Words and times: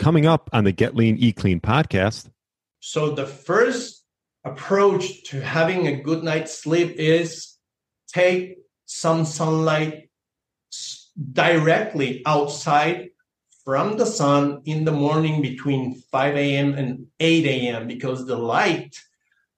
Coming 0.00 0.24
up 0.24 0.48
on 0.54 0.64
the 0.64 0.72
Get 0.72 0.96
Lean, 0.96 1.18
Eat 1.18 1.36
Clean 1.36 1.60
podcast. 1.60 2.30
So, 2.80 3.10
the 3.10 3.26
first 3.26 4.02
approach 4.44 5.24
to 5.24 5.42
having 5.42 5.88
a 5.88 6.00
good 6.00 6.24
night's 6.24 6.56
sleep 6.56 6.96
is 6.96 7.58
take 8.08 8.56
some 8.86 9.26
sunlight 9.26 10.08
directly 11.32 12.22
outside 12.24 13.10
from 13.62 13.98
the 13.98 14.06
sun 14.06 14.62
in 14.64 14.86
the 14.86 14.90
morning 14.92 15.42
between 15.42 16.00
5 16.10 16.34
a.m. 16.34 16.72
and 16.72 17.08
8 17.20 17.44
a.m. 17.44 17.86
because 17.86 18.24
the 18.24 18.38
light, 18.38 18.98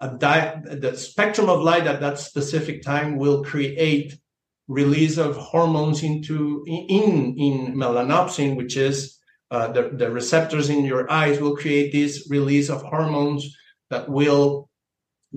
the 0.00 0.94
spectrum 0.96 1.50
of 1.50 1.60
light 1.60 1.86
at 1.86 2.00
that 2.00 2.18
specific 2.18 2.82
time 2.82 3.16
will 3.16 3.44
create 3.44 4.18
release 4.66 5.18
of 5.18 5.36
hormones 5.36 6.02
into 6.02 6.64
in 6.66 7.36
in 7.38 7.76
melanopsin, 7.76 8.56
which 8.56 8.76
is 8.76 9.20
uh, 9.52 9.70
the, 9.70 9.90
the 9.92 10.10
receptors 10.10 10.70
in 10.70 10.82
your 10.82 11.10
eyes 11.12 11.38
will 11.38 11.54
create 11.54 11.92
this 11.92 12.26
release 12.30 12.70
of 12.70 12.82
hormones 12.82 13.54
that 13.90 14.08
will 14.08 14.70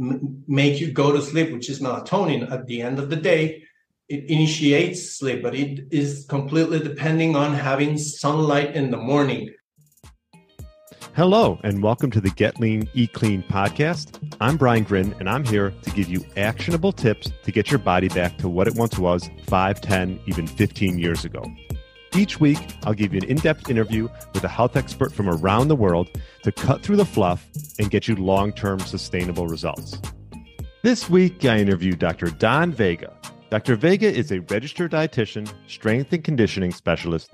m- 0.02 0.42
make 0.48 0.80
you 0.80 0.94
go 0.94 1.12
to 1.12 1.22
sleep, 1.22 1.52
which 1.52 1.70
is 1.70 1.82
melatonin. 1.82 2.50
At 2.50 2.66
the 2.66 2.82
end 2.82 2.98
of 2.98 3.10
the 3.10 3.18
day, 3.18 3.64
it 4.08 4.24
initiates 4.30 5.18
sleep, 5.18 5.44
but 5.44 5.54
it 5.54 5.88
is 5.92 6.26
completely 6.30 6.80
depending 6.80 7.36
on 7.36 7.54
having 7.54 7.98
sunlight 7.98 8.74
in 8.74 8.90
the 8.90 8.98
morning. 8.98 9.54
Hello, 11.14 11.60
and 11.66 11.84
welcome 11.84 12.12
to 12.12 12.22
the 12.22 12.30
Get 12.30 12.58
Lean, 12.58 12.90
Eat 12.94 13.12
Clean 13.12 13.44
podcast. 13.44 14.18
I'm 14.40 14.56
Brian 14.56 14.84
Grin, 14.84 15.14
and 15.20 15.30
I'm 15.30 15.44
here 15.44 15.74
to 15.82 15.90
give 15.92 16.08
you 16.08 16.24
actionable 16.38 16.94
tips 16.94 17.32
to 17.44 17.52
get 17.52 17.70
your 17.70 17.80
body 17.80 18.08
back 18.08 18.38
to 18.38 18.48
what 18.48 18.68
it 18.68 18.76
once 18.76 18.98
was 18.98 19.30
5, 19.48 19.82
10, 19.82 20.22
even 20.26 20.48
15 20.48 21.00
years 21.00 21.26
ago. 21.26 21.46
Each 22.16 22.40
week, 22.40 22.60
I'll 22.86 22.94
give 22.94 23.14
you 23.14 23.20
an 23.22 23.28
in 23.28 23.36
depth 23.36 23.70
interview 23.70 24.08
with 24.34 24.42
a 24.46 24.48
health 24.48 24.78
expert 24.78 25.12
from 25.12 25.28
around 25.28 25.68
the 25.68 25.76
world 25.76 26.10
to 26.44 26.52
cut 26.54 26.82
through 26.82 26.96
the 26.96 27.04
fluff 27.06 27.46
and 27.78 27.92
get 27.92 28.08
you 28.08 28.16
long 28.16 28.54
term 28.54 28.80
sustainable 28.80 29.48
results. 29.48 30.00
This 30.82 31.10
week, 31.10 31.44
I 31.44 31.58
interviewed 31.58 32.00
Dr. 32.00 32.28
Don 32.28 32.72
Vega. 32.72 33.12
Dr. 33.50 33.76
Vega 33.76 34.08
is 34.08 34.32
a 34.32 34.40
registered 34.42 34.92
dietitian, 34.92 35.52
strength 35.68 36.14
and 36.14 36.24
conditioning 36.24 36.72
specialist, 36.72 37.32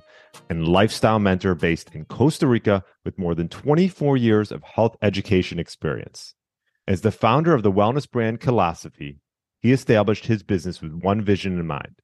and 0.50 0.68
lifestyle 0.68 1.20
mentor 1.20 1.54
based 1.54 1.94
in 1.94 2.06
Costa 2.06 2.48
Rica 2.48 2.84
with 3.06 3.20
more 3.20 3.36
than 3.36 3.50
24 3.50 4.18
years 4.18 4.52
of 4.52 4.64
health 4.64 4.98
education 5.04 5.60
experience. 5.60 6.34
As 6.88 7.02
the 7.02 7.12
founder 7.12 7.54
of 7.54 7.62
the 7.62 7.72
wellness 7.72 8.10
brand 8.10 8.40
Kilosophy, 8.40 9.20
he 9.60 9.74
established 9.74 10.26
his 10.26 10.42
business 10.42 10.82
with 10.82 10.94
one 10.94 11.22
vision 11.22 11.60
in 11.60 11.68
mind 11.68 12.02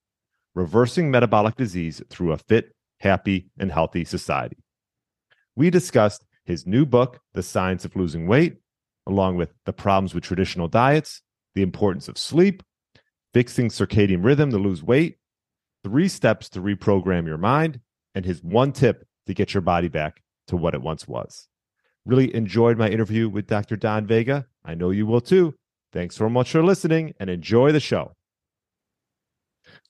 reversing 0.57 1.11
metabolic 1.11 1.55
disease 1.55 2.01
through 2.09 2.31
a 2.31 2.37
fit, 2.37 2.73
happy, 2.99 3.47
and 3.59 3.71
healthy 3.71 4.03
society. 4.03 4.57
We 5.55 5.69
discussed 5.69 6.25
his 6.45 6.65
new 6.65 6.83
book, 6.83 7.19
The 7.33 7.43
Science 7.43 7.85
of 7.85 7.95
Losing 7.95 8.27
Weight, 8.27 8.57
along 9.05 9.35
with 9.35 9.53
the 9.65 9.73
problems 9.73 10.15
with 10.15 10.23
traditional 10.23 10.67
diets, 10.67 11.21
the 11.53 11.61
importance 11.61 12.07
of 12.07 12.17
sleep, 12.17 12.63
fixing 13.33 13.69
circadian 13.69 14.25
rhythm 14.25 14.49
to 14.49 14.57
lose 14.57 14.81
weight, 14.81 15.17
three 15.83 16.07
steps 16.07 16.49
to 16.49 16.59
reprogram 16.59 17.27
your 17.27 17.37
mind, 17.37 17.79
and 18.15 18.25
his 18.25 18.43
one 18.43 18.71
tip 18.71 19.05
to 19.27 19.35
get 19.35 19.53
your 19.53 19.61
body 19.61 19.89
back 19.89 20.23
to 20.47 20.57
what 20.57 20.73
it 20.73 20.81
once 20.81 21.07
was. 21.07 21.47
Really 22.03 22.33
enjoyed 22.33 22.79
my 22.79 22.89
interview 22.89 23.29
with 23.29 23.45
Dr. 23.45 23.75
Don 23.75 24.07
Vega. 24.07 24.47
I 24.65 24.73
know 24.73 24.89
you 24.89 25.05
will 25.05 25.21
too. 25.21 25.53
Thanks 25.93 26.15
so 26.15 26.29
much 26.29 26.51
for 26.51 26.63
listening 26.63 27.13
and 27.19 27.29
enjoy 27.29 27.71
the 27.71 27.79
show. 27.79 28.16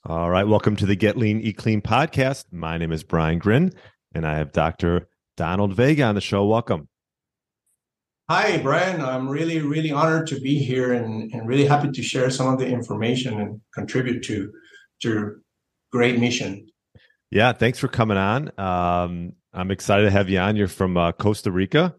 All 0.05 0.29
right. 0.29 0.47
Welcome 0.47 0.75
to 0.77 0.85
the 0.85 0.95
Get 0.95 1.17
Lean, 1.17 1.41
Eat 1.41 1.57
Clean 1.57 1.81
podcast. 1.81 2.45
My 2.51 2.77
name 2.77 2.91
is 2.91 3.03
Brian 3.03 3.39
Grin, 3.39 3.73
and 4.13 4.25
I 4.25 4.37
have 4.37 4.51
Dr. 4.51 5.09
Donald 5.35 5.73
Vega 5.73 6.03
on 6.03 6.15
the 6.15 6.21
show. 6.21 6.45
Welcome. 6.45 6.87
Hi, 8.29 8.57
Brian. 8.57 9.01
I'm 9.01 9.27
really, 9.27 9.59
really 9.59 9.91
honored 9.91 10.27
to 10.27 10.39
be 10.39 10.59
here 10.59 10.93
and, 10.93 11.31
and 11.33 11.47
really 11.47 11.65
happy 11.65 11.91
to 11.91 12.03
share 12.03 12.29
some 12.29 12.47
of 12.53 12.59
the 12.59 12.67
information 12.67 13.39
and 13.39 13.61
contribute 13.73 14.23
to, 14.25 14.51
to 15.01 15.09
your 15.09 15.41
great 15.91 16.19
mission. 16.19 16.67
Yeah. 17.31 17.51
Thanks 17.53 17.79
for 17.79 17.87
coming 17.87 18.17
on. 18.17 18.51
Um, 18.57 19.33
I'm 19.53 19.71
excited 19.71 20.03
to 20.03 20.11
have 20.11 20.29
you 20.29 20.39
on. 20.39 20.55
You're 20.55 20.67
from 20.67 20.95
uh, 20.95 21.11
Costa 21.13 21.51
Rica. 21.51 21.95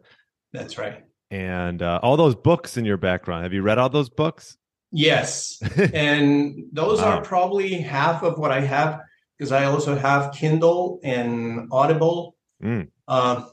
That's 0.52 0.78
right. 0.78 1.04
And 1.30 1.82
uh, 1.82 2.00
all 2.02 2.16
those 2.16 2.36
books 2.36 2.76
in 2.76 2.84
your 2.84 2.96
background. 2.96 3.42
Have 3.42 3.52
you 3.52 3.62
read 3.62 3.78
all 3.78 3.90
those 3.90 4.08
books? 4.08 4.56
Yes. 4.90 5.58
and 5.94 6.64
those 6.72 7.00
wow. 7.00 7.18
are 7.18 7.22
probably 7.22 7.74
half 7.74 8.22
of 8.22 8.38
what 8.38 8.50
I 8.50 8.60
have 8.60 9.00
because 9.36 9.52
I 9.52 9.64
also 9.64 9.96
have 9.96 10.32
Kindle 10.32 11.00
and 11.02 11.68
Audible. 11.70 12.36
Mm. 12.62 12.88
Uh, 13.06 13.44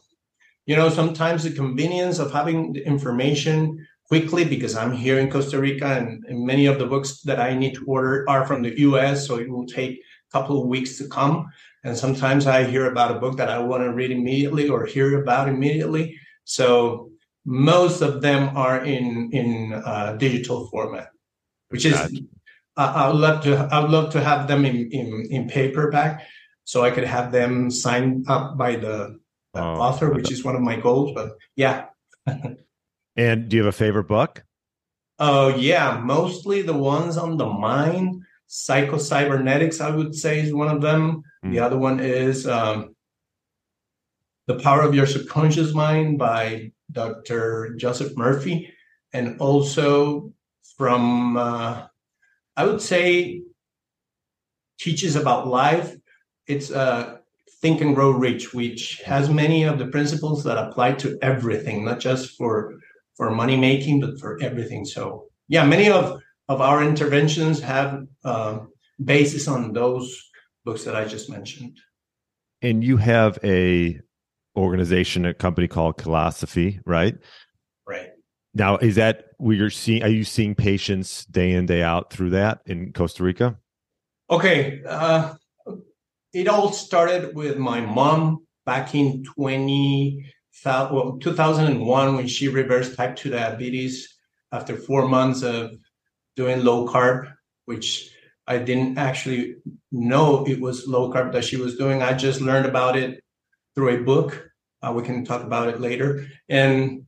you 0.66 0.76
know, 0.76 0.90
sometimes 0.90 1.44
the 1.44 1.52
convenience 1.52 2.20
of 2.20 2.32
having 2.32 2.74
the 2.74 2.86
information 2.86 3.86
quickly 4.08 4.46
because 4.46 4.76
I'm 4.76 4.92
here 4.92 5.20
in 5.20 5.30
Costa 5.30 5.60
Rica 5.60 5.86
and, 5.86 6.24
and, 6.26 6.46
many 6.46 6.68
of 6.68 6.80
the 6.80 6.86
books 6.86 7.22
that 7.22 7.40
I 7.40 7.56
need 7.56 7.74
to 7.76 7.86
order 7.86 8.28
are 8.30 8.46
from 8.46 8.62
the 8.62 8.80
US, 8.82 9.28
so 9.28 9.38
it 9.38 9.50
will 9.50 9.66
take 9.66 9.98
a 9.98 10.32
couple 10.32 10.62
of 10.62 10.68
weeks 10.68 10.98
to 11.00 11.08
come. 11.08 11.48
And 11.84 11.98
sometimes 11.98 12.48
I 12.48 12.64
hear 12.64 12.90
about 12.90 13.16
a 13.16 13.20
book 13.20 13.38
that 13.38 13.50
I 13.50 13.60
want 13.60 13.84
to 13.84 13.94
read 13.94 14.12
immediately 14.12 14.70
or 14.70 14.86
hear 14.86 15.22
about 15.22 15.50
immediately. 15.50 16.18
So 16.46 17.12
most 17.46 18.02
of 18.02 18.22
them 18.22 18.56
are 18.58 18.84
in 18.84 19.30
in 19.32 19.74
uh, 19.74 20.16
digital 20.18 20.68
format 20.68 21.10
which 21.76 21.86
is 21.86 21.94
gotcha. 21.94 22.24
I, 22.78 23.08
would 23.08 23.18
love 23.18 23.44
to 23.44 23.56
I 23.72 23.80
would 23.82 23.92
love 23.92 24.12
to 24.14 24.22
have 24.22 24.48
them 24.48 24.66
in, 24.66 24.90
in 24.92 25.28
in 25.30 25.48
paperback 25.50 26.26
so 26.64 26.84
I 26.84 26.92
could 26.92 27.04
have 27.04 27.32
them 27.32 27.70
signed 27.70 28.26
up 28.28 28.58
by 28.58 28.76
the, 28.76 29.20
the 29.54 29.62
oh, 29.62 29.76
author, 29.76 30.12
which 30.12 30.32
is 30.32 30.44
one 30.44 30.56
of 30.56 30.62
my 30.62 30.78
goals. 30.78 31.12
But 31.14 31.38
yeah. 31.56 31.86
and 33.16 33.50
do 33.50 33.58
you 33.58 33.64
have 33.64 33.74
a 33.74 33.78
favorite 33.78 34.08
book? 34.08 34.44
Oh 35.20 35.50
yeah, 35.50 36.02
mostly 36.04 36.62
the 36.62 36.78
ones 36.78 37.18
on 37.18 37.38
the 37.38 37.46
mind. 37.46 38.24
Psycho-Cybernetics, 38.48 39.82
I 39.82 39.90
would 39.90 40.14
say, 40.14 40.40
is 40.40 40.54
one 40.54 40.70
of 40.70 40.82
them. 40.82 41.24
Mm. 41.44 41.52
The 41.52 41.60
other 41.60 41.78
one 41.78 42.00
is 42.00 42.48
um, 42.48 42.96
The 44.48 44.60
Power 44.60 44.82
of 44.82 44.94
Your 44.94 45.08
Subconscious 45.08 45.74
Mind 45.74 46.20
by 46.20 46.72
Dr. 46.92 47.74
Joseph 47.76 48.16
Murphy, 48.16 48.72
and 49.14 49.42
also 49.42 50.32
from, 50.78 51.38
uh, 51.38 51.88
I 52.56 52.66
would 52.66 52.82
say, 52.82 53.42
teaches 54.80 55.16
about 55.16 55.48
life. 55.48 55.96
It's 56.48 56.72
uh, 56.72 57.18
Think 57.62 57.82
and 57.82 57.96
Grow 57.96 58.12
Rich, 58.12 58.54
which 58.54 59.02
has 59.06 59.30
many 59.30 59.64
of 59.64 59.80
the 59.80 59.88
principles 59.88 60.44
that 60.44 60.58
apply 60.58 60.94
to 60.94 61.18
everything, 61.22 61.86
not 61.86 62.00
just 62.00 62.38
for 62.38 62.76
for 63.16 63.32
money 63.32 63.56
making, 63.56 64.02
but 64.02 64.20
for 64.20 64.38
everything. 64.42 64.84
So, 64.86 65.30
yeah, 65.48 65.66
many 65.66 65.90
of 65.90 66.22
of 66.48 66.62
our 66.62 66.84
interventions 66.84 67.60
have 67.62 68.06
uh, 68.24 68.60
basis 69.04 69.48
on 69.48 69.74
those 69.74 70.22
books 70.64 70.84
that 70.84 70.96
I 70.96 71.06
just 71.06 71.30
mentioned. 71.30 71.80
And 72.62 72.84
you 72.84 72.98
have 72.98 73.40
a 73.44 74.00
organization, 74.56 75.26
a 75.26 75.34
company 75.34 75.68
called 75.68 75.98
Kilosophy, 75.98 76.80
right? 76.86 77.16
Now, 78.56 78.78
is 78.78 78.96
that 78.96 79.26
where 79.38 79.56
you're 79.56 79.70
seeing? 79.70 80.02
Are 80.02 80.10
you 80.10 80.24
seeing 80.24 80.56
patients 80.56 81.26
day 81.26 81.52
in 81.52 81.66
day 81.66 81.84
out 81.84 82.12
through 82.12 82.32
that 82.32 82.62
in 82.66 82.94
Costa 82.94 83.22
Rica? 83.24 83.58
Okay, 84.30 84.82
uh, 84.88 85.36
it 86.34 86.48
all 86.48 86.72
started 86.72 87.36
with 87.36 87.58
my 87.58 87.82
mom 87.82 88.46
back 88.66 88.96
in 88.96 89.24
20, 89.24 90.26
well, 90.66 91.18
2001 91.22 92.16
when 92.16 92.28
she 92.28 92.48
reversed 92.48 92.96
type 92.96 93.16
2 93.16 93.30
diabetes 93.30 94.18
after 94.52 94.76
four 94.76 95.08
months 95.08 95.44
of 95.44 95.76
doing 96.36 96.64
low 96.64 96.88
carb, 96.88 97.32
which 97.66 98.10
I 98.48 98.58
didn't 98.58 98.98
actually 98.98 99.56
know 99.92 100.46
it 100.46 100.60
was 100.60 100.88
low 100.88 101.12
carb 101.12 101.34
that 101.34 101.44
she 101.44 101.58
was 101.58 101.78
doing. 101.78 102.02
I 102.02 102.14
just 102.14 102.42
learned 102.42 102.66
about 102.66 102.96
it 102.98 103.22
through 103.76 103.90
a 103.90 104.04
book. 104.04 104.50
Uh, 104.82 104.94
we 104.94 105.04
can 105.04 105.26
talk 105.26 105.44
about 105.44 105.68
it 105.68 105.82
later. 105.82 106.28
And 106.50 107.05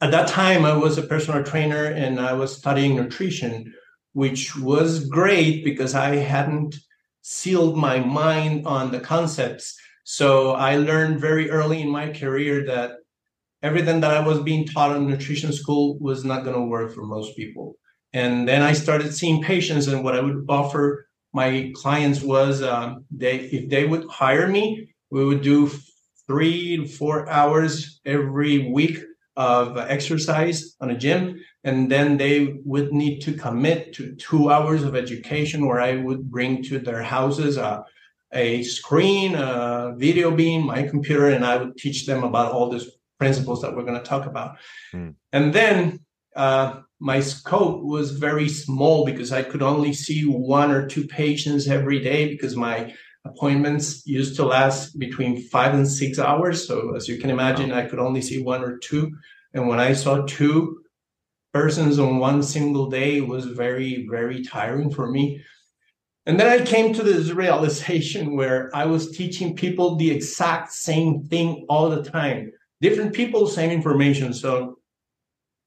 at 0.00 0.10
that 0.12 0.28
time, 0.28 0.64
I 0.64 0.76
was 0.76 0.96
a 0.96 1.02
personal 1.02 1.42
trainer 1.42 1.86
and 1.86 2.20
I 2.20 2.32
was 2.32 2.56
studying 2.56 2.96
nutrition, 2.96 3.74
which 4.12 4.56
was 4.56 5.08
great 5.08 5.64
because 5.64 5.94
I 5.94 6.16
hadn't 6.16 6.76
sealed 7.22 7.76
my 7.76 7.98
mind 7.98 8.66
on 8.66 8.92
the 8.92 9.00
concepts. 9.00 9.76
So 10.04 10.52
I 10.52 10.76
learned 10.76 11.20
very 11.20 11.50
early 11.50 11.82
in 11.82 11.90
my 11.90 12.10
career 12.10 12.64
that 12.66 12.92
everything 13.62 14.00
that 14.00 14.12
I 14.12 14.26
was 14.26 14.40
being 14.40 14.66
taught 14.66 14.96
in 14.96 15.08
nutrition 15.08 15.52
school 15.52 15.98
was 15.98 16.24
not 16.24 16.44
going 16.44 16.56
to 16.56 16.62
work 16.62 16.94
for 16.94 17.04
most 17.04 17.36
people. 17.36 17.76
And 18.12 18.48
then 18.48 18.62
I 18.62 18.72
started 18.72 19.12
seeing 19.12 19.42
patients, 19.42 19.86
and 19.86 20.02
what 20.02 20.16
I 20.16 20.20
would 20.20 20.46
offer 20.48 21.06
my 21.34 21.70
clients 21.74 22.22
was 22.22 22.62
um, 22.62 23.04
they 23.10 23.40
if 23.40 23.68
they 23.68 23.84
would 23.84 24.08
hire 24.08 24.48
me, 24.48 24.88
we 25.10 25.26
would 25.26 25.42
do 25.42 25.70
three 26.26 26.78
to 26.78 26.86
four 26.86 27.28
hours 27.28 28.00
every 28.06 28.70
week 28.70 28.98
of 29.38 29.78
exercise 29.78 30.76
on 30.80 30.90
a 30.90 30.98
gym 30.98 31.40
and 31.64 31.90
then 31.90 32.16
they 32.18 32.58
would 32.64 32.92
need 32.92 33.20
to 33.20 33.32
commit 33.32 33.94
to 33.94 34.14
two 34.16 34.50
hours 34.50 34.82
of 34.82 34.94
education 34.94 35.66
where 35.66 35.80
i 35.80 35.94
would 35.94 36.30
bring 36.30 36.62
to 36.62 36.78
their 36.78 37.02
houses 37.02 37.56
a, 37.56 37.84
a 38.32 38.62
screen, 38.62 39.34
a 39.34 39.94
video 39.96 40.30
beam, 40.30 40.66
my 40.66 40.82
computer, 40.82 41.30
and 41.30 41.44
I 41.44 41.56
would 41.56 41.76
teach 41.76 42.06
them 42.06 42.24
about 42.24 42.52
all 42.52 42.70
these 42.70 42.88
principles 43.18 43.62
that 43.62 43.74
we're 43.74 43.84
going 43.84 44.00
to 44.00 44.04
talk 44.04 44.26
about. 44.26 44.58
Mm. 44.92 45.14
And 45.32 45.52
then 45.52 46.00
uh, 46.36 46.80
my 47.00 47.20
scope 47.20 47.82
was 47.82 48.12
very 48.12 48.48
small 48.48 49.04
because 49.04 49.32
I 49.32 49.42
could 49.42 49.62
only 49.62 49.92
see 49.92 50.22
one 50.24 50.70
or 50.70 50.86
two 50.86 51.06
patients 51.06 51.68
every 51.68 52.00
day 52.00 52.28
because 52.28 52.54
my 52.54 52.94
appointments 53.24 54.06
used 54.06 54.36
to 54.36 54.44
last 54.44 54.98
between 54.98 55.40
five 55.40 55.74
and 55.74 55.86
six 55.86 56.18
hours. 56.18 56.66
So 56.66 56.94
as 56.94 57.08
you 57.08 57.18
can 57.18 57.30
imagine, 57.30 57.72
I 57.72 57.86
could 57.86 57.98
only 57.98 58.22
see 58.22 58.42
one 58.42 58.62
or 58.62 58.78
two. 58.78 59.16
And 59.54 59.68
when 59.68 59.80
I 59.80 59.92
saw 59.92 60.24
two 60.26 60.82
persons 61.52 61.98
on 61.98 62.18
one 62.18 62.42
single 62.42 62.88
day, 62.88 63.18
it 63.18 63.26
was 63.26 63.46
very, 63.46 64.06
very 64.08 64.42
tiring 64.42 64.90
for 64.90 65.10
me. 65.10 65.42
And 66.26 66.38
then 66.38 66.46
I 66.46 66.64
came 66.64 66.92
to 66.92 67.02
this 67.02 67.30
realization 67.30 68.36
where 68.36 68.70
I 68.74 68.84
was 68.84 69.10
teaching 69.10 69.56
people 69.56 69.96
the 69.96 70.10
exact 70.10 70.72
same 70.72 71.24
thing 71.24 71.66
all 71.68 71.88
the 71.90 72.02
time. 72.02 72.52
Different 72.80 73.14
people, 73.14 73.46
same 73.46 73.70
information. 73.70 74.32
So 74.32 74.78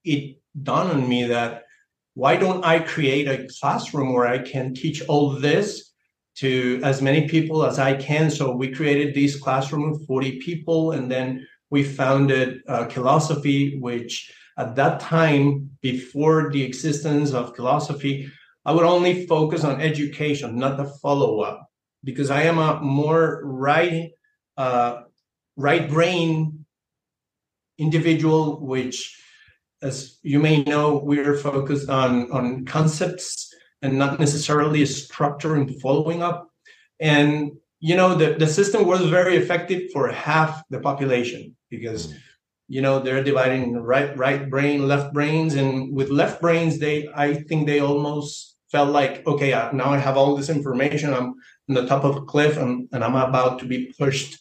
it 0.04 0.38
dawned 0.62 0.92
on 0.92 1.10
me 1.10 1.24
that 1.26 1.66
why 2.14 2.36
don't 2.36 2.64
I 2.66 2.80
create 2.80 3.28
a 3.28 3.48
classroom 3.60 4.14
where 4.14 4.28
I 4.28 4.40
can 4.40 4.74
teach 4.74 5.02
all 5.08 5.32
this 5.32 5.91
to 6.36 6.80
as 6.84 7.02
many 7.02 7.28
people 7.28 7.66
as 7.66 7.80
I 7.80 7.96
can? 7.96 8.30
So 8.30 8.56
we 8.56 8.72
created 8.72 9.14
this 9.14 9.40
classroom 9.40 9.94
of 9.94 10.06
40 10.06 10.40
people, 10.40 10.92
and 10.92 11.12
then 11.12 11.48
we 11.70 11.84
founded 11.84 12.62
uh, 12.68 12.86
Kilosophy, 12.86 13.80
which 13.80 14.32
at 14.58 14.76
that 14.76 15.00
time, 15.00 15.72
before 15.82 16.52
the 16.52 16.64
existence 16.64 17.32
of 17.32 17.56
Kilosophy, 17.56 18.30
I 18.66 18.74
would 18.74 18.86
only 18.86 19.26
focus 19.26 19.64
on 19.64 19.82
education, 19.82 20.58
not 20.58 20.78
the 20.78 20.86
follow 21.02 21.42
up, 21.42 21.68
because 22.04 22.30
I 22.30 22.44
am 22.44 22.60
a 22.60 22.80
more 22.82 23.42
right, 23.44 24.12
uh, 24.58 25.02
right 25.56 25.90
brain 25.90 26.66
individual, 27.78 28.60
which 28.60 29.18
as 29.82 30.20
you 30.22 30.40
may 30.40 30.64
know, 30.64 31.02
we're 31.04 31.36
focused 31.38 31.90
on, 31.90 32.32
on 32.32 32.66
concepts 32.66 33.51
and 33.82 33.98
not 33.98 34.20
necessarily 34.20 34.86
structure 34.86 35.56
and 35.56 35.82
following 35.82 36.22
up. 36.22 36.50
And 37.00 37.54
you 37.80 37.96
know, 37.96 38.14
the, 38.14 38.36
the 38.36 38.46
system 38.46 38.86
was 38.86 39.02
very 39.10 39.36
effective 39.36 39.90
for 39.92 40.08
half 40.10 40.64
the 40.70 40.80
population 40.80 41.56
because 41.70 42.14
you 42.68 42.82
know 42.82 43.00
they're 43.00 43.24
dividing 43.24 43.76
right 43.76 44.16
right 44.16 44.50
brain, 44.50 44.88
left 44.88 45.14
brains, 45.14 45.56
and 45.56 45.94
with 45.94 46.10
left 46.10 46.42
brains, 46.42 46.78
they 46.78 47.10
I 47.16 47.34
think 47.34 47.66
they 47.66 47.80
almost 47.80 48.52
felt 48.72 48.90
like, 48.90 49.26
okay, 49.28 49.52
now 49.74 49.92
I 49.92 49.98
have 49.98 50.16
all 50.16 50.36
this 50.36 50.50
information. 50.50 51.14
I'm 51.14 51.36
on 51.70 51.76
the 51.76 51.86
top 51.86 52.04
of 52.06 52.16
a 52.16 52.22
cliff 52.22 52.58
and, 52.58 52.88
and 52.94 53.04
I'm 53.04 53.16
about 53.16 53.60
to 53.60 53.66
be 53.66 53.94
pushed. 53.98 54.40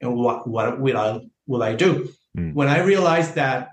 And 0.00 0.14
what 0.14 0.46
what 0.48 0.80
will 0.80 0.96
I 0.96 1.20
will 1.46 1.62
I 1.62 1.74
do? 1.74 2.08
Mm. 2.36 2.54
When 2.54 2.68
I 2.68 2.80
realized 2.80 3.34
that 3.36 3.71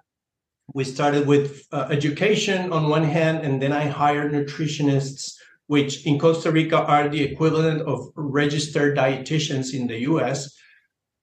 we 0.74 0.84
started 0.84 1.28
with 1.28 1.66
uh, 1.72 1.88
education 1.90 2.72
on 2.72 2.90
one 2.90 3.04
hand, 3.04 3.46
and 3.46 3.62
then 3.62 3.72
I 3.72 3.86
hired 3.88 4.32
nutritionists, 4.32 5.34
which 5.68 6.06
in 6.06 6.20
Costa 6.20 6.52
Rica 6.52 6.78
are 6.78 7.10
the 7.10 7.22
equivalent 7.22 7.82
of 7.82 8.12
registered 8.16 8.98
dietitians 8.98 9.74
in 9.74 9.88
the 9.88 10.00
US. 10.02 10.56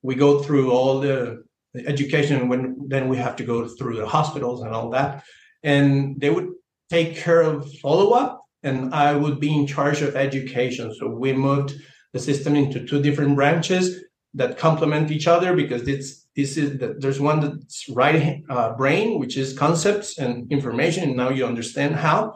We 0.02 0.14
go 0.14 0.40
through 0.40 0.72
all 0.72 1.00
the, 1.00 1.44
education, 1.86 2.48
when 2.48 2.88
then 2.88 3.08
we 3.08 3.18
have 3.18 3.36
to 3.36 3.44
go 3.44 3.68
through 3.68 3.96
the 3.96 4.06
hospitals 4.06 4.62
and 4.62 4.74
all 4.74 4.88
that. 4.90 5.24
And 5.62 6.18
they 6.18 6.30
would 6.30 6.48
take 6.88 7.16
care 7.16 7.42
of 7.42 7.70
follow 7.80 8.12
up, 8.12 8.42
and 8.62 8.94
I 8.94 9.14
would 9.14 9.40
be 9.40 9.54
in 9.54 9.66
charge 9.66 10.00
of 10.00 10.16
education. 10.16 10.94
So 10.94 11.08
we 11.08 11.32
moved 11.32 11.74
the 12.12 12.18
system 12.18 12.56
into 12.56 12.86
two 12.86 13.02
different 13.02 13.34
branches 13.34 14.04
that 14.34 14.58
complement 14.58 15.10
each 15.10 15.26
other 15.26 15.54
because 15.54 15.86
it's 15.88 16.25
this 16.36 16.58
is 16.58 16.78
the, 16.78 16.94
there's 16.98 17.18
one 17.18 17.40
that's 17.40 17.88
right 17.88 18.42
uh, 18.50 18.74
brain, 18.74 19.18
which 19.18 19.38
is 19.38 19.58
concepts 19.58 20.18
and 20.18 20.50
information. 20.52 21.04
And 21.04 21.16
now 21.16 21.30
you 21.30 21.46
understand 21.46 21.96
how, 21.96 22.34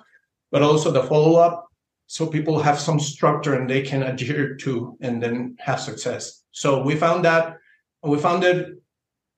but 0.51 0.63
also 0.63 0.91
the 0.91 1.03
follow 1.03 1.39
up. 1.39 1.69
So 2.07 2.27
people 2.27 2.61
have 2.61 2.81
some 2.81 2.99
structure 2.99 3.55
and 3.55 3.69
they 3.69 3.83
can 3.83 4.03
adhere 4.03 4.57
to 4.57 4.97
and 5.01 5.23
then 5.23 5.57
have 5.61 5.81
success. 5.81 6.43
So 6.51 6.83
we 6.83 6.97
found 6.97 7.25
that 7.27 7.59
we 8.03 8.19
founded 8.19 8.79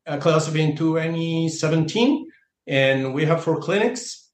a 0.07 0.17
Kilosophy 0.17 0.61
in 0.61 0.77
2017 0.77 2.31
and 2.69 3.13
we 3.13 3.25
have 3.25 3.43
four 3.43 3.61
clinics. 3.61 4.31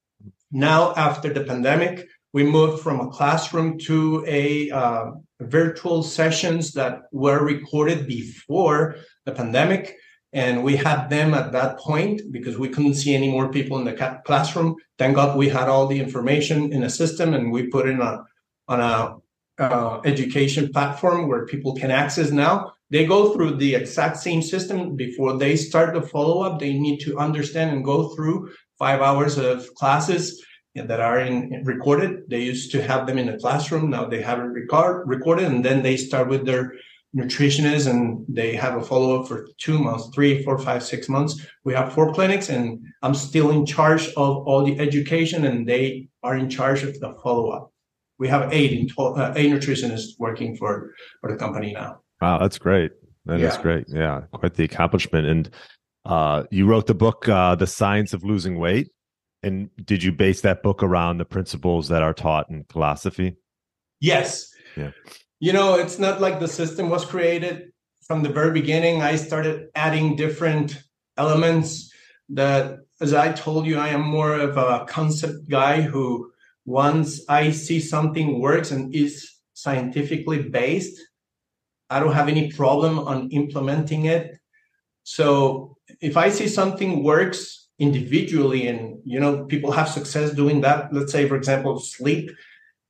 Now, 0.52 0.94
after 0.94 1.32
the 1.32 1.44
pandemic, 1.44 2.06
we 2.32 2.44
moved 2.44 2.82
from 2.82 3.00
a 3.00 3.08
classroom 3.08 3.78
to 3.80 4.24
a 4.26 4.70
uh, 4.70 5.10
virtual 5.40 6.02
sessions 6.02 6.72
that 6.72 7.02
were 7.12 7.42
recorded 7.44 8.06
before 8.06 8.96
the 9.24 9.32
pandemic 9.32 9.96
and 10.32 10.62
we 10.62 10.76
had 10.76 11.08
them 11.08 11.32
at 11.34 11.52
that 11.52 11.78
point 11.78 12.20
because 12.30 12.58
we 12.58 12.68
couldn't 12.68 12.94
see 12.94 13.14
any 13.14 13.30
more 13.30 13.50
people 13.50 13.78
in 13.78 13.84
the 13.84 14.20
classroom. 14.26 14.76
Thank 14.98 15.16
God 15.16 15.38
we 15.38 15.48
had 15.48 15.68
all 15.68 15.86
the 15.86 15.98
information 15.98 16.72
in 16.72 16.82
a 16.82 16.90
system, 16.90 17.34
and 17.34 17.50
we 17.50 17.68
put 17.68 17.88
it 17.88 18.00
on 18.00 18.24
on 18.68 18.80
a 18.80 19.16
uh, 19.58 20.00
education 20.04 20.70
platform 20.72 21.28
where 21.28 21.46
people 21.46 21.74
can 21.74 21.90
access 21.90 22.30
now. 22.30 22.72
They 22.90 23.04
go 23.06 23.32
through 23.32 23.56
the 23.56 23.74
exact 23.74 24.16
same 24.18 24.40
system 24.40 24.96
before 24.96 25.36
they 25.36 25.56
start 25.56 25.94
the 25.94 26.02
follow 26.02 26.42
up. 26.42 26.58
They 26.58 26.72
need 26.74 26.98
to 27.00 27.18
understand 27.18 27.70
and 27.70 27.84
go 27.84 28.08
through 28.14 28.50
five 28.78 29.00
hours 29.00 29.36
of 29.36 29.74
classes 29.74 30.44
that 30.74 31.00
are 31.00 31.20
in, 31.20 31.62
recorded. 31.64 32.28
They 32.28 32.42
used 32.42 32.70
to 32.72 32.82
have 32.82 33.06
them 33.06 33.18
in 33.18 33.26
the 33.26 33.38
classroom. 33.38 33.90
Now 33.90 34.06
they 34.06 34.22
have 34.22 34.38
it 34.38 34.42
record, 34.42 35.08
recorded, 35.08 35.46
and 35.46 35.64
then 35.64 35.82
they 35.82 35.96
start 35.96 36.28
with 36.28 36.46
their 36.46 36.74
nutritionists 37.16 37.88
and 37.88 38.24
they 38.28 38.54
have 38.54 38.76
a 38.76 38.82
follow-up 38.82 39.26
for 39.26 39.48
two 39.56 39.78
months 39.78 40.10
three 40.14 40.42
four 40.44 40.58
five 40.58 40.82
six 40.82 41.08
months. 41.08 41.46
We 41.64 41.72
have 41.72 41.92
four 41.92 42.12
clinics 42.12 42.50
and 42.50 42.84
i'm 43.02 43.14
still 43.14 43.50
in 43.50 43.64
charge 43.64 44.08
of 44.08 44.36
all 44.46 44.64
the 44.64 44.78
education 44.78 45.44
and 45.44 45.66
they 45.66 46.08
are 46.22 46.36
in 46.36 46.50
charge 46.50 46.82
of 46.82 46.98
the 47.00 47.14
follow-up. 47.22 47.72
We 48.18 48.28
have 48.28 48.52
eight 48.52 48.72
in 48.72 48.88
to- 48.88 49.00
uh, 49.00 49.32
eight 49.36 49.50
nutritionists 49.50 50.18
working 50.18 50.56
for 50.56 50.94
for 51.20 51.30
the 51.30 51.38
company 51.38 51.72
now. 51.72 52.00
Wow 52.20 52.38
that's 52.38 52.58
great. 52.58 52.92
That 53.24 53.40
yeah. 53.40 53.48
is 53.48 53.56
great. 53.56 53.86
Yeah 53.88 54.22
quite 54.32 54.54
the 54.54 54.64
accomplishment. 54.64 55.26
And 55.26 55.50
uh, 56.04 56.44
you 56.50 56.66
wrote 56.66 56.86
the 56.86 56.94
book 56.94 57.26
uh, 57.28 57.54
the 57.54 57.66
science 57.66 58.12
of 58.12 58.22
losing 58.22 58.58
weight. 58.58 58.90
And 59.42 59.70
did 59.82 60.02
you 60.02 60.12
base 60.12 60.40
that 60.42 60.62
book 60.62 60.82
around 60.82 61.18
the 61.18 61.24
principles 61.24 61.88
that 61.88 62.02
are 62.02 62.12
taught 62.12 62.50
in 62.50 62.64
Kilosophy? 62.64 63.36
Yes. 64.00 64.50
Yeah 64.76 64.90
you 65.40 65.52
know, 65.52 65.74
it's 65.74 65.98
not 65.98 66.20
like 66.20 66.40
the 66.40 66.48
system 66.48 66.90
was 66.90 67.04
created 67.04 67.72
from 68.06 68.22
the 68.22 68.28
very 68.28 68.52
beginning. 68.52 69.02
I 69.02 69.16
started 69.16 69.68
adding 69.74 70.16
different 70.16 70.82
elements 71.16 71.92
that, 72.30 72.80
as 73.00 73.14
I 73.14 73.32
told 73.32 73.66
you, 73.66 73.78
I 73.78 73.88
am 73.88 74.02
more 74.02 74.34
of 74.34 74.56
a 74.56 74.84
concept 74.86 75.48
guy 75.48 75.82
who 75.82 76.32
once 76.64 77.22
I 77.28 77.50
see 77.50 77.80
something 77.80 78.40
works 78.40 78.70
and 78.70 78.94
is 78.94 79.30
scientifically 79.54 80.42
based, 80.42 81.00
I 81.90 82.00
don't 82.00 82.12
have 82.12 82.28
any 82.28 82.52
problem 82.52 82.98
on 82.98 83.30
implementing 83.30 84.04
it. 84.04 84.38
So 85.04 85.76
if 86.00 86.16
I 86.16 86.28
see 86.28 86.48
something 86.48 87.02
works 87.02 87.68
individually 87.78 88.66
and 88.66 89.00
you 89.04 89.20
know 89.20 89.44
people 89.44 89.70
have 89.72 89.88
success 89.88 90.32
doing 90.32 90.60
that, 90.62 90.92
let's 90.92 91.12
say 91.12 91.28
for 91.28 91.36
example 91.36 91.78
sleep, 91.80 92.30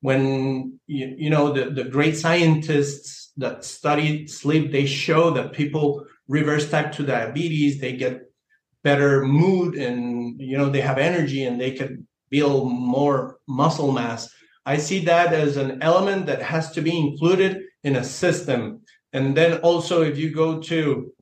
when 0.01 0.79
you, 0.87 1.15
you 1.19 1.31
know 1.31 1.53
the, 1.53 1.71
the 1.71 1.85
great 1.85 2.17
scientists 2.17 3.33
that 3.37 3.65
study 3.65 4.27
sleep 4.27 4.71
they 4.71 4.87
show 4.87 5.31
that 5.31 5.53
people 5.53 6.05
reverse 6.29 6.71
type 6.71 6.93
2 6.93 7.07
diabetes 7.07 7.81
they 7.81 7.97
get 7.97 8.23
better 8.85 9.25
mood 9.25 9.75
and 9.75 10.41
you 10.41 10.57
know 10.57 10.69
they 10.71 10.81
have 10.81 10.99
energy 10.99 11.45
and 11.45 11.61
they 11.61 11.73
can 11.73 12.07
build 12.31 12.71
more 12.71 13.39
muscle 13.47 13.93
mass. 13.93 14.33
I 14.67 14.77
see 14.77 15.01
that 15.07 15.33
as 15.33 15.57
an 15.57 15.83
element 15.83 16.27
that 16.27 16.43
has 16.43 16.71
to 16.73 16.83
be 16.83 16.97
included 16.97 17.63
in 17.85 17.97
a 17.97 18.05
system. 18.05 18.83
And 19.13 19.37
then 19.37 19.59
also 19.61 20.03
if 20.03 20.19
you 20.19 20.31
go 20.31 20.61
to 20.61 21.13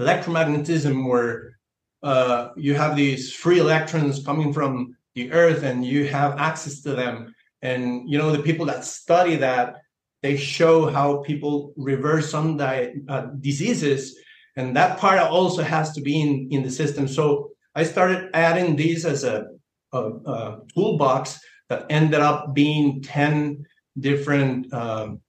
electromagnetism 0.00 1.08
where 1.08 1.58
uh, 2.02 2.48
you 2.56 2.74
have 2.74 2.96
these 2.96 3.32
free 3.32 3.60
electrons 3.60 4.24
coming 4.24 4.52
from 4.52 4.96
the 5.14 5.30
earth 5.32 5.62
and 5.62 5.84
you 5.84 6.08
have 6.08 6.38
access 6.38 6.80
to 6.82 6.94
them 6.94 7.32
and 7.64 8.08
you 8.08 8.16
know 8.16 8.30
the 8.30 8.42
people 8.42 8.66
that 8.66 8.84
study 8.84 9.34
that 9.34 9.76
they 10.22 10.36
show 10.36 10.86
how 10.86 11.18
people 11.18 11.72
reverse 11.76 12.30
some 12.30 12.60
uh, 12.60 13.26
diseases 13.40 14.16
and 14.56 14.76
that 14.76 14.98
part 14.98 15.18
also 15.18 15.62
has 15.62 15.92
to 15.92 16.00
be 16.00 16.20
in, 16.20 16.48
in 16.50 16.62
the 16.62 16.70
system. 16.70 17.08
So 17.08 17.50
i 17.74 17.82
started 17.82 18.30
adding 18.34 18.76
these 18.76 19.04
as 19.04 19.24
a, 19.24 19.46
a, 19.92 19.98
a 19.98 20.60
toolbox 20.72 21.40
that 21.68 21.86
ended 21.90 22.20
up 22.20 22.54
being 22.54 23.02
10 23.02 23.66
different 23.98 24.72
um, 24.72 25.20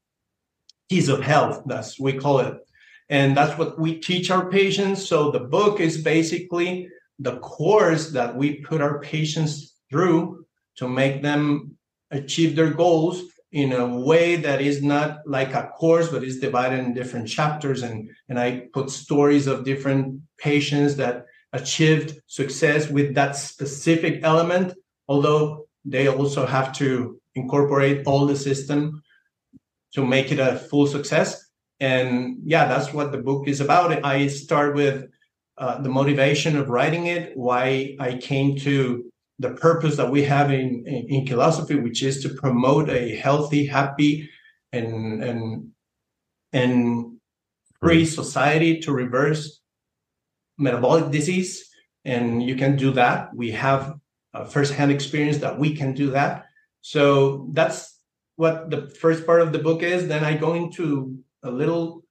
keys 0.89 1.09
of 1.09 1.21
health 1.21 1.63
that's 1.65 1.99
we 1.99 2.13
call 2.13 2.39
it. 2.39 2.55
And 3.09 3.37
that's 3.37 3.57
what 3.57 3.79
we 3.79 3.99
teach 3.99 4.31
our 4.31 4.49
patients. 4.49 5.07
So 5.07 5.31
the 5.31 5.39
book 5.39 5.79
is 5.79 6.01
basically 6.01 6.89
the 7.19 7.37
course 7.37 8.11
that 8.11 8.35
we 8.35 8.61
put 8.61 8.81
our 8.81 8.99
patients 8.99 9.75
through 9.89 10.45
to 10.77 10.87
make 10.87 11.21
them 11.21 11.74
achieve 12.15 12.55
their 12.55 12.71
goals 12.71 13.23
in 13.51 13.71
a 13.71 13.87
way 13.87 14.35
that 14.35 14.61
is 14.61 14.83
not 14.83 15.19
like 15.25 15.53
a 15.53 15.71
course, 15.77 16.09
but 16.09 16.23
is 16.23 16.39
divided 16.39 16.79
in 16.79 16.93
different 16.93 17.27
chapters. 17.27 17.83
And, 17.83 18.09
and 18.27 18.37
I 18.37 18.67
put 18.73 18.89
stories 18.89 19.47
of 19.47 19.63
different 19.63 20.21
patients 20.37 20.95
that 20.97 21.25
achieved 21.53 22.19
success 22.27 22.89
with 22.89 23.15
that 23.15 23.35
specific 23.35 24.19
element, 24.23 24.73
although 25.07 25.67
they 25.85 26.07
also 26.07 26.45
have 26.45 26.73
to 26.73 27.21
incorporate 27.35 28.05
all 28.05 28.25
the 28.25 28.35
system 28.35 29.01
to 29.93 30.05
make 30.05 30.31
it 30.31 30.39
a 30.39 30.57
full 30.57 30.87
success. 30.87 31.49
And 31.79 32.39
yeah, 32.43 32.65
that's 32.67 32.93
what 32.93 33.11
the 33.11 33.19
book 33.19 33.47
is 33.47 33.61
about. 33.61 34.03
I 34.05 34.27
start 34.27 34.75
with 34.75 35.07
uh, 35.57 35.81
the 35.81 35.89
motivation 35.89 36.57
of 36.57 36.69
writing 36.69 37.05
it, 37.05 37.37
why 37.37 37.95
I 37.99 38.17
came 38.17 38.57
to 38.59 39.09
the 39.39 39.51
purpose 39.51 39.97
that 39.97 40.09
we 40.09 40.23
have 40.23 40.51
in, 40.51 40.83
in, 40.87 41.05
in 41.09 41.25
Kilosophy, 41.25 41.81
which 41.81 42.03
is 42.03 42.21
to 42.23 42.29
promote 42.29 42.89
a 42.89 43.15
healthy, 43.15 43.65
happy, 43.65 44.29
and 44.71 45.23
and 45.23 45.71
and 46.53 47.17
free 47.81 48.05
society 48.05 48.79
to 48.79 48.91
reverse 48.91 49.61
metabolic 50.57 51.11
disease. 51.11 51.69
And 52.05 52.41
you 52.41 52.55
can 52.55 52.75
do 52.77 52.91
that. 52.91 53.35
We 53.35 53.51
have 53.51 53.95
a 54.33 54.45
firsthand 54.45 54.91
experience 54.91 55.39
that 55.39 55.59
we 55.59 55.75
can 55.75 55.93
do 55.93 56.11
that. 56.11 56.45
So 56.81 57.49
that's 57.51 57.99
what 58.35 58.69
the 58.69 58.87
first 58.87 59.25
part 59.25 59.41
of 59.41 59.51
the 59.51 59.59
book 59.59 59.81
is. 59.81 60.07
Then 60.07 60.23
I 60.23 60.37
go 60.37 60.53
into 60.53 61.17
a 61.43 61.51
little 61.51 62.04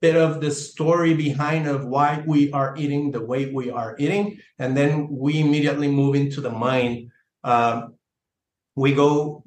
bit 0.00 0.16
of 0.16 0.40
the 0.40 0.50
story 0.50 1.14
behind 1.14 1.66
of 1.66 1.84
why 1.86 2.22
we 2.26 2.52
are 2.52 2.74
eating 2.76 3.10
the 3.10 3.24
way 3.24 3.50
we 3.50 3.70
are 3.70 3.96
eating 3.98 4.38
and 4.58 4.76
then 4.76 5.08
we 5.10 5.40
immediately 5.40 5.88
move 5.88 6.14
into 6.14 6.40
the 6.40 6.50
mind. 6.50 7.10
Uh, 7.42 7.88
we 8.76 8.94
go 8.94 9.42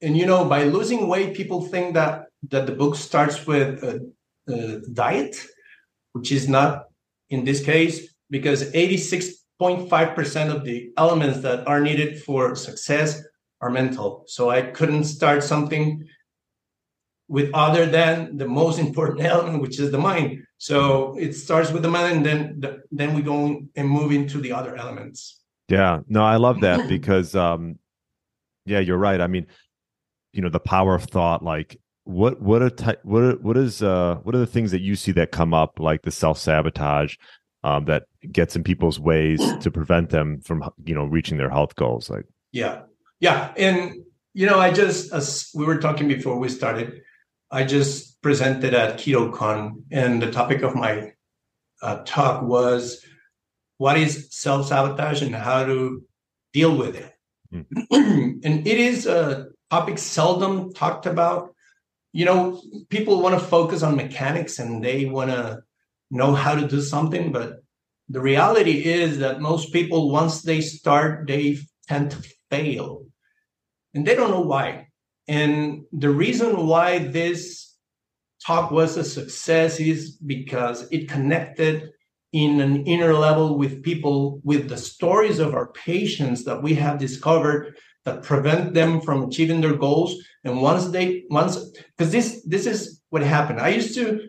and 0.00 0.16
you 0.16 0.26
know 0.26 0.44
by 0.44 0.64
losing 0.64 1.08
weight 1.08 1.34
people 1.34 1.62
think 1.62 1.94
that 1.94 2.26
that 2.50 2.66
the 2.66 2.72
book 2.72 2.94
starts 2.94 3.46
with 3.46 3.82
a, 3.82 4.12
a 4.48 4.80
diet 4.92 5.36
which 6.12 6.30
is 6.30 6.48
not 6.48 6.84
in 7.30 7.44
this 7.44 7.64
case 7.64 8.14
because 8.30 8.70
86.5% 8.72 10.54
of 10.54 10.64
the 10.64 10.90
elements 10.96 11.40
that 11.40 11.66
are 11.66 11.80
needed 11.80 12.22
for 12.22 12.54
success 12.54 13.22
are 13.60 13.70
mental. 13.70 14.24
So 14.26 14.50
i 14.50 14.62
couldn't 14.62 15.04
start 15.04 15.42
something 15.42 16.06
with 17.28 17.50
other 17.54 17.86
than 17.86 18.36
the 18.36 18.48
most 18.48 18.78
important 18.78 19.20
element, 19.32 19.62
which 19.62 19.78
is 19.78 19.90
the 19.90 19.98
mind. 19.98 20.44
So 20.56 21.16
it 21.18 21.34
starts 21.34 21.70
with 21.70 21.82
the 21.82 21.88
mind, 21.88 22.16
and 22.16 22.26
then 22.26 22.60
the, 22.60 22.82
then 22.90 23.14
we 23.14 23.22
go 23.22 23.60
and 23.76 23.88
move 23.88 24.12
into 24.12 24.40
the 24.40 24.52
other 24.52 24.76
elements. 24.76 25.40
Yeah, 25.68 26.00
no, 26.08 26.22
I 26.22 26.36
love 26.36 26.60
that 26.62 26.88
because, 26.88 27.34
um, 27.36 27.78
yeah, 28.64 28.80
you're 28.80 28.98
right. 28.98 29.20
I 29.20 29.26
mean, 29.26 29.46
you 30.32 30.42
know, 30.42 30.48
the 30.48 30.60
power 30.60 30.94
of 30.94 31.04
thought. 31.04 31.44
Like, 31.44 31.78
what 32.04 32.40
what 32.40 32.62
a 32.62 32.70
ty- 32.70 32.96
what 33.02 33.22
are, 33.22 33.36
what 33.36 33.58
is 33.58 33.82
uh 33.82 34.14
what 34.22 34.34
are 34.34 34.38
the 34.38 34.46
things 34.46 34.70
that 34.70 34.80
you 34.80 34.96
see 34.96 35.12
that 35.12 35.30
come 35.30 35.52
up 35.52 35.78
like 35.78 36.02
the 36.02 36.10
self 36.10 36.38
sabotage 36.38 37.16
um, 37.64 37.84
that 37.84 38.04
gets 38.32 38.56
in 38.56 38.64
people's 38.64 38.98
ways 38.98 39.40
to 39.60 39.70
prevent 39.70 40.08
them 40.08 40.40
from 40.40 40.68
you 40.84 40.94
know 40.94 41.04
reaching 41.04 41.36
their 41.36 41.50
health 41.50 41.76
goals? 41.76 42.08
Like, 42.08 42.24
yeah, 42.52 42.82
yeah, 43.20 43.52
and 43.56 43.94
you 44.32 44.46
know, 44.46 44.58
I 44.58 44.72
just 44.72 45.12
as 45.12 45.50
we 45.54 45.64
were 45.64 45.78
talking 45.78 46.08
before 46.08 46.38
we 46.38 46.48
started 46.48 47.02
I 47.50 47.64
just 47.64 48.20
presented 48.22 48.74
at 48.74 48.98
KetoCon, 48.98 49.84
and 49.90 50.20
the 50.20 50.30
topic 50.30 50.62
of 50.62 50.74
my 50.74 51.12
uh, 51.82 52.02
talk 52.04 52.42
was 52.42 53.04
what 53.78 53.96
is 53.96 54.28
self 54.30 54.66
sabotage 54.66 55.22
and 55.22 55.34
how 55.34 55.64
to 55.64 56.02
deal 56.52 56.76
with 56.76 56.96
it. 56.96 57.12
Mm. 57.52 57.64
and 58.44 58.66
it 58.66 58.78
is 58.78 59.06
a 59.06 59.48
topic 59.70 59.98
seldom 59.98 60.72
talked 60.72 61.06
about. 61.06 61.54
You 62.12 62.24
know, 62.24 62.62
people 62.88 63.22
want 63.22 63.38
to 63.38 63.46
focus 63.46 63.82
on 63.82 63.96
mechanics 63.96 64.58
and 64.58 64.82
they 64.82 65.04
want 65.04 65.30
to 65.30 65.60
know 66.10 66.34
how 66.34 66.54
to 66.54 66.66
do 66.66 66.80
something, 66.80 67.32
but 67.32 67.62
the 68.08 68.20
reality 68.20 68.84
is 68.84 69.18
that 69.18 69.40
most 69.40 69.72
people, 69.72 70.10
once 70.10 70.42
they 70.42 70.60
start, 70.62 71.26
they 71.26 71.58
tend 71.86 72.10
to 72.12 72.28
fail. 72.50 73.04
And 73.94 74.06
they 74.06 74.14
don't 74.14 74.30
know 74.30 74.40
why. 74.40 74.87
And 75.28 75.82
the 75.92 76.10
reason 76.10 76.66
why 76.66 76.98
this 76.98 77.74
talk 78.44 78.70
was 78.70 78.96
a 78.96 79.04
success 79.04 79.78
is 79.78 80.12
because 80.12 80.88
it 80.90 81.08
connected 81.08 81.90
in 82.32 82.60
an 82.60 82.86
inner 82.86 83.14
level 83.14 83.58
with 83.58 83.82
people 83.82 84.40
with 84.44 84.68
the 84.68 84.76
stories 84.76 85.38
of 85.38 85.54
our 85.54 85.72
patients 85.72 86.44
that 86.44 86.62
we 86.62 86.74
have 86.74 86.98
discovered 86.98 87.76
that 88.04 88.22
prevent 88.22 88.74
them 88.74 89.00
from 89.00 89.24
achieving 89.24 89.60
their 89.60 89.76
goals. 89.76 90.16
And 90.44 90.62
once 90.62 90.88
they 90.88 91.24
once 91.30 91.56
because 91.96 92.12
this 92.12 92.42
this 92.46 92.66
is 92.66 93.02
what 93.10 93.22
happened. 93.22 93.60
I 93.60 93.68
used 93.68 93.94
to 93.96 94.28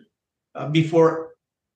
uh, 0.54 0.68
before 0.68 1.30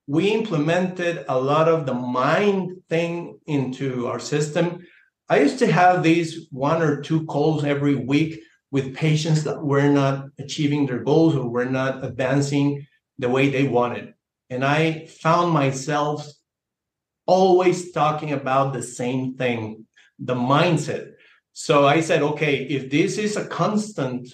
we 0.06 0.28
implemented 0.28 1.24
a 1.28 1.38
lot 1.38 1.68
of 1.68 1.86
the 1.86 1.94
mind 1.94 2.82
thing 2.88 3.38
into 3.46 4.06
our 4.06 4.18
system 4.18 4.84
i 5.28 5.38
used 5.38 5.58
to 5.58 5.70
have 5.70 6.02
these 6.02 6.46
one 6.50 6.82
or 6.82 7.00
two 7.00 7.24
calls 7.26 7.64
every 7.64 7.94
week 7.94 8.40
with 8.74 8.92
patients 8.92 9.44
that 9.44 9.64
were 9.64 9.88
not 9.88 10.26
achieving 10.36 10.84
their 10.84 10.98
goals 10.98 11.36
or 11.36 11.48
were 11.48 11.70
not 11.80 12.02
advancing 12.02 12.84
the 13.18 13.28
way 13.28 13.48
they 13.48 13.62
wanted. 13.62 14.12
And 14.50 14.64
I 14.64 15.06
found 15.06 15.52
myself 15.52 16.26
always 17.24 17.92
talking 17.92 18.32
about 18.32 18.72
the 18.72 18.82
same 18.82 19.36
thing 19.36 19.86
the 20.18 20.34
mindset. 20.34 21.12
So 21.52 21.86
I 21.86 22.00
said, 22.00 22.22
okay, 22.22 22.64
if 22.64 22.90
this 22.90 23.16
is 23.16 23.36
a 23.36 23.46
constant, 23.46 24.28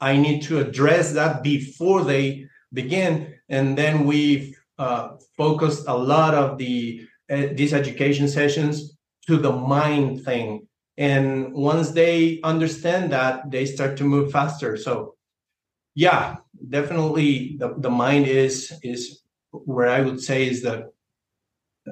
I 0.00 0.16
need 0.16 0.40
to 0.44 0.60
address 0.60 1.12
that 1.12 1.42
before 1.42 2.04
they 2.04 2.46
begin. 2.72 3.34
And 3.50 3.76
then 3.76 4.06
we 4.06 4.56
uh, 4.78 5.16
focused 5.36 5.84
a 5.86 5.96
lot 5.96 6.32
of 6.32 6.56
the 6.56 7.06
uh, 7.30 7.48
these 7.52 7.74
education 7.74 8.26
sessions 8.26 8.96
to 9.26 9.36
the 9.36 9.52
mind 9.52 10.24
thing 10.24 10.66
and 10.96 11.52
once 11.54 11.90
they 11.90 12.40
understand 12.42 13.12
that 13.12 13.50
they 13.50 13.66
start 13.66 13.96
to 13.98 14.04
move 14.04 14.32
faster. 14.32 14.76
So 14.76 15.16
yeah 15.94 16.36
definitely 16.68 17.56
the, 17.58 17.74
the 17.78 17.90
mind 17.90 18.26
is 18.26 18.72
is 18.82 19.22
where 19.50 19.88
i 19.88 20.00
would 20.00 20.20
say 20.20 20.48
is 20.48 20.62
the 20.62 20.90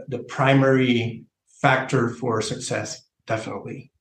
the 0.08 0.20
primary 0.20 1.24
factor 1.60 2.08
for 2.08 2.40
success 2.40 3.02
definitely. 3.26 3.92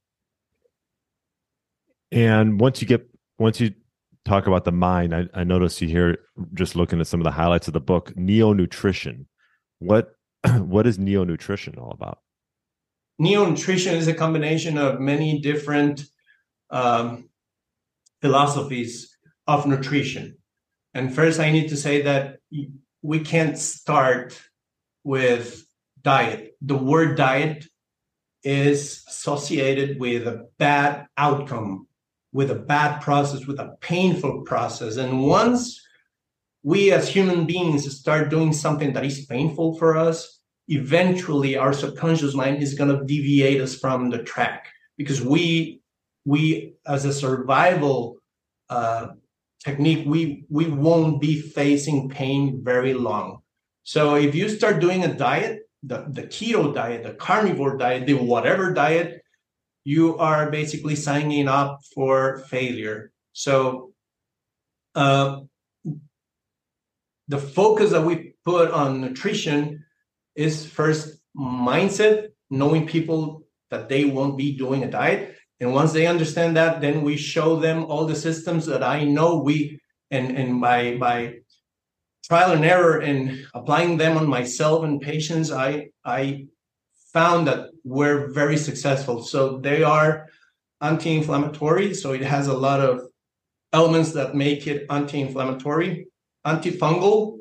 And 2.12 2.60
once 2.60 2.82
you 2.82 2.88
get 2.88 3.08
once 3.38 3.60
you 3.60 3.74
talk 4.26 4.48
about 4.48 4.66
the 4.66 4.72
mind 4.72 5.16
i, 5.16 5.28
I 5.34 5.44
noticed 5.44 5.82
you 5.82 5.88
here 5.88 6.20
just 6.54 6.76
looking 6.76 7.00
at 7.00 7.08
some 7.08 7.20
of 7.20 7.24
the 7.24 7.32
highlights 7.32 7.68
of 7.68 7.74
the 7.74 7.80
book 7.80 8.16
neo 8.16 8.54
nutrition 8.54 9.28
what 9.80 10.12
what 10.58 10.86
is 10.86 11.00
neo 11.00 11.24
nutrition 11.24 11.76
all 11.78 11.92
about 11.92 12.20
neo-nutrition 13.20 13.96
is 13.96 14.08
a 14.08 14.14
combination 14.14 14.78
of 14.78 15.00
many 15.00 15.40
different 15.42 16.06
um, 16.70 17.30
philosophies 18.22 19.16
of 19.46 19.68
nutrition. 19.68 20.38
And 20.94 21.14
first, 21.14 21.40
I 21.40 21.52
need 21.52 21.70
to 21.70 21.78
say 21.78 22.02
that 22.04 22.38
we 23.02 23.20
can't 23.20 23.58
start 23.58 24.42
with 25.04 25.66
diet. 26.02 26.56
The 26.62 26.78
word 26.78 27.18
diet 27.18 27.66
is 28.44 29.04
associated 29.08 30.00
with 30.00 30.28
a 30.28 30.48
bad 30.58 31.08
outcome, 31.18 31.88
with 32.32 32.52
a 32.52 32.56
bad 32.56 33.02
process, 33.02 33.46
with 33.46 33.60
a 33.60 33.76
painful 33.82 34.42
process. 34.42 34.98
And 34.98 35.24
once 35.24 35.82
we 36.64 36.92
as 36.92 37.10
human 37.10 37.46
beings 37.46 37.98
start 37.98 38.30
doing 38.30 38.54
something 38.54 38.94
that 38.94 39.06
is 39.06 39.26
painful 39.26 39.78
for 39.78 39.98
us, 39.98 40.39
eventually 40.70 41.58
our 41.58 41.74
subconscious 41.74 42.34
mind 42.34 42.64
is 42.64 42.76
going 42.76 42.96
to 42.96 43.04
deviate 43.06 43.60
us 43.60 43.76
from 43.76 44.10
the 44.10 44.24
track. 44.24 44.68
Because 44.98 45.22
we 45.22 45.82
we 46.26 46.74
as 46.88 47.06
a 47.06 47.14
survival 47.14 48.18
uh, 48.70 49.08
technique 49.64 50.06
we 50.06 50.46
we 50.50 50.68
won't 50.68 51.20
be 51.20 51.42
facing 51.42 52.10
pain 52.10 52.62
very 52.64 52.94
long. 52.94 53.40
So 53.84 54.16
if 54.16 54.36
you 54.36 54.48
start 54.50 54.80
doing 54.80 55.04
a 55.04 55.14
diet 55.14 55.62
the, 55.82 56.06
the 56.10 56.24
keto 56.24 56.74
diet 56.74 57.04
the 57.04 57.14
carnivore 57.14 57.78
diet 57.78 58.06
the 58.06 58.14
whatever 58.14 58.74
diet 58.74 59.22
you 59.86 60.18
are 60.18 60.52
basically 60.52 60.96
signing 60.96 61.48
up 61.48 61.80
for 61.96 62.40
failure. 62.50 63.12
So 63.34 63.94
uh, 64.94 65.42
the 67.28 67.38
focus 67.38 67.92
that 67.92 68.04
we 68.04 68.34
put 68.44 68.72
on 68.72 69.02
nutrition 69.02 69.86
is 70.40 70.66
first 70.66 71.20
mindset, 71.36 72.30
knowing 72.50 72.88
people 72.88 73.44
that 73.72 73.90
they 73.90 74.06
won't 74.06 74.38
be 74.38 74.58
doing 74.58 74.84
a 74.84 74.90
diet. 74.90 75.36
And 75.60 75.74
once 75.74 75.92
they 75.92 76.08
understand 76.08 76.56
that, 76.56 76.80
then 76.80 77.04
we 77.04 77.18
show 77.18 77.60
them 77.60 77.86
all 77.86 78.06
the 78.06 78.16
systems 78.16 78.66
that 78.68 78.82
I 78.82 79.04
know 79.04 79.44
we 79.48 79.82
and 80.10 80.28
and 80.40 80.62
by 80.62 80.96
by 80.98 81.18
trial 82.24 82.52
and 82.54 82.64
error 82.64 82.98
and 83.00 83.46
applying 83.54 83.98
them 83.98 84.18
on 84.18 84.28
myself 84.28 84.84
and 84.86 85.02
patients, 85.02 85.52
I 85.52 85.90
I 86.06 86.48
found 87.14 87.48
that 87.48 87.72
we're 87.84 88.32
very 88.32 88.58
successful. 88.58 89.24
So 89.24 89.60
they 89.60 89.84
are 89.84 90.28
anti-inflammatory, 90.82 91.94
so 91.94 92.14
it 92.14 92.22
has 92.22 92.48
a 92.48 92.58
lot 92.68 92.80
of 92.80 92.94
elements 93.74 94.14
that 94.14 94.36
make 94.36 94.68
it 94.68 94.86
anti-inflammatory, 94.90 96.08
antifungal 96.46 97.40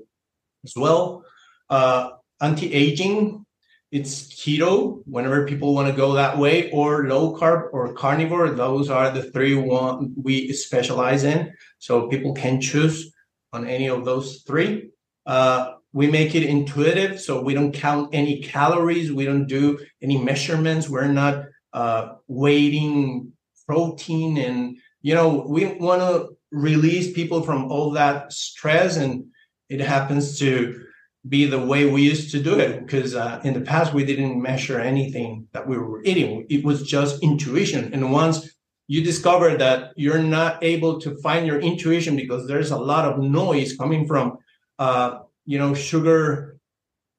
as 0.64 0.74
well, 0.76 1.24
uh, 1.70 2.17
anti-aging. 2.40 3.44
It's 3.90 4.28
keto 4.34 5.02
whenever 5.06 5.46
people 5.46 5.74
want 5.74 5.88
to 5.88 5.96
go 5.96 6.12
that 6.12 6.36
way, 6.36 6.70
or 6.70 7.08
low 7.08 7.34
carb 7.38 7.70
or 7.72 7.94
carnivore. 7.94 8.50
Those 8.50 8.90
are 8.90 9.10
the 9.10 9.30
three 9.30 9.54
one 9.54 10.12
we 10.22 10.52
specialize 10.52 11.24
in. 11.24 11.54
So 11.78 12.08
people 12.08 12.34
can 12.34 12.60
choose 12.60 13.14
on 13.52 13.66
any 13.66 13.88
of 13.88 14.04
those 14.04 14.42
three. 14.46 14.90
Uh, 15.24 15.72
we 15.94 16.06
make 16.06 16.34
it 16.34 16.42
intuitive, 16.42 17.18
so 17.18 17.40
we 17.40 17.54
don't 17.54 17.72
count 17.72 18.10
any 18.12 18.42
calories. 18.42 19.10
We 19.10 19.24
don't 19.24 19.46
do 19.46 19.78
any 20.02 20.18
measurements. 20.18 20.88
We're 20.88 21.08
not 21.08 21.46
uh, 21.72 22.16
weighting 22.26 23.32
protein, 23.66 24.36
and 24.36 24.76
you 25.00 25.14
know 25.14 25.46
we 25.48 25.64
want 25.64 26.02
to 26.02 26.36
release 26.50 27.12
people 27.12 27.42
from 27.42 27.72
all 27.72 27.92
that 27.92 28.32
stress. 28.34 28.98
And 28.98 29.28
it 29.70 29.80
happens 29.80 30.38
to 30.40 30.84
be 31.28 31.44
the 31.44 31.58
way 31.58 31.84
we 31.86 32.02
used 32.02 32.30
to 32.30 32.42
do 32.42 32.58
it 32.58 32.80
because 32.80 33.14
uh, 33.14 33.40
in 33.44 33.54
the 33.54 33.60
past 33.60 33.92
we 33.92 34.04
didn't 34.04 34.40
measure 34.40 34.80
anything 34.80 35.46
that 35.52 35.66
we 35.66 35.76
were 35.76 36.02
eating. 36.04 36.46
It 36.48 36.64
was 36.64 36.82
just 36.82 37.22
intuition, 37.22 37.92
and 37.92 38.12
once 38.12 38.48
you 38.88 39.04
discover 39.04 39.56
that 39.56 39.92
you're 39.96 40.22
not 40.22 40.64
able 40.64 40.98
to 41.00 41.16
find 41.18 41.46
your 41.46 41.60
intuition 41.60 42.16
because 42.16 42.48
there's 42.48 42.70
a 42.70 42.78
lot 42.78 43.04
of 43.04 43.18
noise 43.18 43.76
coming 43.76 44.06
from 44.06 44.38
uh, 44.78 45.20
you 45.44 45.58
know 45.58 45.74
sugar 45.74 46.56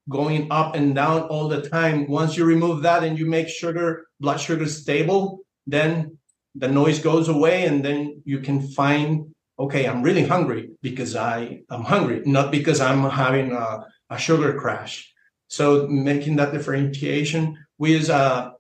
going 0.10 0.48
up 0.52 0.76
and 0.76 0.96
down 0.96 1.22
all 1.24 1.48
the 1.48 1.62
time 1.70 2.08
once 2.08 2.36
you 2.36 2.44
remove 2.44 2.82
that 2.82 3.04
and 3.04 3.18
you 3.20 3.26
make 3.26 3.48
sugar 3.48 4.08
blood 4.20 4.38
sugar 4.38 4.66
stable 4.66 5.40
then 5.68 6.18
the 6.56 6.68
noise 6.68 7.00
goes 7.00 7.30
away 7.30 7.66
and 7.66 7.86
then 7.86 8.22
you 8.26 8.40
can 8.40 8.60
find 8.70 9.26
okay 9.60 9.88
i'm 9.88 10.02
really 10.02 10.26
hungry 10.26 10.72
because 10.82 11.16
i 11.16 11.62
am 11.70 11.84
hungry 11.84 12.24
not 12.26 12.52
because 12.52 12.82
i'm 12.82 13.04
having 13.08 13.52
a, 13.52 13.86
a 14.10 14.18
sugar 14.18 14.54
crash 14.60 15.14
so 15.48 15.88
making 15.88 16.36
that 16.36 16.52
differentiation 16.52 17.58
we 17.78 17.94
use 17.94 18.10
uh, 18.10 18.52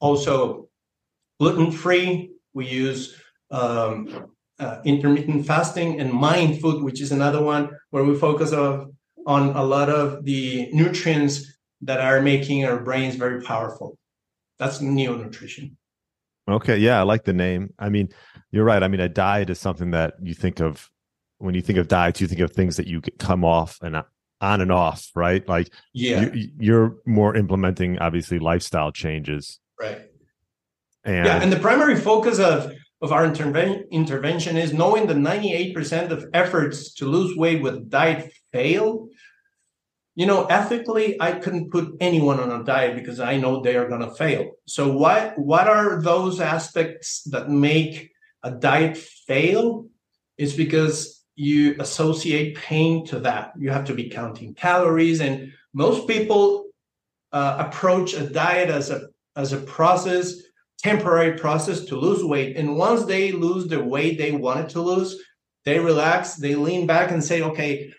also 0.00 0.68
gluten 1.38 1.70
free 1.70 2.30
we 2.54 2.66
use 2.66 3.16
um, 3.50 4.32
uh, 4.58 4.80
intermittent 4.84 5.46
fasting 5.46 6.00
and 6.00 6.12
mind 6.12 6.60
food, 6.60 6.82
which 6.82 7.00
is 7.00 7.12
another 7.12 7.42
one 7.42 7.70
where 7.90 8.04
we 8.04 8.16
focus 8.16 8.52
of, 8.52 8.90
on 9.26 9.50
a 9.50 9.62
lot 9.62 9.88
of 9.88 10.24
the 10.24 10.68
nutrients 10.72 11.58
that 11.82 12.00
are 12.00 12.22
making 12.22 12.64
our 12.64 12.80
brains 12.80 13.16
very 13.16 13.42
powerful. 13.42 13.98
That's 14.58 14.80
neo 14.80 15.16
nutrition. 15.16 15.76
Okay, 16.48 16.78
yeah, 16.78 17.00
I 17.00 17.02
like 17.02 17.24
the 17.24 17.32
name. 17.32 17.74
I 17.78 17.88
mean, 17.88 18.08
you're 18.50 18.64
right. 18.64 18.82
I 18.82 18.88
mean, 18.88 19.00
a 19.00 19.08
diet 19.08 19.50
is 19.50 19.58
something 19.58 19.90
that 19.90 20.14
you 20.22 20.32
think 20.32 20.60
of 20.60 20.88
when 21.38 21.54
you 21.54 21.60
think 21.60 21.78
of 21.78 21.88
diets. 21.88 22.20
You 22.20 22.28
think 22.28 22.40
of 22.40 22.52
things 22.52 22.76
that 22.76 22.86
you 22.86 23.02
come 23.18 23.44
off 23.44 23.78
and 23.82 24.02
on 24.40 24.60
and 24.60 24.72
off, 24.72 25.10
right? 25.14 25.46
Like, 25.48 25.72
yeah, 25.92 26.32
you, 26.32 26.50
you're 26.58 26.96
more 27.06 27.36
implementing 27.36 27.98
obviously 27.98 28.38
lifestyle 28.38 28.92
changes, 28.92 29.58
right? 29.80 30.02
And 31.04 31.26
yeah, 31.26 31.42
and 31.42 31.52
the 31.52 31.58
primary 31.58 31.96
focus 31.96 32.38
of 32.38 32.72
of 33.02 33.12
our 33.12 33.26
interven- 33.26 33.88
intervention 33.90 34.56
is 34.56 34.72
knowing 34.72 35.06
that 35.06 35.16
98% 35.16 36.10
of 36.10 36.26
efforts 36.32 36.94
to 36.94 37.04
lose 37.06 37.36
weight 37.36 37.62
with 37.62 37.90
diet 37.90 38.32
fail. 38.52 39.08
You 40.14 40.24
know, 40.24 40.46
ethically, 40.46 41.20
I 41.20 41.32
couldn't 41.32 41.70
put 41.70 41.94
anyone 42.00 42.40
on 42.40 42.50
a 42.50 42.64
diet 42.64 42.96
because 42.96 43.20
I 43.20 43.36
know 43.36 43.60
they 43.60 43.76
are 43.76 43.86
going 43.88 44.00
to 44.00 44.14
fail. 44.14 44.52
So, 44.66 44.96
what 44.96 45.38
what 45.38 45.68
are 45.68 46.00
those 46.00 46.40
aspects 46.40 47.22
that 47.24 47.50
make 47.50 48.12
a 48.42 48.50
diet 48.50 48.96
fail? 48.96 49.86
Is 50.38 50.54
because 50.54 51.15
you 51.36 51.76
associate 51.78 52.56
pain 52.56 53.06
to 53.06 53.20
that. 53.20 53.52
You 53.58 53.70
have 53.70 53.84
to 53.86 53.94
be 53.94 54.08
counting 54.08 54.54
calories, 54.54 55.20
and 55.20 55.52
most 55.72 56.08
people 56.08 56.64
uh, 57.32 57.56
approach 57.66 58.14
a 58.14 58.28
diet 58.28 58.70
as 58.70 58.90
a 58.90 59.08
as 59.36 59.52
a 59.52 59.58
process 59.58 60.34
temporary 60.78 61.38
process 61.38 61.84
to 61.86 61.96
lose 61.96 62.22
weight. 62.22 62.56
And 62.56 62.76
once 62.76 63.04
they 63.04 63.32
lose 63.32 63.66
the 63.66 63.82
weight 63.82 64.18
they 64.18 64.32
wanted 64.32 64.68
to 64.70 64.80
lose, 64.80 65.20
they 65.64 65.78
relax, 65.78 66.34
they 66.34 66.54
lean 66.54 66.86
back 66.86 67.10
and 67.10 67.22
say, 67.22 67.42
okay, 67.42 67.92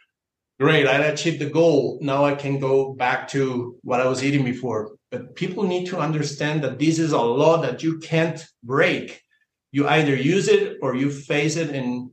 great, 0.60 0.88
I 0.88 0.98
achieved 1.06 1.40
the 1.40 1.50
goal. 1.50 2.00
Now 2.02 2.26
I 2.26 2.36
can 2.36 2.60
go 2.60 2.94
back 2.94 3.28
to 3.30 3.78
what 3.84 4.00
I 4.00 4.08
was 4.08 4.24
eating 4.24 4.46
before. 4.46 4.96
But 5.12 5.36
people 5.36 5.64
need 5.64 5.88
to 5.88 6.00
understand 6.00 6.64
that 6.64 6.80
this 6.80 7.00
is 7.00 7.12
a 7.12 7.22
law 7.22 7.62
that 7.62 7.84
you 7.84 8.00
can't 8.00 8.44
break. 8.64 9.22
You 9.72 9.88
either 9.88 10.16
use 10.16 10.48
it 10.48 10.78
or 10.82 10.96
you 10.96 11.12
face 11.12 11.56
it 11.56 11.70
and 11.70 12.10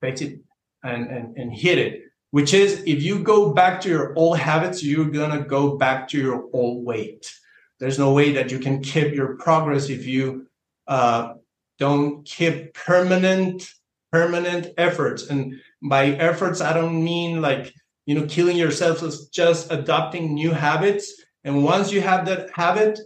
face 0.00 0.20
it 0.20 0.40
and, 0.82 1.06
and, 1.08 1.36
and 1.36 1.52
hit 1.52 1.78
it. 1.78 2.02
Which 2.30 2.54
is 2.54 2.82
if 2.86 3.02
you 3.02 3.22
go 3.24 3.52
back 3.52 3.80
to 3.82 3.88
your 3.88 4.14
old 4.14 4.38
habits, 4.38 4.84
you're 4.84 5.10
gonna 5.10 5.44
go 5.44 5.76
back 5.76 6.08
to 6.08 6.18
your 6.18 6.48
old 6.52 6.84
weight. 6.84 7.32
There's 7.80 7.98
no 7.98 8.12
way 8.12 8.32
that 8.32 8.52
you 8.52 8.60
can 8.60 8.82
keep 8.82 9.14
your 9.14 9.36
progress 9.36 9.88
if 9.88 10.06
you 10.06 10.46
uh, 10.86 11.34
don't 11.78 12.24
keep 12.24 12.74
permanent 12.74 13.68
permanent 14.12 14.68
efforts. 14.76 15.28
And 15.28 15.54
by 15.82 16.06
efforts, 16.06 16.60
I 16.60 16.72
don't 16.72 17.02
mean 17.02 17.40
like 17.40 17.72
you 18.06 18.14
know 18.14 18.26
killing 18.26 18.56
yourself. 18.56 19.02
It's 19.02 19.26
just 19.28 19.72
adopting 19.72 20.34
new 20.34 20.52
habits. 20.52 21.12
And 21.42 21.64
once 21.64 21.90
you 21.90 22.00
have 22.02 22.26
that 22.26 22.50
habit, 22.54 22.98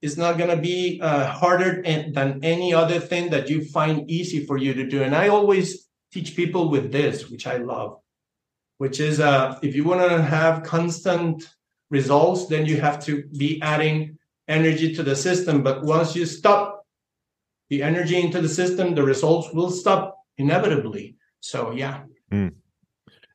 it's 0.00 0.16
not 0.16 0.38
going 0.38 0.50
to 0.50 0.56
be 0.56 1.00
uh, 1.00 1.26
harder 1.26 1.82
than 1.82 2.40
any 2.42 2.74
other 2.74 2.98
thing 2.98 3.30
that 3.30 3.48
you 3.48 3.64
find 3.64 4.10
easy 4.10 4.46
for 4.46 4.56
you 4.56 4.74
to 4.74 4.86
do. 4.86 5.02
And 5.02 5.14
I 5.14 5.28
always 5.28 5.86
teach 6.12 6.36
people 6.36 6.68
with 6.68 6.92
this, 6.92 7.30
which 7.30 7.46
I 7.46 7.56
love, 7.56 7.98
which 8.78 9.00
is 9.00 9.20
uh, 9.20 9.58
if 9.62 9.74
you 9.74 9.84
want 9.84 10.08
to 10.08 10.22
have 10.22 10.62
constant 10.62 11.48
results, 11.90 12.46
then 12.46 12.66
you 12.66 12.80
have 12.80 13.04
to 13.04 13.24
be 13.36 13.60
adding 13.62 14.18
energy 14.48 14.94
to 14.94 15.02
the 15.02 15.16
system. 15.16 15.62
But 15.62 15.84
once 15.84 16.14
you 16.14 16.26
stop 16.26 16.86
the 17.70 17.82
energy 17.82 18.20
into 18.20 18.40
the 18.40 18.48
system, 18.48 18.94
the 18.94 19.02
results 19.02 19.52
will 19.52 19.70
stop 19.70 20.18
inevitably. 20.36 21.16
So, 21.40 21.72
yeah. 21.72 22.02
Mm. 22.30 22.54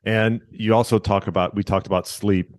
And 0.03 0.41
you 0.51 0.73
also 0.73 0.99
talk 0.99 1.27
about, 1.27 1.55
we 1.55 1.63
talked 1.63 1.87
about 1.87 2.07
sleep. 2.07 2.53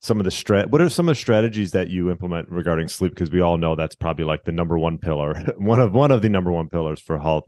Some 0.00 0.18
of 0.18 0.24
the 0.24 0.30
strat, 0.30 0.68
what 0.70 0.80
are 0.80 0.88
some 0.88 1.08
of 1.08 1.12
the 1.12 1.20
strategies 1.20 1.70
that 1.72 1.88
you 1.88 2.10
implement 2.10 2.48
regarding 2.50 2.88
sleep? 2.88 3.12
Because 3.12 3.30
we 3.30 3.40
all 3.40 3.56
know 3.56 3.76
that's 3.76 3.94
probably 3.94 4.24
like 4.24 4.44
the 4.44 4.50
number 4.50 4.76
one 4.76 4.98
pillar, 4.98 5.34
one 5.58 5.80
of 5.80 5.92
one 5.92 6.10
of 6.10 6.22
the 6.22 6.28
number 6.28 6.50
one 6.50 6.68
pillars 6.68 7.00
for 7.00 7.20
health 7.20 7.44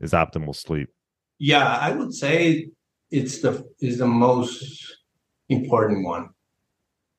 is 0.00 0.12
optimal 0.12 0.54
sleep. 0.54 0.90
Yeah, 1.38 1.66
I 1.66 1.92
would 1.92 2.14
say 2.14 2.70
it's 3.10 3.40
the 3.40 3.68
is 3.80 3.98
the 3.98 4.06
most 4.06 4.96
important 5.48 6.04
one 6.04 6.30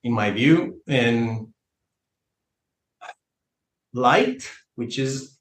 in 0.03 0.11
my 0.11 0.31
view. 0.31 0.81
And 0.87 1.47
light, 3.93 4.49
which 4.75 4.99
is 4.99 5.37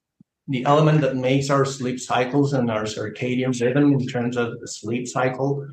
the 0.48 0.64
element 0.64 1.00
that 1.00 1.16
makes 1.16 1.50
our 1.50 1.64
sleep 1.64 1.98
cycles 1.98 2.52
and 2.52 2.70
our 2.70 2.84
circadian 2.84 3.58
rhythm 3.60 3.92
in 3.94 4.06
terms 4.06 4.36
of 4.36 4.60
the 4.60 4.68
sleep 4.68 5.06
cycle. 5.08 5.66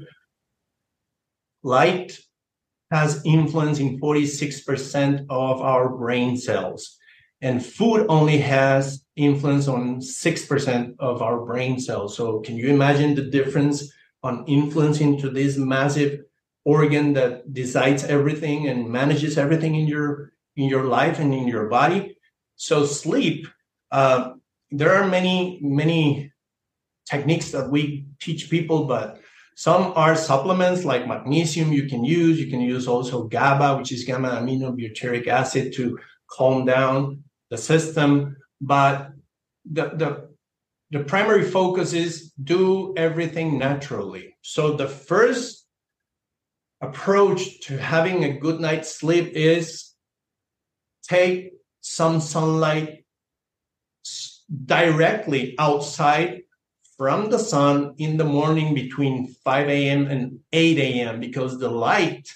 Light 1.62 2.18
has 2.92 3.22
influence 3.26 3.80
in 3.80 4.00
46% 4.00 5.26
of 5.30 5.62
our 5.62 5.90
brain 5.90 6.38
cells, 6.38 6.98
and 7.42 7.66
food 7.66 8.06
only 8.10 8.38
has 8.40 9.03
influence 9.16 9.68
on 9.68 9.98
6% 9.98 10.96
of 11.00 11.22
our 11.22 11.46
brain 11.46 11.80
cells. 11.80 12.18
So, 12.18 12.40
can 12.40 12.56
you 12.56 12.70
imagine 12.70 13.16
the 13.16 13.24
difference 13.24 13.92
on 14.24 14.46
influencing 14.48 15.20
to 15.20 15.30
this 15.30 15.58
massive 15.58 16.22
organ 16.66 17.14
that 17.14 17.54
decides 17.54 18.04
everything 18.06 18.68
and 18.70 18.90
manages 18.90 19.38
everything 19.38 19.76
in 19.76 19.88
your 19.88 20.32
in 20.56 20.70
your 20.70 20.86
life 20.86 21.20
and 21.20 21.34
in 21.34 21.48
your 21.48 21.68
body? 21.68 22.18
So 22.56 22.86
sleep 22.86 23.48
uh, 23.92 24.34
there 24.72 24.96
are 24.96 25.08
many 25.08 25.60
many 25.62 26.32
techniques 27.06 27.52
that 27.52 27.70
we 27.70 28.08
teach 28.22 28.50
people 28.50 28.86
but 28.86 29.20
some 29.56 29.94
are 29.96 30.16
supplements 30.16 30.84
like 30.84 31.08
magnesium 31.08 31.72
you 31.72 31.88
can 31.88 32.04
use. 32.04 32.40
You 32.40 32.50
can 32.50 32.62
use 32.62 32.88
also 32.88 33.26
gaba 33.26 33.78
which 33.78 33.92
is 33.92 34.04
gamma 34.04 34.30
aminobutyric 34.30 35.28
acid 35.28 35.74
to 35.74 36.00
calm 36.32 36.66
down 36.66 37.24
the 37.52 37.58
system 37.58 38.36
but 38.66 39.12
the, 39.70 39.86
the 40.02 40.30
the 40.92 41.04
primary 41.04 41.44
focus 41.44 41.94
is 41.94 42.32
do 42.44 42.94
everything 42.96 43.58
naturally 43.58 44.36
so 44.42 44.74
the 44.76 44.88
first 44.88 45.66
approach 46.82 47.62
to 47.62 47.78
having 47.78 48.24
a 48.24 48.38
good 48.38 48.60
night's 48.60 48.96
sleep 48.96 49.32
is 49.34 49.94
take 51.04 51.54
some 51.82 52.20
sunlight 52.20 53.06
directly 54.66 55.56
outside 55.58 56.42
from 56.98 57.30
the 57.30 57.40
sun 57.40 57.96
in 57.98 58.18
the 58.18 58.24
morning 58.24 58.74
between 58.74 59.28
5 59.44 59.70
a.m. 59.70 60.08
and 60.08 60.40
8 60.52 60.78
a.m. 60.78 61.20
because 61.20 61.60
the 61.60 61.70
light, 61.70 62.30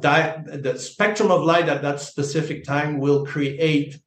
di- 0.00 0.42
the 0.46 0.78
spectrum 0.78 1.30
of 1.30 1.42
light 1.42 1.68
at 1.68 1.82
that 1.82 2.00
specific 2.00 2.64
time 2.64 2.98
will 2.98 3.26
create 3.26 4.00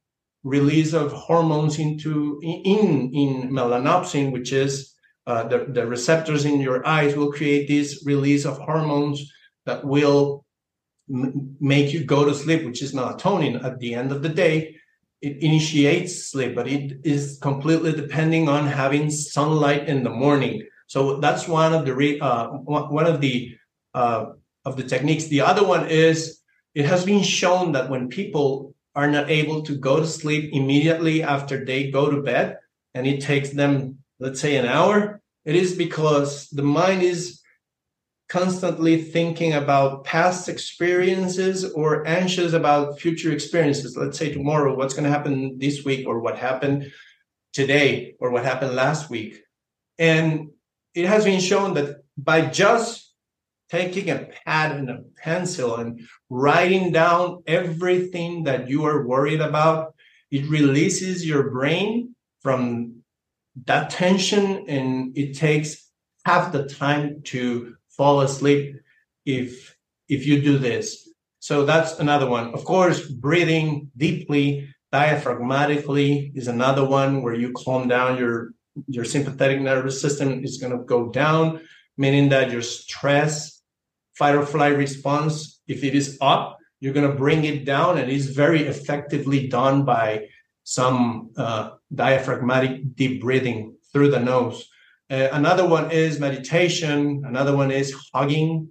release 0.44 0.92
of 0.92 1.12
hormones 1.12 1.78
into 1.78 2.40
in 2.42 3.10
in 3.12 3.50
melanopsin, 3.50 4.32
which 4.32 4.52
is 4.52 4.94
uh, 5.26 5.46
the, 5.46 5.66
the 5.68 5.86
receptors 5.86 6.44
in 6.44 6.60
your 6.60 6.86
eyes 6.86 7.14
will 7.14 7.32
create 7.32 7.68
this 7.68 8.02
release 8.06 8.46
of 8.46 8.58
hormones 8.58 9.30
that 9.66 9.84
will 9.84 10.46
m- 11.12 11.56
make 11.60 11.92
you 11.92 12.04
go 12.04 12.24
to 12.24 12.34
sleep, 12.34 12.64
which 12.64 12.82
is 12.82 12.94
melatonin. 12.94 13.62
At 13.62 13.78
the 13.78 13.94
end 13.94 14.10
of 14.10 14.22
the 14.22 14.30
day, 14.30 14.76
it 15.20 15.42
initiates 15.42 16.30
sleep, 16.30 16.54
but 16.54 16.68
it 16.68 17.00
is 17.04 17.38
completely 17.42 17.92
depending 17.92 18.48
on 18.48 18.66
having 18.66 19.10
sunlight 19.10 19.88
in 19.88 20.02
the 20.02 20.10
morning. 20.10 20.62
So 20.86 21.18
that's 21.20 21.46
one 21.46 21.74
of 21.74 21.84
the 21.84 21.94
re- 21.94 22.20
uh, 22.20 22.46
one 22.48 23.06
of 23.06 23.20
the 23.20 23.54
uh, 23.94 24.26
of 24.64 24.76
the 24.76 24.84
techniques. 24.84 25.24
The 25.24 25.42
other 25.42 25.66
one 25.66 25.88
is 25.88 26.40
it 26.74 26.86
has 26.86 27.04
been 27.04 27.22
shown 27.22 27.72
that 27.72 27.90
when 27.90 28.08
people 28.08 28.74
are 28.98 29.10
not 29.16 29.30
able 29.30 29.62
to 29.62 29.74
go 29.88 29.94
to 30.00 30.06
sleep 30.06 30.44
immediately 30.52 31.16
after 31.22 31.64
they 31.64 31.90
go 31.98 32.10
to 32.10 32.20
bed, 32.30 32.46
and 32.94 33.06
it 33.06 33.20
takes 33.20 33.50
them 33.50 33.98
let's 34.20 34.40
say 34.40 34.56
an 34.56 34.66
hour, 34.66 35.20
it 35.44 35.54
is 35.54 35.74
because 35.76 36.48
the 36.50 36.62
mind 36.62 37.02
is 37.02 37.40
constantly 38.28 39.00
thinking 39.00 39.54
about 39.54 40.04
past 40.04 40.48
experiences 40.48 41.64
or 41.64 42.06
anxious 42.06 42.52
about 42.52 43.00
future 43.00 43.32
experiences. 43.32 43.96
Let's 43.96 44.18
say 44.18 44.32
tomorrow, 44.32 44.76
what's 44.76 44.94
going 44.94 45.04
to 45.04 45.16
happen 45.18 45.58
this 45.58 45.84
week, 45.84 46.06
or 46.06 46.20
what 46.20 46.36
happened 46.36 46.92
today, 47.52 48.16
or 48.20 48.30
what 48.30 48.44
happened 48.44 48.74
last 48.74 49.08
week. 49.08 49.40
And 49.98 50.50
it 50.94 51.06
has 51.06 51.24
been 51.24 51.40
shown 51.40 51.74
that 51.74 52.02
by 52.18 52.38
just 52.46 53.14
taking 53.70 54.10
a 54.10 54.28
pad 54.44 54.76
and 54.76 54.90
a 54.90 55.04
pencil 55.22 55.76
and 55.76 56.00
writing 56.30 56.92
down 56.92 57.42
everything 57.46 58.44
that 58.44 58.68
you 58.68 58.84
are 58.84 59.06
worried 59.06 59.40
about, 59.40 59.94
it 60.30 60.48
releases 60.48 61.26
your 61.26 61.50
brain 61.50 62.14
from 62.40 62.96
that 63.66 63.90
tension 63.90 64.64
and 64.68 65.16
it 65.16 65.36
takes 65.36 65.90
half 66.24 66.52
the 66.52 66.66
time 66.66 67.22
to 67.24 67.74
fall 67.88 68.20
asleep 68.20 68.76
if 69.24 69.74
if 70.08 70.26
you 70.26 70.40
do 70.40 70.58
this. 70.58 71.10
So 71.40 71.64
that's 71.64 71.98
another 71.98 72.28
one. 72.28 72.54
Of 72.54 72.64
course 72.64 73.08
breathing 73.08 73.90
deeply 73.96 74.68
diaphragmatically 74.92 76.32
is 76.34 76.48
another 76.48 76.84
one 76.84 77.22
where 77.22 77.34
you 77.34 77.52
calm 77.52 77.88
down 77.88 78.18
your 78.18 78.52
your 78.86 79.04
sympathetic 79.04 79.60
nervous 79.60 80.00
system 80.00 80.44
is 80.44 80.58
going 80.58 80.72
to 80.72 80.84
go 80.84 81.10
down 81.10 81.60
meaning 81.98 82.28
that 82.30 82.50
your 82.50 82.62
stress 82.62 83.57
fight 84.18 84.34
or 84.34 84.44
flight 84.44 84.76
response 84.76 85.60
if 85.68 85.84
it 85.84 85.94
is 85.94 86.18
up 86.20 86.58
you're 86.80 86.92
going 86.92 87.10
to 87.10 87.16
bring 87.16 87.44
it 87.44 87.64
down 87.64 87.98
and 87.98 88.10
it's 88.10 88.26
very 88.26 88.62
effectively 88.66 89.48
done 89.48 89.84
by 89.84 90.28
some 90.64 91.30
uh, 91.36 91.70
diaphragmatic 91.94 92.94
deep 92.94 93.20
breathing 93.20 93.76
through 93.92 94.10
the 94.10 94.20
nose. 94.20 94.68
Uh, 95.10 95.28
another 95.32 95.66
one 95.66 95.90
is 95.90 96.20
meditation. 96.20 97.22
Another 97.26 97.56
one 97.56 97.70
is 97.70 97.94
hugging. 98.14 98.68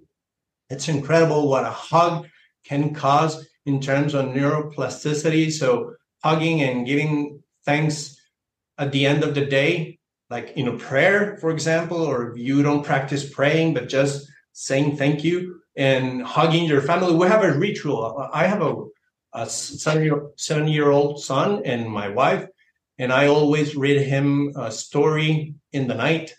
It's 0.70 0.88
incredible 0.88 1.48
what 1.48 1.64
a 1.64 1.70
hug 1.70 2.28
can 2.64 2.94
cause 2.94 3.46
in 3.66 3.80
terms 3.80 4.14
of 4.14 4.26
neuroplasticity. 4.26 5.50
So, 5.52 5.94
hugging 6.24 6.62
and 6.62 6.86
giving 6.86 7.42
thanks 7.64 8.16
at 8.76 8.92
the 8.92 9.06
end 9.06 9.22
of 9.22 9.34
the 9.34 9.44
day, 9.44 9.98
like 10.30 10.52
in 10.56 10.68
a 10.68 10.76
prayer, 10.76 11.36
for 11.40 11.50
example, 11.50 11.98
or 11.98 12.30
if 12.30 12.38
you 12.38 12.62
don't 12.62 12.84
practice 12.84 13.28
praying, 13.32 13.74
but 13.74 13.88
just 13.88 14.28
saying 14.66 14.96
thank 14.96 15.22
you 15.22 15.60
and 15.76 16.22
hugging 16.22 16.64
your 16.64 16.82
family. 16.82 17.14
We 17.14 17.28
have 17.28 17.44
a 17.44 17.58
ritual. 17.66 18.28
I 18.32 18.46
have 18.52 18.62
a 18.62 18.72
a 19.32 19.46
seven 19.46 20.02
year, 20.02 20.18
seven 20.36 20.66
year 20.66 20.90
old 20.90 21.22
son 21.22 21.62
and 21.64 21.80
my 22.00 22.08
wife, 22.08 22.44
and 22.96 23.12
I 23.12 23.28
always 23.28 23.76
read 23.76 24.00
him 24.14 24.52
a 24.56 24.70
story 24.72 25.54
in 25.70 25.86
the 25.86 25.94
night. 25.94 26.34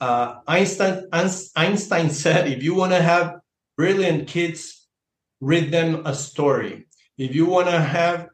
Uh, 0.00 0.40
Einstein, 0.48 1.06
Einstein 1.12 2.10
said, 2.10 2.48
if 2.48 2.60
you 2.62 2.74
want 2.74 2.92
to 2.92 3.00
have 3.00 3.38
brilliant 3.76 4.26
kids, 4.26 4.88
read 5.40 5.70
them 5.70 6.02
a 6.04 6.14
story. 6.14 6.88
If 7.16 7.34
you 7.36 7.46
want 7.46 7.68
to 7.68 7.80
have 7.80 8.28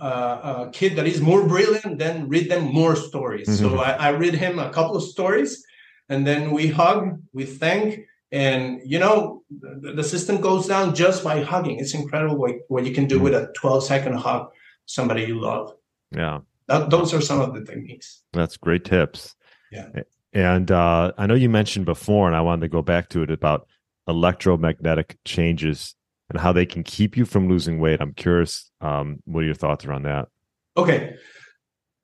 uh, 0.00 0.66
a 0.66 0.70
kid 0.72 0.96
that 0.96 1.06
is 1.06 1.20
more 1.20 1.46
brilliant, 1.46 1.98
then 1.98 2.28
read 2.28 2.50
them 2.50 2.64
more 2.64 2.96
stories. 2.96 3.48
Mm-hmm. 3.48 3.76
So 3.76 3.78
I, 3.78 3.90
I 4.06 4.10
read 4.22 4.34
him 4.34 4.58
a 4.58 4.72
couple 4.72 4.96
of 4.96 5.02
stories, 5.02 5.62
and 6.08 6.26
then 6.26 6.50
we 6.50 6.68
hug, 6.68 7.20
we 7.34 7.44
thank, 7.44 8.06
and 8.30 8.80
you 8.84 8.98
know, 8.98 9.42
the, 9.50 9.92
the 9.92 10.04
system 10.04 10.40
goes 10.40 10.66
down 10.66 10.94
just 10.94 11.24
by 11.24 11.42
hugging. 11.42 11.78
It's 11.78 11.94
incredible 11.94 12.36
what, 12.36 12.56
what 12.68 12.84
you 12.84 12.92
can 12.92 13.06
do 13.06 13.18
with 13.18 13.34
a 13.34 13.52
12 13.56 13.84
second 13.84 14.14
hug 14.14 14.50
somebody 14.86 15.22
you 15.22 15.40
love. 15.40 15.74
Yeah. 16.14 16.40
That, 16.66 16.90
those 16.90 17.14
are 17.14 17.20
some 17.20 17.40
of 17.40 17.54
the 17.54 17.64
techniques. 17.64 18.22
That's 18.32 18.56
great 18.56 18.84
tips. 18.84 19.34
Yeah. 19.70 19.88
And 20.32 20.70
uh, 20.70 21.12
I 21.16 21.26
know 21.26 21.34
you 21.34 21.48
mentioned 21.48 21.86
before, 21.86 22.26
and 22.26 22.36
I 22.36 22.40
wanted 22.40 22.62
to 22.62 22.68
go 22.68 22.82
back 22.82 23.08
to 23.10 23.22
it 23.22 23.30
about 23.30 23.66
electromagnetic 24.06 25.18
changes 25.24 25.94
and 26.30 26.38
how 26.38 26.52
they 26.52 26.66
can 26.66 26.82
keep 26.82 27.16
you 27.16 27.24
from 27.24 27.48
losing 27.48 27.78
weight. 27.78 28.00
I'm 28.00 28.12
curious, 28.12 28.70
um, 28.80 29.22
what 29.24 29.42
are 29.42 29.46
your 29.46 29.54
thoughts 29.54 29.84
around 29.84 30.02
that? 30.02 30.28
Okay. 30.76 31.14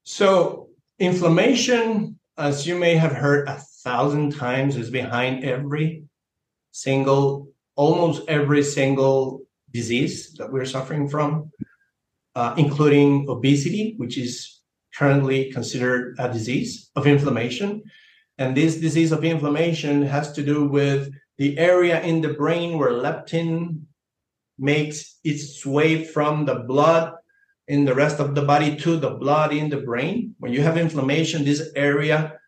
So, 0.04 0.68
inflammation, 0.98 2.18
as 2.38 2.66
you 2.66 2.78
may 2.78 2.96
have 2.96 3.12
heard 3.12 3.48
a 3.48 3.62
thousand 3.82 4.34
times, 4.34 4.76
is 4.76 4.90
behind 4.90 5.44
every 5.44 6.03
single, 6.74 7.48
almost 7.76 8.28
every 8.28 8.62
single 8.62 9.42
disease 9.72 10.34
that 10.34 10.52
we're 10.52 10.64
suffering 10.64 11.08
from, 11.08 11.50
uh, 12.34 12.52
including 12.58 13.26
obesity, 13.28 13.94
which 13.96 14.18
is 14.18 14.60
currently 14.94 15.52
considered 15.52 16.16
a 16.18 16.28
disease 16.32 16.90
of 16.96 17.06
inflammation. 17.06 17.82
And 18.38 18.56
this 18.56 18.76
disease 18.76 19.12
of 19.12 19.24
inflammation 19.24 20.02
has 20.02 20.32
to 20.32 20.42
do 20.42 20.66
with 20.66 21.12
the 21.38 21.56
area 21.58 22.02
in 22.02 22.20
the 22.20 22.34
brain 22.34 22.76
where 22.76 22.90
leptin 22.90 23.82
makes 24.58 25.18
its 25.22 25.64
way 25.64 26.04
from 26.04 26.44
the 26.44 26.56
blood 26.66 27.14
in 27.68 27.84
the 27.84 27.94
rest 27.94 28.18
of 28.18 28.34
the 28.34 28.42
body 28.42 28.76
to 28.76 28.96
the 28.96 29.10
blood 29.10 29.52
in 29.52 29.68
the 29.68 29.78
brain. 29.78 30.34
When 30.38 30.52
you 30.52 30.62
have 30.62 30.76
inflammation, 30.76 31.44
this 31.44 31.70
area 31.76 32.38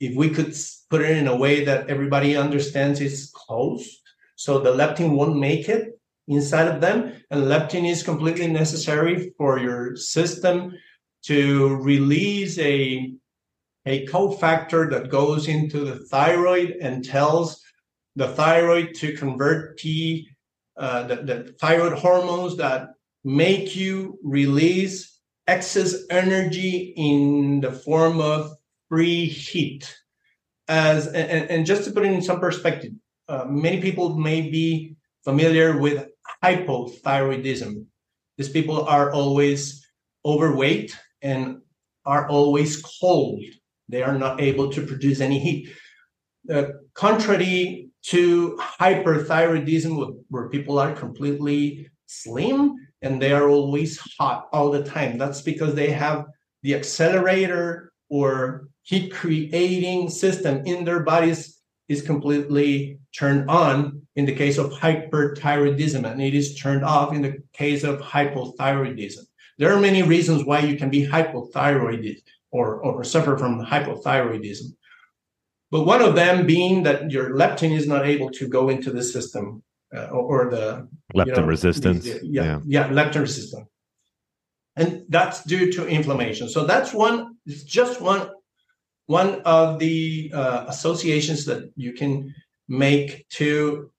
if 0.00 0.14
we 0.16 0.30
could 0.30 0.54
put 0.90 1.02
it 1.02 1.16
in 1.16 1.26
a 1.26 1.36
way 1.36 1.64
that 1.64 1.88
everybody 1.88 2.36
understands 2.36 3.00
it's 3.00 3.30
closed 3.30 4.00
so 4.36 4.58
the 4.58 4.72
leptin 4.72 5.16
won't 5.16 5.38
make 5.38 5.68
it 5.68 5.98
inside 6.28 6.68
of 6.68 6.80
them 6.80 7.12
and 7.30 7.44
leptin 7.44 7.88
is 7.88 8.02
completely 8.02 8.46
necessary 8.46 9.32
for 9.38 9.58
your 9.58 9.96
system 9.96 10.72
to 11.22 11.76
release 11.76 12.58
a 12.58 13.12
a 13.86 14.04
cofactor 14.06 14.90
that 14.90 15.10
goes 15.10 15.46
into 15.46 15.84
the 15.84 16.04
thyroid 16.06 16.76
and 16.80 17.04
tells 17.04 17.62
the 18.16 18.28
thyroid 18.28 18.94
to 18.96 19.16
convert 19.16 19.78
T, 19.78 20.28
uh, 20.76 21.04
the, 21.04 21.16
the 21.16 21.54
thyroid 21.60 21.92
hormones 21.92 22.56
that 22.56 22.88
make 23.24 23.76
you 23.76 24.18
release 24.24 25.20
excess 25.46 25.94
energy 26.10 26.94
in 26.96 27.60
the 27.60 27.70
form 27.70 28.20
of 28.20 28.56
free 28.88 29.26
heat. 29.26 29.94
As 30.68 31.06
and, 31.06 31.50
and 31.50 31.66
just 31.66 31.84
to 31.84 31.92
put 31.92 32.04
it 32.04 32.12
in 32.12 32.22
some 32.22 32.40
perspective, 32.40 32.92
uh, 33.28 33.44
many 33.48 33.80
people 33.80 34.16
may 34.16 34.42
be 34.42 34.96
familiar 35.24 35.78
with 35.78 36.06
hypothyroidism. 36.42 37.84
These 38.36 38.50
people 38.50 38.84
are 38.84 39.12
always 39.12 39.86
overweight 40.24 40.96
and 41.22 41.62
are 42.04 42.28
always 42.28 42.82
cold. 43.00 43.42
They 43.88 44.02
are 44.02 44.18
not 44.18 44.40
able 44.40 44.70
to 44.72 44.86
produce 44.86 45.20
any 45.20 45.38
heat. 45.38 45.68
Uh, 46.52 46.64
contrary 46.94 47.90
to 48.02 48.56
hyperthyroidism, 48.80 50.16
where 50.28 50.48
people 50.48 50.78
are 50.78 50.92
completely 50.92 51.88
slim 52.06 52.74
and 53.02 53.20
they 53.20 53.32
are 53.32 53.48
always 53.48 53.98
hot 54.18 54.48
all 54.52 54.70
the 54.70 54.84
time, 54.84 55.18
that's 55.18 55.42
because 55.42 55.74
they 55.74 55.90
have 55.90 56.26
the 56.62 56.74
accelerator 56.74 57.92
or 58.08 58.68
heat 58.86 59.12
creating 59.12 60.08
system 60.08 60.64
in 60.64 60.84
their 60.84 61.00
bodies 61.00 61.60
is 61.88 62.02
completely 62.02 62.98
turned 63.18 63.50
on 63.50 64.02
in 64.14 64.24
the 64.24 64.34
case 64.34 64.58
of 64.58 64.70
hyperthyroidism 64.70 66.08
and 66.08 66.22
it 66.22 66.34
is 66.34 66.56
turned 66.56 66.84
off 66.84 67.12
in 67.12 67.20
the 67.20 67.34
case 67.52 67.82
of 67.82 68.00
hypothyroidism. 68.00 69.24
There 69.58 69.72
are 69.72 69.80
many 69.80 70.02
reasons 70.02 70.44
why 70.44 70.60
you 70.60 70.76
can 70.76 70.88
be 70.88 71.04
hypothyroid 71.04 72.16
or, 72.52 72.76
or 72.76 73.02
suffer 73.02 73.36
from 73.36 73.64
hypothyroidism. 73.64 74.76
But 75.72 75.84
one 75.84 76.00
of 76.00 76.14
them 76.14 76.46
being 76.46 76.84
that 76.84 77.10
your 77.10 77.30
leptin 77.30 77.76
is 77.76 77.88
not 77.88 78.06
able 78.06 78.30
to 78.30 78.46
go 78.46 78.68
into 78.68 78.92
the 78.92 79.02
system 79.02 79.64
uh, 79.94 80.06
or, 80.06 80.46
or, 80.46 80.50
the 80.50 80.88
leptin 81.12 81.26
you 81.26 81.32
know, 81.32 81.46
resistance. 81.46 82.06
yeah, 82.06 82.20
yeah. 82.22 82.60
yeah 82.64 82.88
leptin 82.88 83.22
resistance. 83.22 83.68
And 84.76 85.02
that's 85.08 85.42
due 85.42 85.72
to 85.72 85.88
inflammation. 85.88 86.48
So 86.48 86.64
that's 86.64 86.92
one 86.92 87.36
it's 87.46 87.64
just 87.64 88.00
one 88.00 88.30
one 89.06 89.40
of 89.42 89.78
the 89.78 90.30
uh, 90.34 90.64
associations 90.68 91.44
that 91.46 91.70
you 91.76 91.92
can 91.92 92.34
make 92.68 93.28
to 93.30 93.90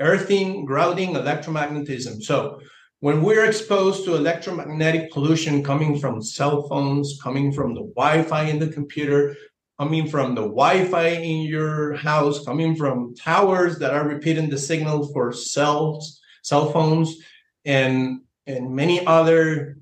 earthing, 0.00 0.64
grounding, 0.64 1.14
electromagnetism. 1.14 2.22
So 2.22 2.60
when 3.00 3.22
we're 3.22 3.44
exposed 3.44 4.04
to 4.04 4.14
electromagnetic 4.14 5.10
pollution 5.10 5.64
coming 5.64 5.98
from 5.98 6.22
cell 6.22 6.68
phones, 6.68 7.18
coming 7.22 7.52
from 7.52 7.74
the 7.74 7.82
Wi-Fi 7.96 8.44
in 8.44 8.58
the 8.60 8.68
computer, 8.68 9.36
coming 9.78 10.06
from 10.06 10.36
the 10.36 10.42
Wi-Fi 10.42 11.08
in 11.08 11.42
your 11.42 11.94
house, 11.94 12.44
coming 12.44 12.76
from 12.76 13.14
towers 13.16 13.78
that 13.80 13.92
are 13.92 14.06
repeating 14.06 14.48
the 14.48 14.58
signal 14.58 15.12
for 15.12 15.32
cells, 15.32 16.20
cell 16.42 16.70
phones, 16.70 17.16
and 17.64 18.20
and 18.46 18.74
many 18.74 19.04
other 19.06 19.78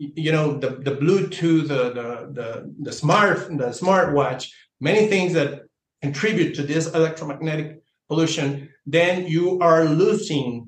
you 0.00 0.32
know 0.32 0.58
the 0.58 0.70
the 0.86 0.96
bluetooth 0.96 1.68
the 1.68 1.82
the 1.98 2.08
the, 2.32 2.74
the 2.80 2.92
smart 2.92 3.38
the 3.48 3.68
smartwatch 3.80 4.48
many 4.80 5.06
things 5.06 5.34
that 5.34 5.62
contribute 6.00 6.54
to 6.54 6.62
this 6.62 6.86
electromagnetic 6.94 7.82
pollution 8.08 8.68
then 8.86 9.26
you 9.26 9.60
are 9.60 9.84
losing 9.84 10.66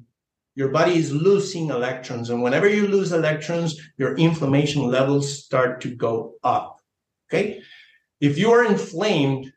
your 0.55 0.69
body 0.69 0.97
is 0.97 1.11
losing 1.11 1.71
electrons. 1.71 2.29
And 2.29 2.43
whenever 2.43 2.69
you 2.69 2.87
lose 2.87 3.13
electrons 3.13 3.81
your 3.97 4.19
inflammation 4.19 4.83
levels 4.83 5.45
start 5.45 5.81
to 5.81 5.95
go 5.95 6.35
up 6.45 6.79
okay? 7.29 7.63
If 8.21 8.37
you 8.39 8.53
are 8.53 8.65
inflamed 8.65 9.51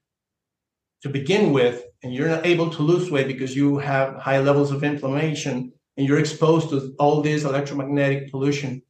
to 1.04 1.10
begin 1.10 1.52
with 1.52 1.84
and 2.02 2.14
you're 2.14 2.30
not 2.30 2.46
able 2.46 2.70
to 2.70 2.82
lose 2.82 3.12
weight 3.12 3.28
because 3.28 3.56
you 3.56 3.78
have 3.78 4.16
high 4.16 4.40
levels 4.40 4.72
of 4.72 4.86
inflammation 4.86 5.74
and 5.98 6.08
you're 6.08 6.20
exposed 6.20 6.70
to 6.70 6.96
all 6.98 7.22
this 7.22 7.44
electromagnetic 7.44 8.32
pollution 8.32 8.82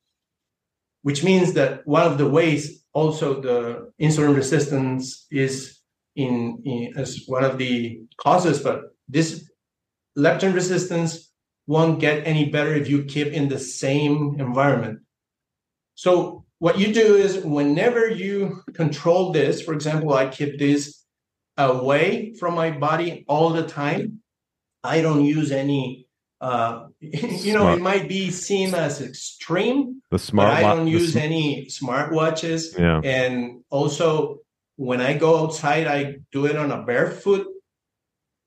which 1.05 1.23
means 1.23 1.53
that 1.53 1.85
one 1.85 2.01
of 2.01 2.17
the 2.17 2.27
ways 2.27 2.83
also 2.91 3.39
the 3.39 3.91
insulin 4.01 4.35
resistance 4.35 5.27
is 5.29 5.79
in, 6.15 6.63
in 6.65 6.93
as 6.97 7.25
one 7.27 7.43
of 7.43 7.59
the 7.59 7.99
causes, 8.17 8.59
but 8.59 8.85
this 9.07 9.47
leptin 10.17 10.55
resistance 10.55 11.31
won't 11.67 11.99
get 11.99 12.25
any 12.25 12.49
better 12.49 12.73
if 12.73 12.89
you 12.89 13.03
keep 13.03 13.27
in 13.27 13.49
the 13.49 13.59
same 13.59 14.37
environment. 14.39 15.01
So 15.93 16.43
what 16.57 16.79
you 16.79 16.91
do 16.91 17.17
is 17.17 17.37
whenever 17.37 18.09
you 18.09 18.63
control 18.73 19.31
this, 19.31 19.61
for 19.61 19.75
example, 19.75 20.15
I 20.15 20.29
keep 20.29 20.57
this 20.57 21.05
away 21.55 22.33
from 22.39 22.55
my 22.55 22.71
body 22.71 23.25
all 23.27 23.51
the 23.51 23.67
time. 23.67 24.21
I 24.83 25.01
don't 25.01 25.23
use 25.23 25.51
any 25.51 26.07
uh, 26.41 26.87
you 26.99 27.53
know, 27.53 27.61
smart. 27.61 27.77
it 27.77 27.81
might 27.81 28.07
be 28.09 28.31
seen 28.31 28.73
as 28.73 29.01
extreme. 29.01 30.01
The 30.11 30.19
smart. 30.19 30.53
I 30.53 30.61
don't 30.61 30.87
use 30.87 31.13
sm- 31.13 31.19
any 31.19 31.69
smart 31.69 32.11
watches. 32.11 32.75
Yeah. 32.77 33.01
And 33.03 33.63
also, 33.69 34.39
when 34.75 35.01
I 35.01 35.17
go 35.17 35.43
outside, 35.43 35.87
I 35.87 36.17
do 36.31 36.45
it 36.45 36.55
on 36.55 36.71
a 36.71 36.83
barefoot, 36.83 37.47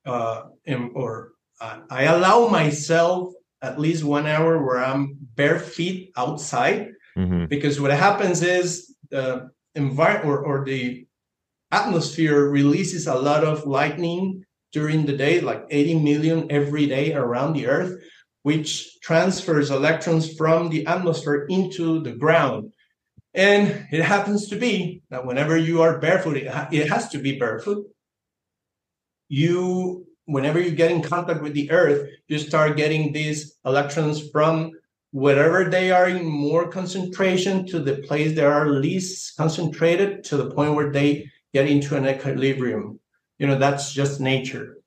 uh, 0.05 0.43
and, 0.65 0.91
or 0.93 1.31
uh, 1.59 1.79
I 1.89 2.03
allow 2.03 2.47
myself 2.47 3.33
at 3.61 3.79
least 3.79 4.03
one 4.03 4.25
hour 4.25 4.63
where 4.63 4.83
I'm 4.83 5.17
bare 5.35 5.59
feet 5.59 6.11
outside, 6.15 6.91
mm-hmm. 7.17 7.45
because 7.45 7.81
what 7.81 7.91
happens 7.91 8.41
is 8.41 8.95
the 9.09 9.49
environment 9.75 10.25
or, 10.25 10.39
or 10.39 10.65
the 10.65 11.05
atmosphere 11.71 12.49
releases 12.49 13.07
a 13.07 13.15
lot 13.15 13.43
of 13.43 13.65
lightning 13.65 14.45
during 14.71 15.05
the 15.05 15.17
day, 15.17 15.41
like 15.41 15.65
80 15.69 15.99
million 15.99 16.51
every 16.51 16.85
day 16.87 17.13
around 17.13 17.53
the 17.53 17.67
Earth, 17.67 18.01
which 18.43 18.99
transfers 19.01 19.71
electrons 19.71 20.35
from 20.35 20.69
the 20.69 20.85
atmosphere 20.85 21.45
into 21.49 22.01
the 22.01 22.13
ground. 22.13 22.73
And 23.33 23.87
it 23.91 24.03
happens 24.03 24.47
to 24.49 24.55
be 24.55 25.01
that 25.09 25.25
whenever 25.25 25.57
you 25.57 25.81
are 25.81 25.99
barefoot, 25.99 26.37
it, 26.37 26.47
it 26.71 26.89
has 26.89 27.09
to 27.09 27.19
be 27.19 27.37
barefoot. 27.37 27.85
You, 29.27 30.07
whenever 30.25 30.59
you 30.59 30.71
get 30.71 30.91
in 30.91 31.01
contact 31.01 31.41
with 31.41 31.53
the 31.53 31.69
Earth, 31.71 32.09
you 32.27 32.39
start 32.39 32.77
getting 32.77 33.11
these 33.11 33.55
electrons 33.65 34.29
from 34.29 34.71
wherever 35.11 35.69
they 35.69 35.91
are 35.91 36.07
in 36.07 36.23
more 36.23 36.69
concentration 36.69 37.65
to 37.67 37.79
the 37.79 37.97
place 38.07 38.35
they 38.35 38.43
are 38.43 38.69
least 38.69 39.35
concentrated 39.37 40.23
to 40.23 40.37
the 40.37 40.51
point 40.51 40.75
where 40.75 40.91
they 40.91 41.29
get 41.53 41.67
into 41.67 41.95
an 41.95 42.07
equilibrium 42.07 42.99
you 43.39 43.47
know 43.47 43.57
that's 43.57 43.91
just 43.91 44.19
nature. 44.19 44.77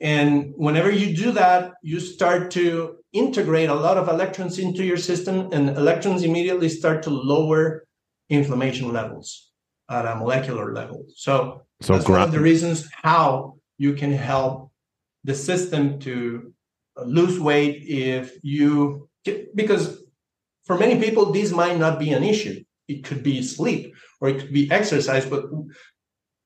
And 0.00 0.52
whenever 0.56 0.90
you 0.90 1.16
do 1.16 1.32
that 1.32 1.72
you 1.82 2.00
start 2.00 2.50
to 2.52 2.96
integrate 3.12 3.68
a 3.68 3.74
lot 3.74 3.96
of 3.96 4.08
electrons 4.08 4.58
into 4.58 4.84
your 4.84 4.96
system 4.96 5.48
and 5.52 5.70
electrons 5.70 6.22
immediately 6.22 6.68
start 6.68 7.02
to 7.04 7.10
lower 7.10 7.86
inflammation 8.28 8.92
levels 8.92 9.50
at 9.90 10.04
a 10.04 10.16
molecular 10.16 10.74
level. 10.74 11.04
So, 11.14 11.62
so 11.80 11.94
that's 11.94 12.04
gra- 12.04 12.20
one 12.20 12.22
of 12.22 12.32
the 12.32 12.40
reasons 12.40 12.88
how 12.92 13.56
you 13.78 13.94
can 13.94 14.12
help 14.12 14.70
the 15.24 15.34
system 15.34 15.98
to 16.00 16.52
lose 17.04 17.38
weight 17.38 17.82
if 17.86 18.38
you 18.42 19.08
because 19.54 20.02
for 20.64 20.78
many 20.78 21.00
people 21.00 21.32
this 21.32 21.52
might 21.52 21.78
not 21.78 21.98
be 21.98 22.12
an 22.12 22.22
issue. 22.22 22.62
It 22.88 23.02
could 23.04 23.22
be 23.22 23.42
sleep 23.42 23.94
or 24.20 24.28
it 24.28 24.38
could 24.40 24.52
be 24.52 24.70
exercise 24.70 25.26
but 25.26 25.46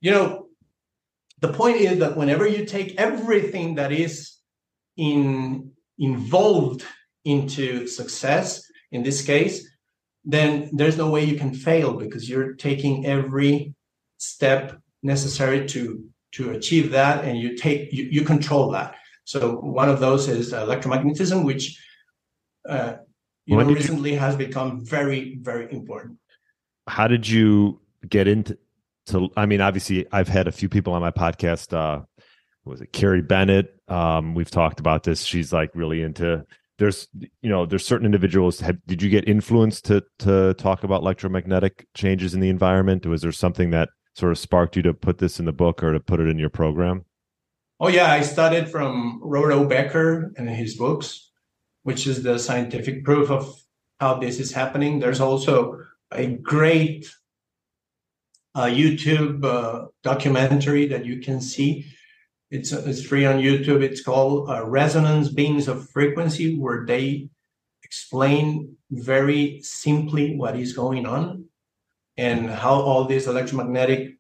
you 0.01 0.11
know 0.11 0.46
the 1.40 1.53
point 1.53 1.76
is 1.76 1.98
that 1.98 2.16
whenever 2.16 2.46
you 2.46 2.64
take 2.64 2.98
everything 2.98 3.74
that 3.76 3.92
is 3.92 4.37
in 4.96 5.72
involved 5.98 6.85
into 7.24 7.87
success 7.87 8.62
in 8.92 9.03
this 9.03 9.22
case 9.22 9.66
then 10.24 10.70
there's 10.72 10.96
no 10.96 11.11
way 11.11 11.24
you 11.24 11.37
can 11.37 11.55
fail 11.55 11.94
because 11.94 12.29
you're 12.29 12.55
taking 12.55 13.07
every 13.07 13.74
step 14.18 14.79
necessary 15.03 15.66
to 15.66 16.05
to 16.33 16.50
achieve 16.50 16.92
that 16.92 17.24
and 17.24 17.38
you 17.38 17.57
take 17.57 17.92
you, 17.92 18.05
you 18.05 18.24
control 18.24 18.70
that. 18.70 18.94
So 19.24 19.57
one 19.57 19.88
of 19.88 20.00
those 20.00 20.29
is 20.29 20.53
electromagnetism 20.53 21.44
which 21.44 21.83
uh, 22.68 22.94
you 23.46 23.57
know, 23.57 23.64
recently 23.64 24.12
you, 24.12 24.18
has 24.18 24.37
become 24.37 24.85
very 24.85 25.38
very 25.40 25.72
important. 25.72 26.18
How 26.87 27.09
did 27.09 27.26
you 27.26 27.81
get 28.09 28.29
into 28.29 28.59
to 29.11 29.29
i 29.37 29.46
mean 29.46 29.61
obviously 29.61 30.07
i've 30.12 30.29
had 30.29 30.46
a 30.49 30.53
few 30.53 30.68
people 30.68 30.92
on 30.92 31.01
my 31.01 31.11
podcast 31.11 31.75
uh 31.75 32.03
was 32.64 32.81
it 32.81 32.92
carrie 32.92 33.23
bennett 33.23 33.75
um 33.88 34.35
we've 34.35 34.51
talked 34.51 34.81
about 34.81 35.03
this. 35.03 35.23
She's 35.23 35.53
like 35.53 35.70
really 35.75 36.03
into 36.03 36.44
there's 36.79 37.09
you 37.14 37.51
know 37.51 37.66
there's 37.66 37.85
certain 37.85 38.07
individuals 38.07 38.61
have, 38.61 38.79
did 38.87 39.03
you 39.03 39.11
get 39.11 39.29
influenced 39.29 39.85
to 39.87 40.03
to 40.20 40.55
talk 40.55 40.85
about 40.85 41.03
electromagnetic 41.03 41.87
changes 41.94 42.35
in 42.35 42.40
the 42.40 42.49
environment? 42.49 43.07
Was 43.07 43.23
there 43.23 43.33
something 43.33 43.70
that 43.70 43.90
sort 44.14 44.33
of 44.33 44.38
sparked 44.38 44.77
you 44.77 44.83
to 44.83 44.94
put 44.94 45.18
this 45.18 45.38
in 45.38 45.44
the 45.44 45.53
book 45.53 45.83
or 45.83 45.92
to 45.92 46.01
put 46.01 46.20
it 46.20 46.29
in 46.29 46.38
your 46.38 46.51
program? 46.51 47.05
Oh 47.81 47.88
yeah 47.88 48.12
i 48.12 48.20
started 48.20 48.68
from 48.68 49.20
robert 49.23 49.53
o 49.53 49.64
becker 49.64 50.33
and 50.37 50.49
his 50.49 50.77
books 50.77 51.31
which 51.83 52.07
is 52.07 52.23
the 52.23 52.38
scientific 52.38 53.05
proof 53.05 53.31
of 53.31 53.61
how 54.01 54.14
this 54.14 54.40
is 54.40 54.53
happening. 54.53 54.99
There's 54.99 55.20
also 55.20 55.79
a 56.11 56.27
great 56.27 57.07
a 58.55 58.63
YouTube 58.63 59.45
uh, 59.45 59.87
documentary 60.03 60.87
that 60.87 61.05
you 61.05 61.21
can 61.21 61.41
see. 61.41 61.87
It's 62.51 62.73
it's 62.73 63.05
free 63.05 63.25
on 63.25 63.37
YouTube. 63.37 63.83
It's 63.83 64.03
called 64.03 64.51
uh, 64.51 64.67
Resonance 64.67 65.29
Beings 65.29 65.69
of 65.69 65.89
Frequency, 65.91 66.59
where 66.59 66.85
they 66.85 67.29
explain 67.85 68.77
very 68.91 69.61
simply 69.63 70.37
what 70.37 70.59
is 70.59 70.73
going 70.73 71.07
on 71.07 71.45
and 72.17 72.51
how 72.51 72.75
all 72.75 73.05
these 73.05 73.29
electromagnetic 73.29 74.17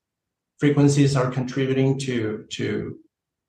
frequencies 0.58 1.16
are 1.16 1.30
contributing 1.30 1.98
to 1.98 2.46
to 2.50 2.98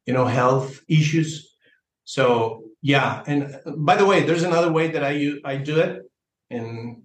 you 0.07 0.13
know 0.13 0.25
health 0.25 0.81
issues. 0.87 1.55
So 2.05 2.63
yeah, 2.81 3.21
and 3.27 3.59
by 3.77 3.95
the 3.97 4.05
way, 4.05 4.23
there's 4.23 4.43
another 4.43 4.71
way 4.71 4.89
that 4.89 5.03
I 5.03 5.33
I 5.45 5.57
do 5.57 5.79
it, 5.79 6.01
and 6.49 7.03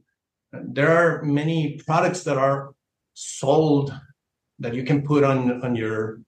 there 0.53 0.91
are 0.97 1.23
many 1.23 1.79
products 1.87 2.25
that 2.25 2.39
are 2.39 2.73
sold 3.17 3.99
that 4.59 4.75
you 4.75 4.85
can 4.85 5.03
put 5.03 5.25
on 5.25 5.65
on 5.65 5.75
your 5.75 6.21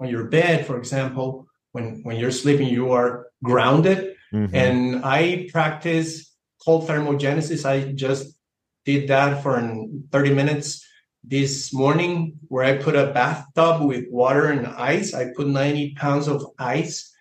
on 0.00 0.08
your 0.08 0.24
bed 0.24 0.66
for 0.66 0.78
example 0.78 1.46
when 1.72 2.00
when 2.04 2.16
you're 2.16 2.30
sleeping 2.30 2.68
you 2.68 2.92
are 2.92 3.28
grounded. 3.44 4.14
Mm-hmm. 4.34 4.56
and 4.56 5.04
i 5.04 5.48
practice 5.52 6.34
cold 6.64 6.88
thermogenesis. 6.88 7.64
I 7.64 7.92
just 7.92 8.34
did 8.84 9.06
that 9.08 9.40
for 9.40 9.54
30 10.10 10.34
minutes 10.34 10.84
this 11.22 11.72
morning 11.72 12.38
where 12.48 12.64
i 12.64 12.76
put 12.76 12.96
a 12.96 13.12
bathtub 13.12 13.86
with 13.86 14.06
water 14.10 14.46
and 14.50 14.66
ice. 14.66 15.14
I 15.14 15.32
put 15.36 15.46
90 15.46 15.94
pounds 15.94 16.26
of 16.26 16.44
ice 16.58 17.14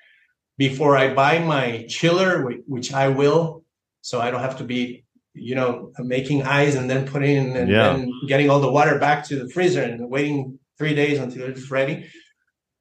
before 0.57 0.97
i 0.97 1.13
buy 1.13 1.37
my 1.39 1.85
chiller 1.87 2.49
which 2.65 2.93
i 2.93 3.09
will 3.09 3.63
so 4.01 4.19
i 4.21 4.31
don't 4.31 4.41
have 4.41 4.57
to 4.57 4.63
be 4.63 5.04
you 5.35 5.53
know, 5.55 5.91
making 5.99 6.43
ice 6.43 6.75
and 6.75 6.89
then 6.89 7.05
putting 7.05 7.55
and 7.55 7.69
yeah. 7.69 7.93
then 7.93 8.11
getting 8.27 8.49
all 8.49 8.59
the 8.59 8.71
water 8.71 8.97
back 8.97 9.25
to 9.25 9.35
the 9.35 9.49
freezer 9.49 9.83
and 9.83 10.09
waiting 10.09 10.59
three 10.77 10.95
days 10.95 11.19
until 11.19 11.43
it's 11.47 11.69
ready. 11.69 12.09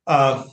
Uh, 0.06 0.44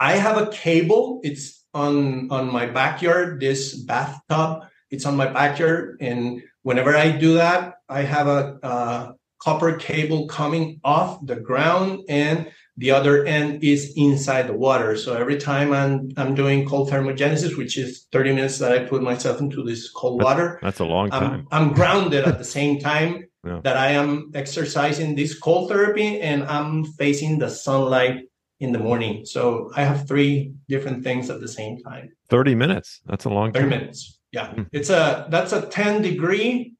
I 0.00 0.16
have 0.16 0.36
a 0.36 0.50
cable. 0.50 1.20
It's 1.22 1.64
on 1.72 2.30
on 2.30 2.52
my 2.52 2.66
backyard. 2.66 3.40
This 3.40 3.74
bathtub. 3.74 4.64
It's 4.90 5.04
on 5.04 5.16
my 5.16 5.26
backyard, 5.26 5.98
and 6.00 6.42
whenever 6.62 6.96
I 6.96 7.10
do 7.10 7.34
that, 7.34 7.74
I 7.88 8.02
have 8.02 8.28
a, 8.28 8.58
a 8.62 9.14
copper 9.42 9.76
cable 9.76 10.26
coming 10.28 10.80
off 10.84 11.24
the 11.26 11.36
ground 11.36 12.02
and 12.08 12.50
the 12.78 12.90
other 12.90 13.24
end 13.24 13.64
is 13.64 13.92
inside 13.96 14.46
the 14.48 14.52
water. 14.52 14.96
So 14.96 15.14
every 15.14 15.38
time 15.38 15.72
I'm 15.72 16.10
I'm 16.16 16.34
doing 16.34 16.66
cold 16.68 16.90
thermogenesis, 16.90 17.56
which 17.56 17.78
is 17.78 18.06
30 18.12 18.34
minutes 18.34 18.58
that 18.58 18.72
I 18.72 18.78
put 18.84 19.02
myself 19.02 19.40
into 19.40 19.62
this 19.62 19.90
cold 19.90 20.22
water, 20.22 20.58
that's 20.62 20.80
a 20.80 20.84
long 20.84 21.10
time. 21.10 21.46
I'm, 21.50 21.68
I'm 21.68 21.72
grounded 21.74 22.24
at 22.24 22.38
the 22.38 22.44
same 22.44 22.78
time, 22.80 23.24
Yeah. 23.46 23.60
that 23.62 23.76
I 23.76 23.92
am 23.92 24.32
exercising 24.34 25.14
this 25.14 25.38
cold 25.38 25.68
therapy 25.70 26.20
and 26.20 26.42
I'm 26.44 26.84
facing 26.84 27.38
the 27.38 27.48
sunlight 27.48 28.24
in 28.58 28.72
the 28.72 28.78
morning. 28.80 29.24
So 29.24 29.70
I 29.76 29.84
have 29.84 30.08
three 30.08 30.52
different 30.68 31.04
things 31.04 31.30
at 31.30 31.38
the 31.40 31.46
same 31.46 31.78
time. 31.78 32.10
30 32.28 32.56
minutes. 32.56 33.00
That's 33.06 33.24
a 33.24 33.28
long 33.30 33.52
30 33.52 33.60
time. 33.60 33.68
minutes. 33.70 34.18
Yeah. 34.32 34.48
Hmm. 34.52 34.62
It's 34.72 34.90
a 34.90 35.28
that's 35.30 35.52
a 35.52 35.62
10 35.62 36.02
degree 36.02 36.74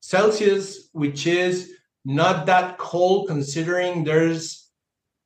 Celsius, 0.00 0.88
which 0.92 1.26
is 1.26 1.72
not 2.04 2.46
that 2.46 2.76
cold 2.78 3.28
considering 3.28 4.04
there's 4.04 4.63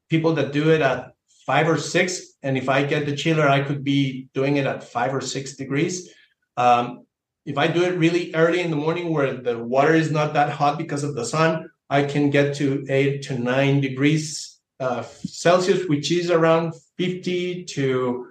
people 0.08 0.34
that 0.34 0.52
do 0.52 0.70
it 0.70 0.80
at 0.80 1.12
five 1.46 1.68
or 1.68 1.78
six. 1.78 2.34
And 2.42 2.56
if 2.56 2.68
I 2.68 2.84
get 2.84 3.06
the 3.06 3.16
chiller, 3.16 3.48
I 3.48 3.62
could 3.62 3.82
be 3.82 4.28
doing 4.34 4.56
it 4.56 4.66
at 4.66 4.84
five 4.84 5.14
or 5.14 5.20
six 5.20 5.56
degrees. 5.56 6.12
Um, 6.56 7.06
if 7.46 7.56
I 7.56 7.66
do 7.66 7.82
it 7.84 7.98
really 7.98 8.34
early 8.34 8.60
in 8.60 8.70
the 8.70 8.76
morning 8.76 9.12
where 9.12 9.32
the 9.34 9.56
water 9.56 9.94
is 9.94 10.10
not 10.10 10.34
that 10.34 10.50
hot 10.50 10.76
because 10.76 11.04
of 11.04 11.14
the 11.14 11.24
sun, 11.24 11.70
I 11.88 12.02
can 12.04 12.30
get 12.30 12.56
to 12.56 12.84
eight 12.90 13.22
to 13.22 13.38
nine 13.38 13.80
degrees 13.80 14.58
uh, 14.80 15.02
Celsius, 15.02 15.88
which 15.88 16.12
is 16.12 16.30
around 16.30 16.74
50 16.98 17.64
to 17.64 18.26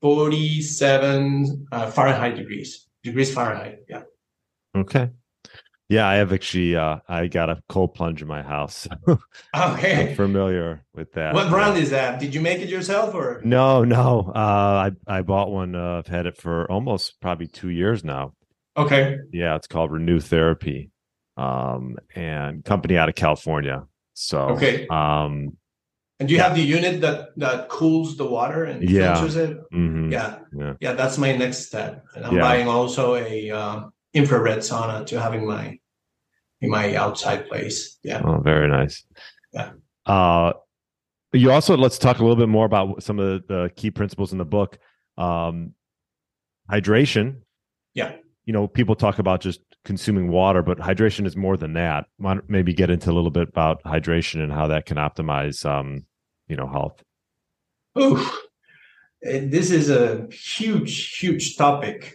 47 0.00 1.66
uh, 1.72 1.90
Fahrenheit 1.90 2.36
degrees, 2.36 2.86
degrees 3.02 3.34
Fahrenheit. 3.34 3.80
Yeah. 3.88 4.02
Okay. 4.76 5.10
Yeah, 5.88 6.06
I 6.06 6.16
have 6.16 6.32
actually 6.34 6.76
uh 6.76 6.98
I 7.08 7.28
got 7.28 7.48
a 7.48 7.62
cold 7.68 7.94
plunge 7.94 8.20
in 8.20 8.28
my 8.28 8.42
house. 8.42 8.86
I'm 9.54 9.72
Okay. 9.74 10.14
familiar 10.14 10.84
with 10.94 11.12
that. 11.12 11.32
What 11.34 11.44
Yeah. 11.46 11.50
brand 11.50 11.78
is 11.78 11.90
that? 11.90 12.20
Did 12.20 12.34
you 12.34 12.42
make 12.42 12.60
it 12.60 12.68
yourself 12.68 13.14
or? 13.14 13.40
No, 13.44 13.84
no. 13.84 14.30
Uh 14.34 14.90
I 14.90 14.90
I 15.06 15.22
bought 15.22 15.50
one 15.50 15.74
uh 15.74 15.98
I've 15.98 16.06
had 16.06 16.26
it 16.26 16.36
for 16.36 16.70
almost 16.70 17.18
probably 17.22 17.46
2 17.46 17.70
years 17.70 18.04
now. 18.04 18.34
Okay. 18.76 19.16
Yeah, 19.32 19.56
it's 19.56 19.66
called 19.66 19.90
Renu 19.90 20.22
Therapy. 20.22 20.90
Um 21.38 21.96
and 22.14 22.62
company 22.64 22.98
out 22.98 23.08
of 23.08 23.14
California. 23.14 23.86
So 24.12 24.40
Okay. 24.56 24.86
um 24.88 25.56
And 26.20 26.28
do 26.28 26.34
you 26.34 26.40
have 26.42 26.54
the 26.54 26.60
unit 26.62 27.00
that 27.00 27.30
that 27.38 27.70
cools 27.70 28.18
the 28.18 28.26
water 28.26 28.64
and 28.64 28.86
Yeah. 28.86 29.14
filters 29.14 29.36
it? 29.36 29.56
mhm, 29.72 30.12
Yeah. 30.12 30.40
Yeah. 30.54 30.74
Yeah. 30.80 30.92
That's 30.92 31.16
my 31.16 31.34
next 31.34 31.64
step. 31.68 32.04
And 32.14 32.26
I'm 32.26 32.34
Yeah. 32.34 32.42
buying 32.42 32.68
also 32.68 33.14
a 33.14 33.50
um, 33.52 33.92
infrared 34.14 34.58
sauna 34.58 35.06
to 35.06 35.20
having 35.20 35.46
my 35.46 35.78
in 36.60 36.70
my 36.70 36.94
outside 36.96 37.48
place. 37.48 37.98
Yeah. 38.02 38.22
Oh, 38.24 38.40
very 38.40 38.68
nice. 38.68 39.04
Yeah. 39.52 39.72
Uh, 40.06 40.52
you 41.32 41.52
also 41.52 41.76
let's 41.76 41.98
talk 41.98 42.18
a 42.18 42.22
little 42.22 42.36
bit 42.36 42.48
more 42.48 42.66
about 42.66 43.02
some 43.02 43.18
of 43.18 43.46
the, 43.46 43.54
the 43.54 43.70
key 43.76 43.90
principles 43.90 44.32
in 44.32 44.38
the 44.38 44.44
book. 44.44 44.78
Um, 45.16 45.74
hydration. 46.70 47.42
Yeah. 47.94 48.16
You 48.44 48.52
know, 48.52 48.66
people 48.66 48.94
talk 48.94 49.18
about 49.18 49.40
just 49.40 49.60
consuming 49.84 50.30
water, 50.30 50.62
but 50.62 50.78
hydration 50.78 51.26
is 51.26 51.36
more 51.36 51.56
than 51.56 51.74
that. 51.74 52.06
Maybe 52.48 52.72
get 52.72 52.90
into 52.90 53.10
a 53.10 53.12
little 53.12 53.30
bit 53.30 53.48
about 53.48 53.82
hydration 53.84 54.42
and 54.42 54.52
how 54.52 54.68
that 54.68 54.86
can 54.86 54.96
optimize, 54.96 55.64
um, 55.66 56.06
you 56.48 56.56
know, 56.56 56.66
health. 56.66 57.02
Oof. 57.98 58.26
Uh, 59.26 59.44
This 59.44 59.70
is 59.70 59.90
a 59.90 60.28
huge, 60.30 61.18
huge 61.18 61.56
topic. 61.56 62.14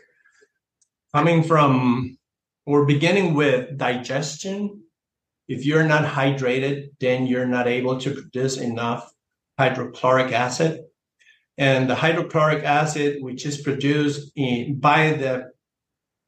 Coming 1.14 1.44
from, 1.44 2.18
we're 2.66 2.86
beginning 2.86 3.34
with 3.34 3.78
digestion. 3.78 4.82
If 5.48 5.66
you're 5.66 5.84
not 5.84 6.06
hydrated, 6.06 6.90
then 7.00 7.28
you're 7.28 7.46
not 7.46 7.68
able 7.68 8.00
to 8.00 8.12
produce 8.12 8.58
enough 8.58 9.12
hydrochloric 9.60 10.32
acid. 10.32 10.82
And 11.58 11.88
the 11.88 11.96
hydrochloric 11.96 12.64
acid, 12.64 13.22
which 13.22 13.46
is 13.46 13.62
produced 13.62 14.32
in, 14.36 14.80
by 14.80 15.14
the, 15.14 15.52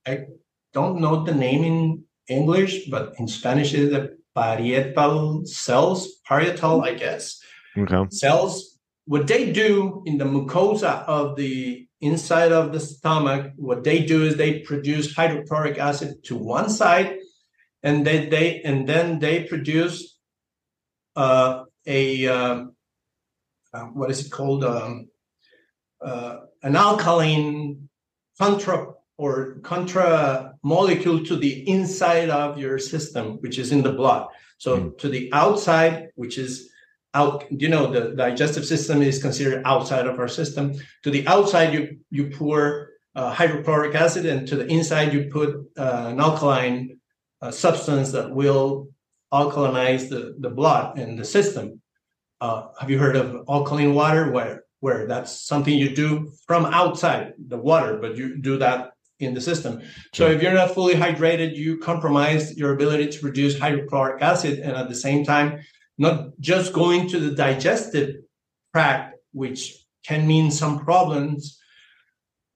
I 0.05 0.25
don't 0.73 1.01
know 1.01 1.23
the 1.23 1.33
name 1.33 1.63
in 1.63 2.03
English, 2.27 2.87
but 2.89 3.13
in 3.17 3.27
Spanish 3.27 3.73
is 3.73 3.89
the 3.89 4.17
parietal 4.35 5.45
cells, 5.45 6.19
parietal, 6.27 6.83
I 6.83 6.93
guess 6.93 7.41
Okay. 7.77 8.07
cells 8.09 8.79
what 9.05 9.27
they 9.27 9.51
do 9.51 10.01
in 10.05 10.17
the 10.17 10.25
mucosa 10.25 11.03
of 11.05 11.35
the 11.35 11.84
inside 12.01 12.51
of 12.51 12.73
the 12.73 12.79
stomach 12.79 13.51
what 13.55 13.83
they 13.83 14.05
do 14.05 14.23
is 14.25 14.35
they 14.35 14.59
produce 14.59 15.15
hydrochloric 15.15 15.77
acid 15.77 16.23
to 16.23 16.35
one 16.35 16.69
side 16.69 17.17
and 17.83 18.05
they, 18.05 18.27
they 18.27 18.61
and 18.61 18.87
then 18.87 19.19
they 19.19 19.43
produce 19.43 20.17
uh, 21.15 21.63
a 21.85 22.27
um, 22.27 22.75
uh, 23.73 23.85
what 23.85 24.09
is 24.09 24.25
it 24.25 24.31
called 24.31 24.63
um, 24.63 25.07
uh, 26.01 26.39
an 26.63 26.75
alkaline 26.75 27.89
contra 28.37 28.87
or 29.17 29.59
contra 29.63 30.53
molecule 30.63 31.23
to 31.23 31.37
the 31.37 31.67
inside 31.69 32.29
of 32.29 32.57
your 32.57 32.77
system 32.79 33.37
which 33.41 33.57
is 33.57 33.71
in 33.71 33.81
the 33.81 33.93
blood. 33.93 34.27
So 34.57 34.89
to 34.89 35.07
the 35.07 35.29
outside 35.31 36.09
which 36.15 36.37
is 36.37 36.69
out 37.15 37.45
you 37.49 37.69
know 37.69 37.91
the 37.91 38.13
digestive 38.15 38.65
system 38.65 39.01
is 39.01 39.21
considered 39.21 39.63
outside 39.65 40.05
of 40.05 40.19
our 40.19 40.27
system. 40.27 40.75
To 41.03 41.09
the 41.09 41.25
outside 41.27 41.73
you 41.73 41.97
you 42.11 42.29
pour 42.29 42.89
uh, 43.15 43.31
hydrochloric 43.33 43.95
acid 43.95 44.25
and 44.25 44.47
to 44.49 44.55
the 44.57 44.67
inside 44.67 45.13
you 45.13 45.29
put 45.31 45.49
uh, 45.77 46.09
an 46.11 46.19
alkaline 46.19 46.99
uh, 47.41 47.49
substance 47.49 48.11
that 48.11 48.29
will 48.29 48.89
alkalinize 49.33 50.09
the, 50.09 50.35
the 50.39 50.49
blood 50.49 50.99
and 50.99 51.17
the 51.17 51.25
system. 51.25 51.81
Uh, 52.41 52.67
have 52.79 52.89
you 52.89 52.99
heard 52.99 53.15
of 53.15 53.45
alkaline 53.49 53.95
water? 53.95 54.31
Where 54.31 54.63
where 54.81 55.07
that's 55.07 55.47
something 55.47 55.73
you 55.73 55.95
do 55.95 56.31
from 56.45 56.65
outside 56.65 57.33
the 57.47 57.57
water 57.57 57.97
but 57.97 58.17
you 58.17 58.37
do 58.37 58.57
that 58.57 58.91
in 59.19 59.33
the 59.33 59.39
system. 59.39 59.81
So 60.13 60.27
if 60.27 60.43
you're 60.43 60.53
not 60.53 60.71
fully 60.71 60.93
hydrated 60.93 61.55
you 61.55 61.77
compromise 61.77 62.57
your 62.57 62.73
ability 62.73 63.07
to 63.07 63.19
produce 63.19 63.57
hydrochloric 63.57 64.21
acid 64.21 64.59
and 64.59 64.73
at 64.75 64.89
the 64.89 64.95
same 64.95 65.23
time 65.23 65.61
not 65.97 66.39
just 66.39 66.73
going 66.73 67.07
to 67.09 67.19
the 67.19 67.35
digestive 67.35 68.17
tract, 68.73 69.17
which 69.31 69.85
can 70.05 70.27
mean 70.27 70.51
some 70.51 70.79
problems, 70.79 71.59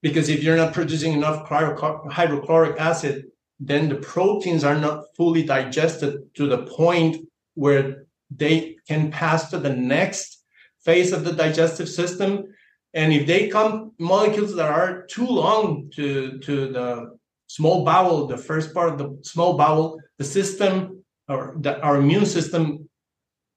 because 0.02 0.30
if 0.30 0.43
you're 0.43 0.58
not 0.58 0.73
producing 0.73 1.13
enough 1.13 1.47
hydrochloric 1.47 2.80
acid, 2.80 3.25
then 3.60 3.89
the 3.89 3.95
proteins 3.95 4.63
are 4.63 4.78
not 4.78 5.04
fully 5.15 5.43
digested 5.43 6.34
to 6.36 6.47
the 6.47 6.60
point 6.60 7.17
where 7.56 8.06
they 8.32 8.78
can 8.88 9.12
pass 9.12 9.49
to 9.49 9.58
the 9.58 9.75
next 9.75 10.43
phase 10.86 11.12
of 11.12 11.23
the 11.25 11.34
digestive 11.34 11.89
system. 11.89 12.45
And 12.93 13.12
if 13.12 13.28
they 13.28 13.49
come 13.49 13.91
molecules 13.99 14.56
that 14.56 14.71
are 14.71 15.06
too 15.08 15.28
long 15.28 15.91
to, 15.95 16.39
to 16.39 16.71
the 16.71 17.17
small 17.47 17.84
bowel, 17.84 18.28
the 18.28 18.38
first 18.38 18.73
part 18.73 18.89
of 18.89 18.97
the 18.97 19.19
small 19.23 19.58
bowel, 19.58 19.99
the 20.17 20.23
system 20.23 21.04
or 21.28 21.56
the, 21.60 21.80
our 21.82 21.97
immune 21.97 22.25
system 22.25 22.88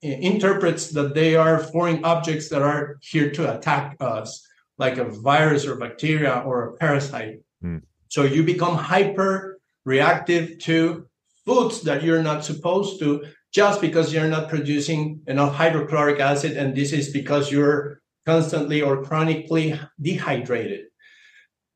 interprets 0.02 0.90
that 0.90 1.14
they 1.14 1.36
are 1.36 1.58
foreign 1.58 2.04
objects 2.04 2.48
that 2.48 2.62
are 2.62 2.98
here 3.02 3.30
to 3.30 3.56
attack 3.56 3.96
us, 4.00 4.46
like 4.78 4.98
a 4.98 5.04
virus 5.04 5.66
or 5.66 5.76
bacteria 5.76 6.42
or 6.44 6.68
a 6.68 6.72
parasite. 6.76 7.40
Hmm. 7.60 7.78
So 8.08 8.24
you 8.24 8.42
become 8.42 8.76
hyper 8.76 9.58
reactive 9.84 10.58
to 10.60 11.06
foods 11.46 11.82
that 11.82 12.02
you're 12.02 12.22
not 12.22 12.44
supposed 12.44 12.98
to 13.00 13.24
just 13.52 13.80
because 13.80 14.12
you're 14.12 14.28
not 14.28 14.48
producing 14.48 15.20
enough 15.26 15.54
hydrochloric 15.54 16.20
acid. 16.20 16.56
And 16.56 16.74
this 16.74 16.92
is 16.92 17.10
because 17.10 17.52
you're 17.52 18.00
constantly 18.26 18.82
or 18.82 19.02
chronically 19.02 19.78
dehydrated. 20.00 20.86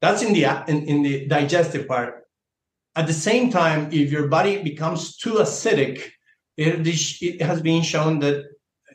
That's 0.00 0.22
in 0.22 0.32
the 0.32 0.44
in, 0.68 0.82
in 0.84 1.02
the 1.02 1.26
digestive 1.26 1.88
part. 1.88 2.24
At 2.94 3.06
the 3.06 3.12
same 3.12 3.50
time, 3.50 3.88
if 3.92 4.10
your 4.10 4.28
body 4.28 4.62
becomes 4.62 5.16
too 5.16 5.34
acidic, 5.34 6.02
it, 6.56 7.40
has 7.42 7.60
been 7.62 7.82
shown 7.82 8.18
that 8.20 8.44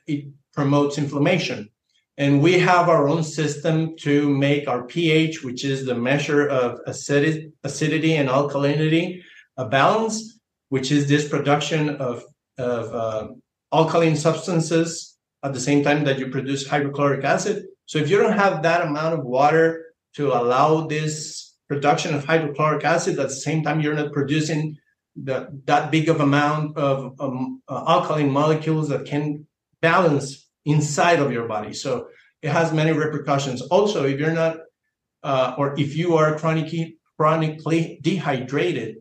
it 0.07 0.25
promotes 0.53 0.97
inflammation. 0.97 1.69
And 2.17 2.41
we 2.41 2.59
have 2.59 2.89
our 2.89 3.07
own 3.07 3.23
system 3.23 3.95
to 4.01 4.29
make 4.29 4.67
our 4.67 4.83
pH, 4.83 5.43
which 5.43 5.63
is 5.63 5.85
the 5.85 5.95
measure 5.95 6.47
of 6.47 6.79
acidity, 6.85 7.51
acidity 7.63 8.15
and 8.15 8.29
alkalinity, 8.29 9.21
a 9.57 9.65
balance, 9.65 10.39
which 10.69 10.91
is 10.91 11.07
this 11.07 11.27
production 11.27 11.89
of, 11.95 12.23
of 12.57 12.93
uh, 12.93 13.27
alkaline 13.73 14.15
substances 14.15 15.17
at 15.43 15.53
the 15.53 15.59
same 15.59 15.83
time 15.83 16.03
that 16.03 16.19
you 16.19 16.27
produce 16.29 16.67
hydrochloric 16.67 17.23
acid. 17.23 17.65
So 17.85 17.97
if 17.97 18.09
you 18.09 18.17
don't 18.17 18.37
have 18.37 18.61
that 18.63 18.85
amount 18.85 19.15
of 19.15 19.25
water 19.25 19.93
to 20.15 20.33
allow 20.33 20.87
this 20.87 21.55
production 21.67 22.13
of 22.13 22.25
hydrochloric 22.25 22.83
acid, 22.83 23.17
at 23.17 23.29
the 23.29 23.35
same 23.35 23.63
time 23.63 23.79
you're 23.79 23.95
not 23.95 24.11
producing 24.11 24.77
the, 25.15 25.61
that 25.65 25.91
big 25.91 26.09
of 26.09 26.21
amount 26.21 26.77
of 26.77 27.19
um, 27.19 27.61
uh, 27.67 27.83
alkaline 27.87 28.29
molecules 28.31 28.89
that 28.89 29.05
can 29.05 29.45
balance 29.81 30.49
inside 30.65 31.19
of 31.19 31.31
your 31.31 31.47
body. 31.47 31.73
So 31.73 32.07
it 32.41 32.49
has 32.49 32.73
many 32.73 32.91
repercussions. 32.91 33.61
Also, 33.63 34.05
if 34.05 34.19
you're 34.19 34.31
not, 34.31 34.57
uh, 35.23 35.55
or 35.57 35.79
if 35.79 35.95
you 35.95 36.15
are 36.17 36.37
chronically 36.37 36.97
chronically 37.17 37.99
dehydrated, 38.01 38.97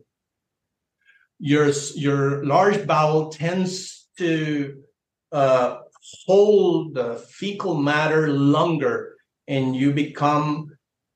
your 1.39 1.71
your 1.95 2.45
large 2.45 2.85
bowel 2.85 3.31
tends 3.31 4.07
to 4.17 4.83
uh, 5.31 5.79
hold 6.25 6.93
the 6.93 7.15
fecal 7.15 7.75
matter 7.75 8.29
longer, 8.29 9.15
and 9.47 9.75
you 9.75 9.91
become 9.91 10.69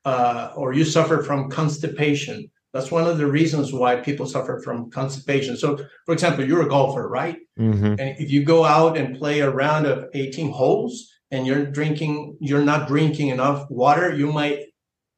uh, 0.04 0.52
or 0.56 0.74
you 0.74 0.84
suffer 0.84 1.22
from 1.22 1.52
constipation 1.52 2.50
That's 2.76 2.92
one 2.92 3.08
of 3.08 3.18
the 3.18 3.26
reasons 3.26 3.72
why 3.72 3.96
people 3.96 4.26
suffer 4.26 4.60
from 4.62 4.92
constipation. 4.92 5.56
So, 5.56 5.78
for 6.06 6.12
example, 6.12 6.44
you're 6.44 6.64
a 6.64 6.68
golfer, 6.68 7.08
right? 7.08 7.38
Mm-hmm. 7.58 7.86
And 7.86 8.20
if 8.20 8.30
you 8.30 8.44
go 8.44 8.66
out 8.66 8.98
and 8.98 9.18
play 9.18 9.40
a 9.40 9.50
round 9.50 9.86
of 9.86 10.10
18 10.14 10.52
holes 10.52 11.10
and 11.32 11.48
you're 11.48 11.66
drinking, 11.66 12.36
you're 12.42 12.66
not 12.66 12.90
drinking 12.90 13.30
enough 13.30 13.72
water, 13.72 14.14
you 14.14 14.30
might 14.30 14.66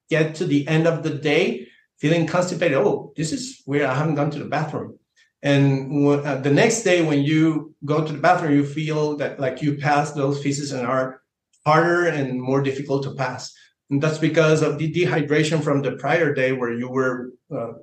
get 0.08 0.36
to 0.36 0.46
the 0.46 0.68
end 0.68 0.86
of 0.86 1.02
the 1.02 1.10
day 1.10 1.68
feeling 1.98 2.28
constipated. 2.28 2.78
Oh, 2.78 3.12
this 3.18 3.34
is 3.34 3.64
where 3.66 3.88
I 3.88 3.96
haven't 3.96 4.14
gone 4.14 4.30
to 4.30 4.40
the 4.40 4.46
bathroom. 4.46 5.00
And 5.42 6.08
uh, 6.08 6.36
the 6.36 6.54
next 6.54 6.84
day, 6.84 7.04
when 7.04 7.24
you 7.24 7.74
go 7.84 8.06
to 8.06 8.14
the 8.14 8.20
bathroom, 8.20 8.54
you 8.54 8.68
feel 8.68 9.18
that 9.18 9.40
like 9.40 9.64
you 9.64 9.78
pass 9.78 10.12
those 10.12 10.44
feces 10.44 10.74
and 10.74 10.86
are 10.86 11.24
harder 11.66 12.06
and 12.06 12.40
more 12.40 12.62
difficult 12.62 13.02
to 13.06 13.16
pass. 13.16 13.52
And 13.90 14.02
that's 14.02 14.18
because 14.18 14.62
of 14.62 14.78
the 14.78 14.92
dehydration 14.92 15.64
from 15.64 15.82
the 15.82 15.94
prior 15.94 16.34
day 16.34 16.52
where 16.52 16.74
you 16.74 16.90
were, 16.90 17.32
uh, 17.56 17.74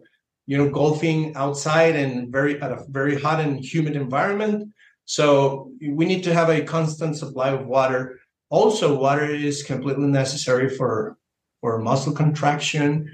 you 0.47 0.59
know, 0.59 0.71
golfing 0.71 1.35
outside 1.37 1.97
and 1.97 2.31
very 2.31 2.61
at 2.61 2.73
a 2.73 2.85
very 2.89 3.21
hot 3.21 3.41
and 3.41 3.65
humid 3.65 3.97
environment. 3.97 4.71
So 5.07 5.71
we 5.81 6.05
need 6.05 6.25
to 6.25 6.35
have 6.35 6.51
a 6.51 6.63
constant 6.63 7.17
supply 7.17 7.51
of 7.51 7.67
water. 7.67 8.21
Also, 8.51 8.99
water 8.99 9.25
is 9.25 9.63
completely 9.63 10.07
necessary 10.07 10.69
for 10.69 11.17
for 11.61 11.79
muscle 11.79 12.13
contraction, 12.13 13.11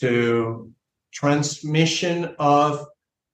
to 0.00 0.70
transmission 1.12 2.34
of 2.38 2.86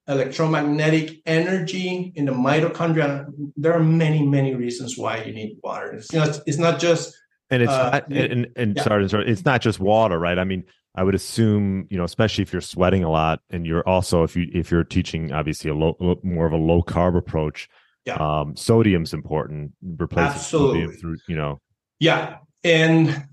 electromagnetic 0.06 1.20
energy 1.26 2.12
in 2.14 2.26
the 2.26 2.32
mitochondria. 2.32 3.26
There 3.56 3.72
are 3.72 3.82
many, 3.82 4.24
many 4.24 4.54
reasons 4.54 4.96
why 4.96 5.22
you 5.24 5.32
need 5.32 5.58
water. 5.62 5.92
It's 5.92 6.12
not, 6.12 6.40
it's 6.46 6.58
not 6.58 6.78
just 6.78 7.16
and 7.52 7.62
it's 7.62 7.70
uh, 7.70 7.90
not, 7.90 8.08
and, 8.10 8.48
and 8.56 8.76
yeah. 8.76 8.82
sorry, 8.82 9.08
sorry, 9.10 9.28
it's 9.28 9.44
not 9.44 9.60
just 9.60 9.78
water, 9.78 10.18
right? 10.18 10.38
I 10.38 10.44
mean, 10.44 10.64
I 10.94 11.02
would 11.02 11.14
assume, 11.14 11.86
you 11.90 11.98
know, 11.98 12.04
especially 12.04 12.42
if 12.42 12.52
you're 12.52 12.62
sweating 12.62 13.04
a 13.04 13.10
lot, 13.10 13.40
and 13.50 13.66
you're 13.66 13.86
also 13.86 14.22
if 14.22 14.34
you 14.34 14.48
if 14.54 14.70
you're 14.70 14.84
teaching 14.84 15.32
obviously 15.32 15.70
a 15.70 15.74
low 15.74 16.18
more 16.22 16.46
of 16.46 16.52
a 16.52 16.56
low 16.56 16.82
carb 16.82 17.16
approach, 17.16 17.68
yeah. 18.06 18.14
um, 18.14 18.56
sodium's 18.56 19.12
important. 19.12 19.72
Replacing 19.82 20.40
sodium 20.40 20.92
through, 20.92 21.18
you 21.28 21.36
know, 21.36 21.60
yeah, 22.00 22.38
and 22.64 23.26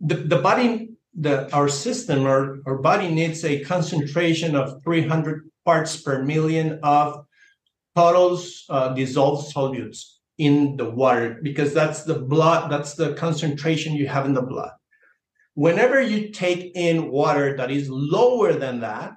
the 0.00 0.16
the 0.16 0.38
body, 0.38 0.90
the 1.14 1.52
our 1.54 1.68
system, 1.68 2.26
our 2.26 2.58
our 2.66 2.78
body 2.78 3.08
needs 3.08 3.44
a 3.44 3.62
concentration 3.62 4.56
of 4.56 4.82
300 4.82 5.48
parts 5.64 5.96
per 6.00 6.24
million 6.24 6.80
of 6.82 7.24
total 7.94 8.40
uh, 8.68 8.94
dissolved 8.94 9.54
solutes 9.54 10.15
in 10.38 10.76
the 10.76 10.88
water 10.88 11.38
because 11.42 11.72
that's 11.72 12.04
the 12.04 12.18
blood, 12.18 12.70
that's 12.70 12.94
the 12.94 13.14
concentration 13.14 13.94
you 13.94 14.06
have 14.06 14.26
in 14.26 14.34
the 14.34 14.42
blood. 14.42 14.72
Whenever 15.54 16.00
you 16.00 16.28
take 16.28 16.72
in 16.74 17.10
water 17.10 17.56
that 17.56 17.70
is 17.70 17.88
lower 17.88 18.52
than 18.52 18.80
that, 18.80 19.14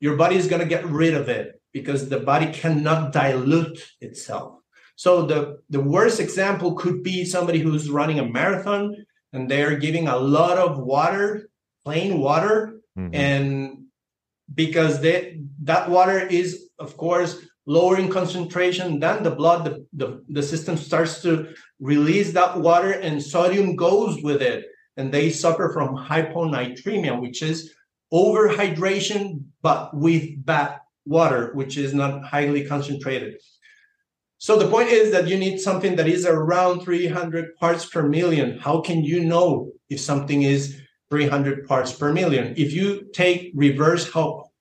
your 0.00 0.16
body 0.16 0.36
is 0.36 0.48
going 0.48 0.62
to 0.62 0.68
get 0.68 0.84
rid 0.86 1.14
of 1.14 1.28
it 1.28 1.60
because 1.72 2.08
the 2.08 2.20
body 2.20 2.52
cannot 2.52 3.12
dilute 3.12 3.80
itself. 4.00 4.58
So 4.96 5.26
the, 5.26 5.58
the 5.70 5.80
worst 5.80 6.18
example 6.18 6.74
could 6.74 7.04
be 7.04 7.24
somebody 7.24 7.60
who's 7.60 7.88
running 7.88 8.18
a 8.18 8.24
marathon 8.24 8.96
and 9.32 9.48
they're 9.48 9.76
giving 9.76 10.08
a 10.08 10.16
lot 10.16 10.58
of 10.58 10.78
water, 10.80 11.48
plain 11.84 12.18
water, 12.18 12.80
mm-hmm. 12.98 13.14
and 13.14 13.84
because 14.52 15.00
they, 15.00 15.40
that 15.62 15.88
water 15.88 16.18
is, 16.18 16.70
of 16.78 16.96
course, 16.96 17.38
lowering 17.68 18.08
concentration, 18.08 18.98
then 18.98 19.22
the 19.22 19.30
blood, 19.30 19.66
the, 19.66 19.86
the, 19.92 20.24
the 20.30 20.42
system 20.42 20.76
starts 20.76 21.20
to 21.20 21.54
release 21.78 22.32
that 22.32 22.58
water 22.58 22.92
and 22.92 23.22
sodium 23.22 23.76
goes 23.76 24.22
with 24.22 24.40
it. 24.40 24.64
And 24.96 25.12
they 25.12 25.30
suffer 25.30 25.70
from 25.72 25.94
hyponatremia, 25.94 27.20
which 27.20 27.42
is 27.42 27.74
overhydration, 28.12 29.44
but 29.60 29.94
with 29.94 30.44
bad 30.44 30.80
water, 31.04 31.52
which 31.52 31.76
is 31.76 31.92
not 31.92 32.24
highly 32.24 32.64
concentrated. 32.66 33.36
So 34.38 34.58
the 34.58 34.68
point 34.68 34.88
is 34.88 35.12
that 35.12 35.28
you 35.28 35.36
need 35.36 35.60
something 35.60 35.94
that 35.96 36.08
is 36.08 36.24
around 36.24 36.80
300 36.80 37.54
parts 37.56 37.84
per 37.84 38.02
million. 38.08 38.58
How 38.58 38.80
can 38.80 39.04
you 39.04 39.24
know 39.24 39.72
if 39.90 40.00
something 40.00 40.42
is 40.42 40.80
300 41.10 41.66
parts 41.66 41.92
per 41.92 42.14
million? 42.14 42.54
If 42.56 42.72
you 42.72 43.10
take 43.12 43.52
reverse 43.54 44.10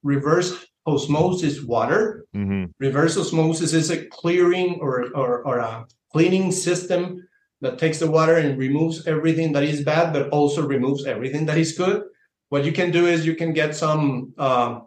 reverse 0.03 0.66
osmosis 0.88 1.61
water. 1.61 2.25
Mm-hmm. 2.35 2.65
Reverse 2.79 3.17
osmosis 3.17 3.73
is 3.73 3.91
a 3.91 4.05
clearing 4.05 4.79
or, 4.81 5.11
or, 5.13 5.45
or 5.45 5.59
a 5.59 5.85
cleaning 6.11 6.51
system 6.51 7.27
that 7.61 7.77
takes 7.77 7.99
the 7.99 8.09
water 8.09 8.35
and 8.35 8.57
removes 8.57 9.05
everything 9.07 9.51
that 9.53 9.63
is 9.63 9.83
bad, 9.83 10.13
but 10.13 10.29
also 10.29 10.65
removes 10.65 11.05
everything 11.05 11.45
that 11.47 11.57
is 11.57 11.77
good. 11.77 12.03
What 12.49 12.63
you 12.63 12.71
can 12.71 12.91
do 12.91 13.07
is 13.07 13.25
you 13.25 13.35
can 13.35 13.51
get 13.51 13.75
some 13.75 14.33
uh, 14.38 14.79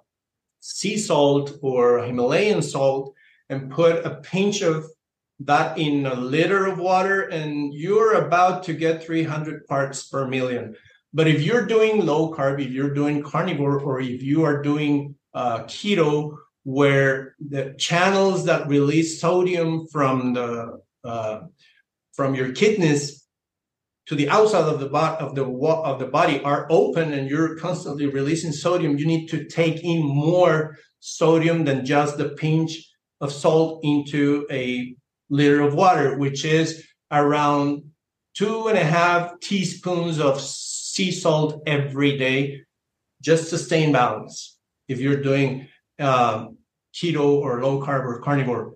sea 0.60 0.96
salt 0.96 1.58
or 1.62 2.02
Himalayan 2.02 2.62
salt 2.62 3.14
and 3.48 3.70
put 3.70 4.04
a 4.06 4.16
pinch 4.16 4.62
of 4.62 4.86
that 5.40 5.78
in 5.78 6.06
a 6.06 6.14
liter 6.14 6.66
of 6.66 6.78
water, 6.78 7.22
and 7.22 7.72
you're 7.72 8.14
about 8.14 8.62
to 8.64 8.74
get 8.74 9.02
300 9.02 9.66
parts 9.66 10.04
per 10.08 10.26
million. 10.26 10.76
But 11.12 11.26
if 11.26 11.42
you're 11.42 11.66
doing 11.66 12.04
low 12.04 12.32
carb, 12.32 12.62
if 12.62 12.70
you're 12.70 12.94
doing 12.94 13.22
carnivore, 13.22 13.80
or 13.80 14.00
if 14.00 14.22
you 14.22 14.44
are 14.44 14.62
doing 14.62 15.16
uh, 15.34 15.60
keto 15.64 16.36
where 16.64 17.34
the 17.48 17.74
channels 17.78 18.44
that 18.44 18.68
release 18.68 19.20
sodium 19.20 19.86
from 19.88 20.34
the 20.34 20.80
uh, 21.04 21.40
from 22.12 22.34
your 22.34 22.52
kidneys 22.52 23.24
to 24.06 24.14
the 24.14 24.28
outside 24.28 24.64
of 24.64 24.80
the 24.80 24.88
body 24.88 25.24
of 25.24 25.34
the 25.34 25.44
of 25.44 25.98
the 25.98 26.06
body 26.06 26.42
are 26.42 26.66
open 26.70 27.12
and 27.12 27.30
you're 27.30 27.56
constantly 27.56 28.06
releasing 28.06 28.52
sodium 28.52 28.98
you 28.98 29.06
need 29.06 29.28
to 29.28 29.44
take 29.44 29.82
in 29.84 30.02
more 30.02 30.76
sodium 30.98 31.64
than 31.64 31.86
just 31.86 32.18
the 32.18 32.30
pinch 32.30 32.90
of 33.20 33.32
salt 33.32 33.80
into 33.84 34.46
a 34.50 34.94
liter 35.30 35.62
of 35.62 35.74
water 35.74 36.18
which 36.18 36.44
is 36.44 36.84
around 37.10 37.82
two 38.34 38.68
and 38.68 38.76
a 38.76 38.84
half 38.84 39.38
teaspoons 39.40 40.18
of 40.18 40.40
sea 40.40 41.10
salt 41.10 41.62
every 41.66 42.18
day 42.18 42.60
just 43.22 43.48
to 43.50 43.56
stay 43.56 43.82
in 43.84 43.92
balance 43.92 44.58
if 44.90 44.98
you're 44.98 45.22
doing 45.22 45.68
uh, 46.00 46.48
keto 46.92 47.26
or 47.44 47.62
low 47.62 47.80
carb 47.80 48.04
or 48.04 48.20
carnivore. 48.20 48.74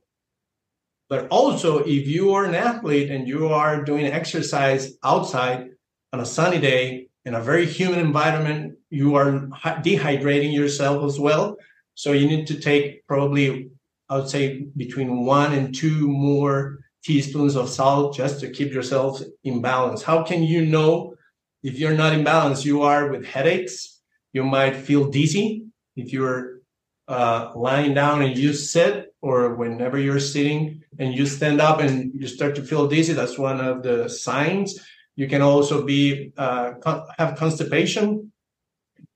But 1.08 1.28
also, 1.28 1.80
if 1.80 2.06
you 2.06 2.32
are 2.34 2.44
an 2.44 2.54
athlete 2.54 3.10
and 3.10 3.28
you 3.28 3.48
are 3.48 3.84
doing 3.84 4.06
exercise 4.06 4.92
outside 5.02 5.70
on 6.12 6.20
a 6.20 6.26
sunny 6.26 6.60
day 6.60 7.08
in 7.24 7.34
a 7.34 7.40
very 7.40 7.66
humid 7.66 7.98
environment, 7.98 8.78
you 8.90 9.16
are 9.16 9.48
dehydrating 9.88 10.54
yourself 10.54 11.04
as 11.04 11.18
well. 11.18 11.56
So 11.94 12.12
you 12.12 12.26
need 12.26 12.46
to 12.46 12.60
take 12.60 13.06
probably, 13.06 13.70
I 14.08 14.18
would 14.18 14.28
say, 14.28 14.66
between 14.76 15.24
one 15.24 15.52
and 15.52 15.74
two 15.74 16.08
more 16.08 16.78
teaspoons 17.02 17.56
of 17.56 17.68
salt 17.68 18.16
just 18.16 18.40
to 18.40 18.50
keep 18.50 18.72
yourself 18.72 19.20
in 19.42 19.60
balance. 19.60 20.02
How 20.02 20.22
can 20.22 20.42
you 20.42 20.64
know 20.64 21.14
if 21.62 21.78
you're 21.78 22.00
not 22.02 22.12
in 22.12 22.24
balance? 22.24 22.64
You 22.64 22.82
are 22.82 23.08
with 23.10 23.26
headaches, 23.26 24.00
you 24.32 24.44
might 24.44 24.76
feel 24.76 25.10
dizzy, 25.10 25.63
if 25.96 26.12
you're 26.12 26.60
uh, 27.08 27.52
lying 27.54 27.94
down 27.94 28.22
and 28.22 28.36
you 28.36 28.52
sit, 28.52 29.14
or 29.24 29.54
whenever 29.54 29.98
you're 29.98 30.20
sitting 30.20 30.82
and 30.98 31.14
you 31.14 31.24
stand 31.24 31.58
up 31.58 31.80
and 31.80 32.12
you 32.14 32.26
start 32.26 32.54
to 32.54 32.62
feel 32.62 32.86
dizzy, 32.86 33.14
that's 33.14 33.38
one 33.38 33.58
of 33.58 33.82
the 33.82 34.06
signs. 34.06 34.78
You 35.16 35.28
can 35.28 35.40
also 35.40 35.82
be 35.84 36.32
uh, 36.36 36.72
have 37.16 37.36
constipation. 37.38 38.30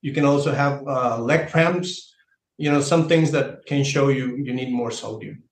You 0.01 0.15
can 0.15 0.25
also 0.25 0.53
have 0.53 0.87
uh, 0.87 1.19
leg 1.19 1.51
cramps. 1.51 2.15
You 2.57 2.73
know, 2.73 2.81
some 2.81 3.07
things 3.07 3.31
that 3.33 3.67
can 3.67 3.85
show 3.85 4.09
you 4.09 4.37
you 4.37 4.55
need 4.55 4.73
more 4.73 4.91
sodium. 4.91 5.43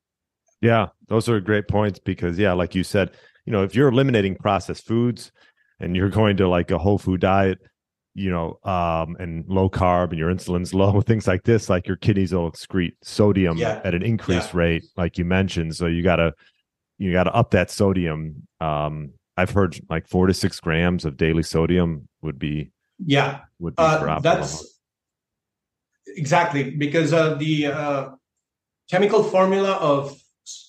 Yeah, 0.63 0.87
those 1.09 1.29
are 1.29 1.39
great 1.41 1.69
points 1.69 1.99
because 1.99 2.39
yeah, 2.39 2.55
like 2.55 2.75
you 2.75 2.83
said, 2.83 3.11
you 3.45 3.53
know, 3.53 3.63
if 3.63 3.75
you're 3.75 3.89
eliminating 3.89 4.37
processed 4.37 4.87
foods 4.87 5.33
and 5.81 5.95
you're 5.95 6.09
going 6.21 6.39
to 6.39 6.49
like 6.49 6.71
a 6.71 6.79
whole 6.79 6.99
food 6.99 7.21
diet, 7.21 7.59
you 8.17 8.31
know, 8.31 8.59
um, 8.65 9.15
and 9.21 9.45
low 9.47 9.69
carb 9.69 10.09
and 10.09 10.19
your 10.19 10.31
insulin's 10.31 10.73
low, 10.73 11.01
things 11.07 11.27
like 11.27 11.45
this, 11.45 11.69
like 11.69 11.87
your 11.87 11.97
kidneys 11.97 12.33
will 12.33 12.51
excrete 12.51 12.95
sodium 13.03 13.59
yeah. 13.59 13.81
at 13.85 13.95
an 13.95 14.03
increased 14.03 14.55
yeah. 14.55 14.59
rate, 14.59 14.85
like 14.97 15.19
you 15.19 15.25
mentioned. 15.25 15.77
So 15.77 15.87
you 15.87 16.03
gotta 16.03 16.33
you 16.99 17.13
gotta 17.13 17.33
up 17.35 17.51
that 17.51 17.71
sodium. 17.71 18.49
Um, 18.59 19.13
I've 19.37 19.51
heard 19.51 19.79
like 19.91 20.09
four 20.09 20.27
to 20.27 20.35
six 20.35 20.61
grams 20.61 21.05
of 21.05 21.19
daily 21.19 21.43
sodium 21.43 22.09
would 22.23 22.39
be 22.39 22.73
yeah 23.05 23.41
would 23.59 23.77
be 23.77 23.83
uh, 23.83 24.19
that's 24.21 24.81
exactly 26.07 26.71
because 26.71 27.13
uh, 27.13 27.35
the 27.35 27.67
uh, 27.67 28.09
chemical 28.91 29.23
formula 29.23 29.73
of 29.73 30.19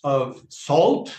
of 0.04 0.42
salt 0.50 1.16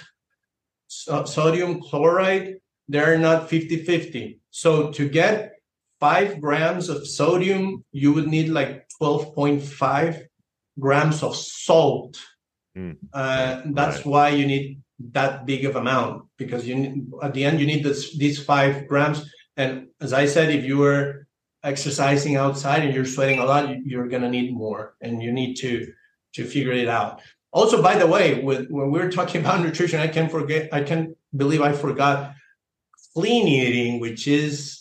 so, 0.89 1.25
sodium 1.25 1.81
chloride 1.81 2.57
they're 2.89 3.17
not 3.17 3.49
50 3.49 3.85
50 3.85 4.41
so 4.51 4.91
to 4.93 5.09
get 5.09 5.58
five 6.01 6.41
grams 6.41 6.89
of 6.89 7.07
sodium, 7.07 7.85
you 7.93 8.13
would 8.13 8.29
need 8.29 8.49
like 8.49 8.89
12.5 9.01 10.27
grams 10.79 11.23
of 11.23 11.37
salt. 11.37 12.19
Mm. 12.77 12.97
Uh, 13.13 13.63
that's 13.67 13.99
right. 13.99 14.07
why 14.07 14.29
you 14.31 14.47
need 14.47 14.81
that 15.13 15.47
big 15.47 15.65
of 15.65 15.77
amount 15.77 16.25
because 16.37 16.67
you 16.67 16.75
need, 16.75 17.11
at 17.23 17.35
the 17.35 17.45
end 17.45 17.61
you 17.61 17.67
need 17.67 17.85
this, 17.85 18.17
these 18.17 18.43
five 18.43 18.87
grams. 18.87 19.29
And 19.57 19.89
as 20.01 20.13
I 20.13 20.27
said, 20.27 20.55
if 20.55 20.65
you 20.65 20.79
were 20.79 21.27
exercising 21.65 22.37
outside 22.37 22.85
and 22.85 22.95
you're 22.95 23.05
sweating 23.05 23.41
a 23.41 23.45
lot, 23.45 23.85
you're 23.85 24.09
going 24.09 24.23
to 24.23 24.31
need 24.31 24.55
more 24.55 24.95
and 25.01 25.23
you 25.23 25.33
need 25.33 25.57
to 25.57 25.93
to 26.35 26.45
figure 26.45 26.73
it 26.73 26.89
out. 26.89 27.23
Also, 27.53 27.83
by 27.83 27.97
the 27.97 28.07
way, 28.07 28.43
with 28.43 28.69
when 28.69 28.91
we 28.91 29.01
are 29.01 29.11
talking 29.11 29.41
about 29.45 29.61
nutrition, 29.61 30.01
I 30.01 30.09
can 30.09 30.29
forget, 30.29 30.69
I 30.73 30.83
can 30.83 31.17
believe 31.35 31.63
I 31.63 31.73
forgot 31.73 32.35
clean 33.15 33.49
eating, 33.49 34.01
which 34.01 34.29
is 34.29 34.78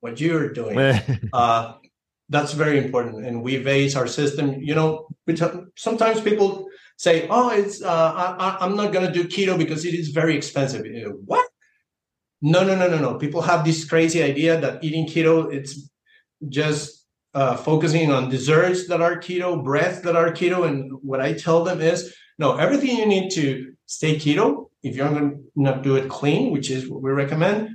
what 0.00 0.20
you're 0.20 0.52
doing. 0.52 0.78
uh, 1.32 1.74
that's 2.28 2.52
very 2.52 2.78
important, 2.78 3.24
and 3.24 3.42
we 3.42 3.62
base 3.62 3.96
our 3.96 4.06
system. 4.06 4.60
You 4.60 4.74
know, 4.74 5.08
sometimes 5.76 6.20
people 6.20 6.66
say, 6.96 7.26
"Oh, 7.30 7.50
it's 7.50 7.82
uh, 7.82 8.36
I, 8.38 8.64
am 8.64 8.76
not 8.76 8.92
going 8.92 9.06
to 9.06 9.12
do 9.12 9.24
keto 9.24 9.56
because 9.56 9.84
it 9.84 9.94
is 9.94 10.08
very 10.08 10.36
expensive." 10.36 10.84
What? 11.24 11.48
No, 12.42 12.64
no, 12.64 12.76
no, 12.76 12.88
no, 12.88 12.98
no. 12.98 13.14
People 13.14 13.42
have 13.42 13.64
this 13.64 13.84
crazy 13.84 14.22
idea 14.22 14.60
that 14.60 14.84
eating 14.84 15.06
keto 15.06 15.52
it's 15.52 15.90
just 16.48 17.06
uh, 17.34 17.56
focusing 17.56 18.12
on 18.12 18.28
desserts 18.28 18.88
that 18.88 19.00
are 19.00 19.16
keto, 19.16 19.62
breads 19.62 20.02
that 20.02 20.16
are 20.16 20.30
keto, 20.30 20.66
and 20.66 20.92
what 21.02 21.20
I 21.20 21.32
tell 21.32 21.64
them 21.64 21.80
is, 21.80 22.14
no, 22.38 22.56
everything 22.56 22.96
you 22.96 23.06
need 23.06 23.30
to 23.32 23.72
stay 23.86 24.16
keto. 24.16 24.66
If 24.82 24.96
you're 24.96 25.08
going 25.08 25.30
to 25.30 25.36
not 25.56 25.82
do 25.82 25.96
it 25.96 26.08
clean, 26.08 26.52
which 26.52 26.70
is 26.70 26.88
what 26.88 27.02
we 27.02 27.10
recommend, 27.10 27.70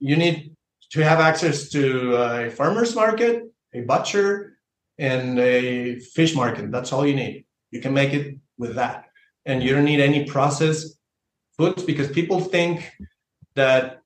you 0.00 0.16
need 0.16 0.56
to 0.90 1.04
have 1.04 1.20
access 1.20 1.68
to 1.70 2.14
a 2.16 2.50
farmer's 2.50 2.94
market, 2.94 3.44
a 3.74 3.82
butcher, 3.82 4.58
and 4.98 5.38
a 5.38 5.98
fish 6.00 6.34
market. 6.34 6.70
That's 6.72 6.92
all 6.92 7.06
you 7.06 7.14
need. 7.14 7.44
You 7.70 7.80
can 7.80 7.92
make 7.92 8.12
it 8.14 8.38
with 8.56 8.74
that. 8.76 9.06
And 9.46 9.62
you 9.62 9.74
don't 9.74 9.84
need 9.84 10.00
any 10.00 10.24
processed 10.24 10.98
foods 11.56 11.82
because 11.82 12.08
people 12.10 12.40
think 12.40 12.90
that 13.54 14.00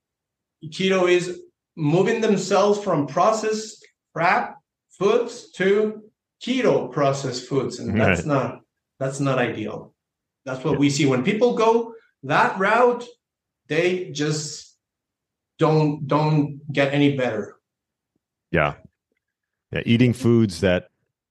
keto 0.66 1.09
is 1.09 1.41
moving 1.76 2.20
themselves 2.20 2.83
from 2.83 3.07
processed 3.07 3.87
crap 4.14 4.59
foods 4.91 5.51
to 5.53 6.03
keto 6.45 6.91
processed 6.91 7.49
foods. 7.49 7.78
And 7.78 7.99
that's 8.01 8.20
right. 8.20 8.26
not 8.26 8.61
that's 8.99 9.20
not 9.20 9.39
ideal. 9.39 9.95
That's 10.45 10.64
what 10.64 10.78
we 10.78 10.91
see. 10.91 11.07
When 11.07 11.24
people 11.24 11.55
go 11.55 11.95
that 12.24 12.59
route, 12.59 13.05
they 13.68 14.11
just 14.11 14.61
don't 15.59 16.07
don't 16.07 16.61
get 16.72 16.92
any 16.92 17.16
better. 17.16 17.57
Yeah. 18.50 18.74
Yeah. 19.72 19.82
Eating 19.86 20.12
foods 20.12 20.61
that 20.61 20.88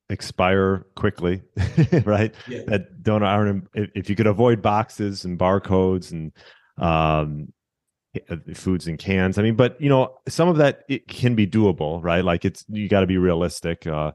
expire 0.10 0.86
quickly, 0.96 1.42
right? 2.04 2.34
Yeah. 2.48 2.64
That 2.68 3.04
don't 3.04 3.24
aren't 3.24 3.68
if 3.74 4.10
you 4.10 4.16
could 4.16 4.28
avoid 4.28 4.62
boxes 4.62 5.26
and 5.26 5.38
barcodes 5.38 6.12
and 6.12 6.32
um 6.78 7.54
uh, 8.30 8.36
foods 8.54 8.88
in 8.88 8.98
cans. 8.98 9.38
I 9.38 9.42
mean, 9.42 9.56
but 9.56 9.80
you 9.80 9.90
know, 9.90 10.18
some 10.28 10.50
of 10.50 10.58
that 10.58 10.84
it 10.90 11.08
can 11.08 11.36
be 11.36 11.48
doable, 11.48 12.04
right? 12.04 12.24
Like 12.26 12.44
it's 12.44 12.66
you 12.68 12.90
got 12.90 13.02
to 13.02 13.08
be 13.08 13.18
realistic. 13.18 13.88
Uh, 13.88 14.12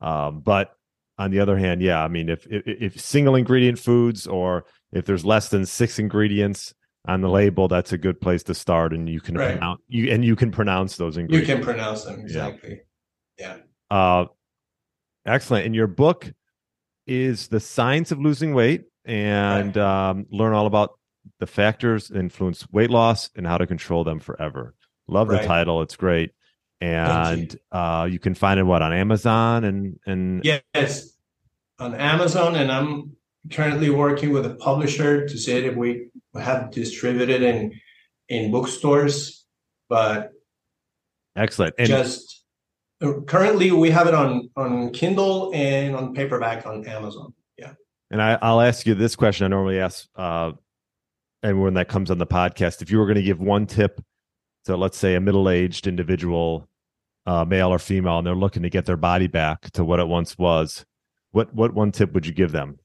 um, 0.00 0.40
but 0.40 0.76
on 1.18 1.30
the 1.30 1.40
other 1.40 1.56
hand, 1.56 1.80
yeah, 1.80 2.02
I 2.02 2.08
mean, 2.08 2.28
if, 2.28 2.46
if, 2.46 2.62
if 2.66 3.00
single 3.00 3.36
ingredient 3.36 3.78
foods 3.78 4.26
or 4.26 4.66
if 4.92 5.04
there's 5.06 5.24
less 5.24 5.48
than 5.48 5.64
six 5.64 5.98
ingredients 5.98 6.74
on 7.08 7.20
the 7.20 7.28
label, 7.28 7.68
that's 7.68 7.92
a 7.92 7.98
good 7.98 8.20
place 8.20 8.42
to 8.44 8.54
start, 8.54 8.92
and 8.92 9.08
you 9.08 9.20
can 9.20 9.36
right. 9.36 9.52
pronounce 9.52 9.80
you 9.88 10.10
and 10.10 10.24
you 10.24 10.36
can 10.36 10.50
pronounce 10.50 10.96
those 10.96 11.16
ingredients. 11.16 11.48
You 11.48 11.54
can 11.54 11.64
pronounce 11.64 12.04
them 12.04 12.20
exactly. 12.20 12.80
Yeah. 13.38 13.56
yeah. 13.90 13.96
Uh, 13.96 14.26
excellent. 15.24 15.66
And 15.66 15.74
your 15.74 15.86
book 15.86 16.32
is 17.06 17.48
the 17.48 17.60
science 17.60 18.10
of 18.12 18.18
losing 18.18 18.54
weight, 18.54 18.84
and 19.04 19.76
right. 19.76 20.10
um, 20.10 20.26
learn 20.30 20.52
all 20.52 20.66
about 20.66 20.98
the 21.38 21.46
factors 21.46 22.08
that 22.08 22.18
influence 22.18 22.66
weight 22.70 22.90
loss 22.90 23.30
and 23.36 23.46
how 23.46 23.58
to 23.58 23.66
control 23.66 24.04
them 24.04 24.20
forever. 24.20 24.74
Love 25.08 25.28
right. 25.28 25.42
the 25.42 25.46
title; 25.46 25.82
it's 25.82 25.96
great, 25.96 26.32
and 26.80 27.52
you. 27.52 27.78
Uh, 27.78 28.04
you 28.10 28.18
can 28.18 28.34
find 28.34 28.58
it 28.58 28.64
what 28.64 28.82
on 28.82 28.92
Amazon 28.92 29.64
and 29.64 29.98
and 30.06 30.44
yes, 30.44 31.16
on 31.78 31.94
Amazon, 31.94 32.56
and 32.56 32.72
I'm 32.72 33.16
currently 33.50 33.90
working 33.90 34.32
with 34.32 34.46
a 34.46 34.54
publisher 34.54 35.28
to 35.28 35.38
see 35.38 35.52
if 35.52 35.76
we 35.76 36.08
have 36.34 36.70
distributed 36.70 37.42
in 37.42 37.72
in 38.28 38.50
bookstores, 38.50 39.44
but 39.88 40.32
excellent. 41.36 41.74
And 41.78 41.88
just 41.88 42.44
uh, 43.02 43.20
currently 43.26 43.70
we 43.70 43.90
have 43.90 44.06
it 44.06 44.14
on 44.14 44.50
on 44.56 44.90
Kindle 44.90 45.50
and 45.54 45.96
on 45.96 46.14
paperback 46.14 46.66
on 46.66 46.86
Amazon. 46.86 47.32
Yeah. 47.58 47.72
And 48.10 48.22
I, 48.22 48.38
will 48.50 48.60
ask 48.60 48.86
you 48.86 48.94
this 48.94 49.16
question. 49.16 49.44
I 49.44 49.48
normally 49.48 49.80
ask 49.80 50.08
uh, 50.16 50.52
everyone 51.42 51.74
that 51.74 51.88
comes 51.88 52.10
on 52.10 52.18
the 52.18 52.26
podcast, 52.26 52.82
if 52.82 52.90
you 52.90 52.98
were 52.98 53.06
going 53.06 53.16
to 53.16 53.22
give 53.22 53.40
one 53.40 53.66
tip 53.66 54.00
to, 54.64 54.76
let's 54.76 54.98
say, 54.98 55.14
a 55.14 55.20
middle 55.20 55.48
aged 55.48 55.86
individual, 55.86 56.68
uh, 57.26 57.44
male 57.44 57.68
or 57.68 57.78
female, 57.78 58.18
and 58.18 58.26
they're 58.26 58.34
looking 58.34 58.62
to 58.62 58.70
get 58.70 58.86
their 58.86 58.96
body 58.96 59.26
back 59.26 59.70
to 59.72 59.84
what 59.84 60.00
it 60.00 60.08
once 60.08 60.36
was, 60.38 60.84
what 61.32 61.52
what 61.54 61.74
one 61.74 61.92
tip 61.92 62.12
would 62.12 62.26
you 62.26 62.32
give 62.32 62.52
them? 62.52 62.78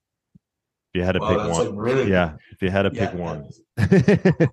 If 0.94 1.00
you 1.00 1.06
had 1.06 1.14
to 1.14 1.20
well, 1.20 1.30
pick 1.30 1.52
one, 1.54 1.78
really, 1.78 2.12
yeah. 2.12 2.36
If 2.52 2.62
you 2.62 2.70
had 2.70 2.82
to 2.82 2.92
yeah, 2.94 3.12
pick 3.12 3.20
one, 3.20 3.50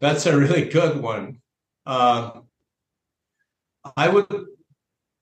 that's 0.00 0.26
a 0.26 0.38
really 0.38 0.68
good 0.68 1.02
one. 1.02 1.40
Uh, 1.84 2.30
I 3.96 4.08
would 4.08 4.46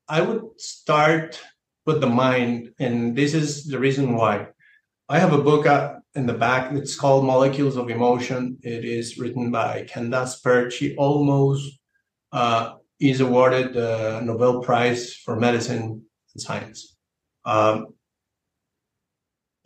I 0.08 0.20
would 0.20 0.60
start 0.60 1.40
with 1.86 2.02
the 2.02 2.06
mind, 2.06 2.74
and 2.78 3.16
this 3.16 3.32
is 3.32 3.64
the 3.64 3.78
reason 3.78 4.14
why. 4.14 4.48
I 5.08 5.18
have 5.18 5.32
a 5.32 5.42
book 5.42 5.66
uh, 5.66 5.94
in 6.14 6.26
the 6.26 6.34
back. 6.34 6.72
It's 6.72 6.96
called 6.96 7.24
Molecules 7.24 7.76
of 7.76 7.88
Emotion. 7.88 8.58
It 8.62 8.84
is 8.84 9.18
written 9.18 9.50
by 9.50 9.84
Candace 9.84 10.40
Pert. 10.40 10.72
She 10.72 10.96
almost 10.96 11.78
uh, 12.32 12.74
is 13.00 13.20
awarded 13.20 13.72
the 13.72 14.20
Nobel 14.20 14.60
Prize 14.62 15.14
for 15.14 15.36
Medicine 15.36 16.02
and 16.34 16.42
Science. 16.42 16.96
Um, 17.44 17.94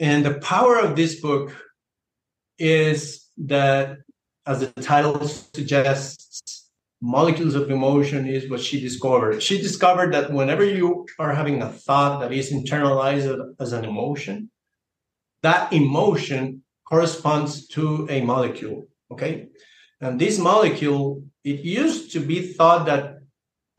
and 0.00 0.24
the 0.24 0.34
power 0.40 0.78
of 0.78 0.96
this 0.96 1.20
book 1.20 1.54
is 2.58 3.26
that, 3.36 3.98
as 4.46 4.60
the 4.60 4.82
title 4.82 5.28
suggests, 5.28 6.70
molecules 7.00 7.54
of 7.54 7.70
emotion 7.70 8.26
is 8.26 8.50
what 8.50 8.60
she 8.60 8.80
discovered. 8.80 9.42
She 9.42 9.58
discovered 9.58 10.12
that 10.14 10.32
whenever 10.32 10.64
you 10.64 11.06
are 11.18 11.34
having 11.34 11.62
a 11.62 11.70
thought 11.70 12.20
that 12.20 12.32
is 12.32 12.52
internalized 12.52 13.54
as 13.60 13.72
an 13.72 13.84
emotion, 13.84 14.50
that 15.42 15.72
emotion 15.72 16.62
corresponds 16.84 17.68
to 17.68 18.06
a 18.10 18.20
molecule. 18.22 18.88
Okay. 19.10 19.48
And 20.00 20.20
this 20.20 20.38
molecule, 20.38 21.24
it 21.44 21.60
used 21.60 22.12
to 22.12 22.20
be 22.20 22.52
thought 22.52 22.86
that 22.86 23.18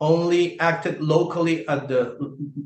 only 0.00 0.58
acted 0.58 1.00
locally 1.00 1.66
at 1.68 1.88
the 1.88 2.16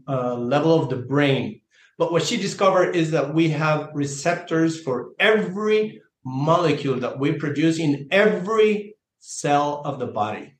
uh, 0.08 0.34
level 0.36 0.80
of 0.80 0.88
the 0.88 0.96
brain. 0.96 1.60
But 1.98 2.12
what 2.12 2.22
she 2.22 2.36
discovered 2.36 2.94
is 2.94 3.12
that 3.12 3.32
we 3.32 3.50
have 3.50 3.90
receptors 3.94 4.80
for 4.80 5.10
every 5.18 6.02
molecule 6.24 7.00
that 7.00 7.18
we 7.18 7.32
produce 7.32 7.78
in 7.78 8.08
every 8.10 8.96
cell 9.18 9.80
of 9.84 9.98
the 9.98 10.06
body. 10.06 10.54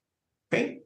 Okay. 0.52 0.80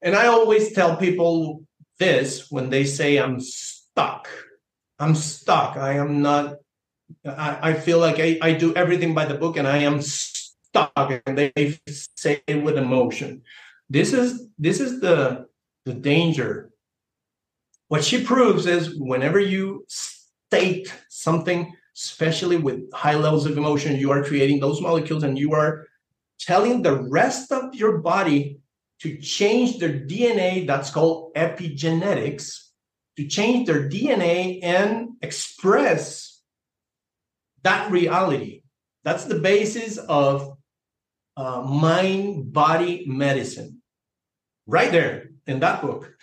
And 0.00 0.14
I 0.14 0.26
always 0.26 0.72
tell 0.72 0.96
people 0.96 1.64
this 1.98 2.50
when 2.50 2.70
they 2.70 2.84
say 2.84 3.18
I'm 3.18 3.40
stuck. 3.40 4.28
I'm 4.98 5.14
stuck. 5.14 5.76
I 5.76 5.94
am 5.94 6.22
not. 6.22 6.56
I, 7.24 7.70
I 7.70 7.72
feel 7.74 7.98
like 7.98 8.18
I, 8.18 8.38
I 8.40 8.52
do 8.52 8.74
everything 8.74 9.14
by 9.14 9.24
the 9.24 9.34
book, 9.34 9.56
and 9.56 9.66
I 9.66 9.78
am 9.78 10.00
stuck. 10.02 10.92
And 11.26 11.36
they 11.36 11.78
say 11.88 12.42
it 12.46 12.62
with 12.62 12.78
emotion. 12.78 13.42
This 13.90 14.12
is 14.12 14.48
this 14.58 14.80
is 14.80 15.00
the 15.00 15.46
the 15.84 15.94
danger. 15.94 16.70
What 17.88 18.04
she 18.04 18.22
proves 18.22 18.66
is 18.66 18.94
whenever 18.94 19.40
you 19.40 19.84
state 19.88 20.94
something, 21.08 21.74
especially 21.96 22.56
with 22.56 22.92
high 22.92 23.14
levels 23.14 23.46
of 23.46 23.56
emotion, 23.56 23.96
you 23.96 24.10
are 24.10 24.24
creating 24.24 24.60
those 24.60 24.80
molecules, 24.80 25.22
and 25.22 25.38
you 25.38 25.54
are 25.54 25.86
telling 26.38 26.82
the 26.82 27.02
rest 27.02 27.50
of 27.50 27.74
your 27.74 27.98
body 27.98 28.60
to 29.00 29.16
change 29.18 29.78
their 29.78 29.92
DNA. 29.92 30.66
That's 30.66 30.90
called 30.90 31.34
epigenetics 31.34 32.68
to 33.16 33.26
change 33.26 33.66
their 33.66 33.88
DNA 33.88 34.60
and 34.62 35.10
express 35.22 36.40
that 37.62 37.90
reality. 37.90 38.62
That's 39.02 39.24
the 39.24 39.38
basis 39.38 39.96
of 39.96 40.56
uh, 41.36 41.62
mind 41.62 42.52
body 42.52 43.06
medicine, 43.06 43.80
right 44.66 44.92
there 44.92 45.30
in 45.46 45.60
that 45.60 45.80
book. 45.80 46.17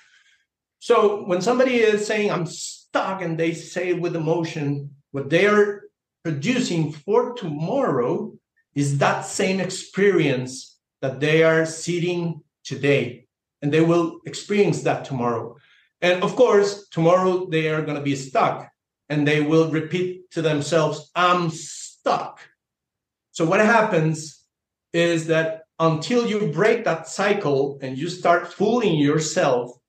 So 0.86 1.24
when 1.24 1.42
somebody 1.42 1.78
is 1.78 2.06
saying, 2.06 2.30
I'm 2.30 2.46
stuck, 2.46 3.24
and 3.24 3.40
they 3.40 3.56
say 3.56 3.94
with 3.94 4.16
emotion, 4.16 4.92
what 5.14 5.32
they 5.32 5.48
are 5.48 5.86
producing 6.24 6.92
for 6.92 7.34
tomorrow 7.34 8.36
is 8.76 9.00
that 9.00 9.26
same 9.26 9.60
experience 9.60 10.78
that 11.02 11.20
they 11.20 11.42
are 11.42 11.66
seeing 11.66 12.42
today. 12.64 13.26
And 13.64 13.74
they 13.74 13.82
will 13.82 14.20
experience 14.28 14.84
that 14.84 15.06
tomorrow. 15.06 15.58
And 16.02 16.22
of 16.22 16.36
course, 16.36 16.88
tomorrow 16.90 17.48
they 17.48 17.70
are 17.70 17.82
going 17.82 17.98
to 17.98 18.04
be 18.04 18.16
stuck 18.16 18.70
and 19.10 19.28
they 19.28 19.42
will 19.42 19.72
repeat 19.72 20.30
to 20.34 20.44
themselves, 20.44 21.10
I'm 21.16 21.50
stuck. 21.50 22.42
So, 23.32 23.44
what 23.44 23.60
happens 23.60 24.40
is 24.94 25.26
that 25.34 25.64
until 25.80 26.28
you 26.28 26.52
break 26.52 26.86
that 26.86 27.08
cycle 27.08 27.80
and 27.82 27.98
you 27.98 28.08
start 28.08 28.54
fooling 28.54 29.00
yourself 29.00 29.80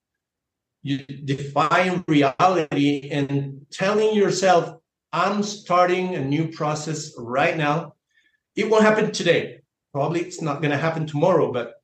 you 0.86 0.98
define 0.98 2.04
reality 2.06 3.08
and 3.10 3.66
telling 3.72 4.14
yourself, 4.14 4.78
I'm 5.12 5.42
starting 5.42 6.14
a 6.14 6.24
new 6.24 6.48
process 6.48 7.12
right 7.18 7.56
now. 7.56 7.94
It 8.54 8.70
won't 8.70 8.84
happen 8.84 9.10
today. 9.10 9.62
Probably 9.92 10.20
it's 10.20 10.40
not 10.40 10.60
going 10.62 10.70
to 10.70 10.76
happen 10.76 11.04
tomorrow, 11.06 11.52
but 11.52 11.74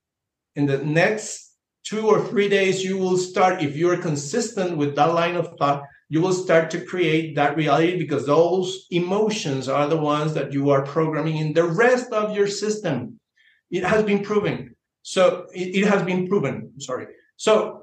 in 0.55 0.67
the 0.67 0.79
next 0.79 1.57
two 1.83 2.07
or 2.09 2.25
three 2.29 2.49
days, 2.49 2.85
you 2.85 2.97
will 2.97 3.17
start, 3.17 3.61
if 3.61 3.77
you're 3.77 3.97
consistent 3.97 4.77
with 4.77 4.95
that 4.95 5.15
line 5.15 5.35
of 5.35 5.57
thought, 5.59 5.83
you 6.09 6.21
will 6.21 6.33
start 6.33 6.71
to 6.71 6.85
create 6.85 7.35
that 7.35 7.57
reality 7.57 7.99
because 7.99 8.25
those 8.25 8.87
emotions 8.91 9.69
are 9.69 9.89
the 9.89 9.97
ones 9.97 10.33
that 10.35 10.53
you 10.53 10.71
are 10.71 10.83
programming 10.83 11.39
in 11.39 11.53
the 11.53 11.65
rest 11.65 12.13
of 12.13 12.37
your 12.37 12.47
system. 12.47 13.19
It 13.73 13.83
has 13.83 14.05
been 14.05 14.23
proven. 14.23 14.77
So 15.03 15.47
it, 15.53 15.75
it 15.75 15.87
has 15.89 16.03
been 16.05 16.29
proven. 16.29 16.73
Sorry. 16.79 17.07
So 17.37 17.82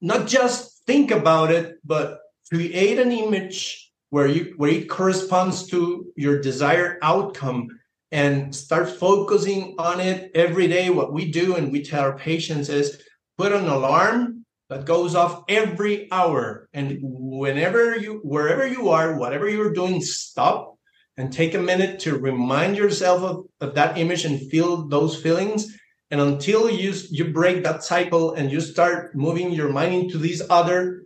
not 0.00 0.26
just 0.26 0.84
think 0.86 1.10
about 1.10 1.50
it, 1.50 1.76
but 1.84 2.20
create 2.50 2.98
an 2.98 3.12
image 3.12 3.90
where 4.10 4.26
you 4.26 4.54
where 4.56 4.70
it 4.70 4.88
corresponds 4.88 5.66
to 5.68 6.12
your 6.16 6.40
desired 6.40 6.98
outcome 7.02 7.68
and 8.12 8.54
start 8.54 8.88
focusing 8.88 9.76
on 9.78 10.00
it 10.00 10.32
every 10.34 10.66
day. 10.66 10.90
What 10.90 11.12
we 11.12 11.30
do 11.30 11.56
and 11.56 11.70
we 11.70 11.82
tell 11.84 12.02
our 12.02 12.18
patients 12.18 12.68
is 12.68 13.02
put 13.38 13.52
an 13.52 13.68
alarm 13.68 14.44
that 14.68 14.84
goes 14.84 15.14
off 15.14 15.44
every 15.48 16.10
hour. 16.10 16.68
And 16.72 16.98
whenever 17.02 17.96
you, 17.96 18.20
wherever 18.22 18.66
you 18.66 18.88
are, 18.90 19.16
whatever 19.16 19.48
you're 19.48 19.72
doing, 19.72 20.00
stop 20.00 20.76
and 21.16 21.32
take 21.32 21.54
a 21.54 21.58
minute 21.58 22.00
to 22.00 22.18
remind 22.18 22.76
yourself 22.76 23.22
of, 23.22 23.46
of 23.60 23.74
that 23.74 23.98
image 23.98 24.24
and 24.24 24.50
feel 24.50 24.88
those 24.88 25.20
feelings. 25.20 25.76
And 26.10 26.20
until 26.20 26.68
you, 26.68 26.92
you 27.10 27.26
break 27.26 27.62
that 27.62 27.84
cycle 27.84 28.34
and 28.34 28.50
you 28.50 28.60
start 28.60 29.14
moving 29.14 29.52
your 29.52 29.68
mind 29.68 29.94
into 29.94 30.18
this 30.18 30.42
other 30.50 31.04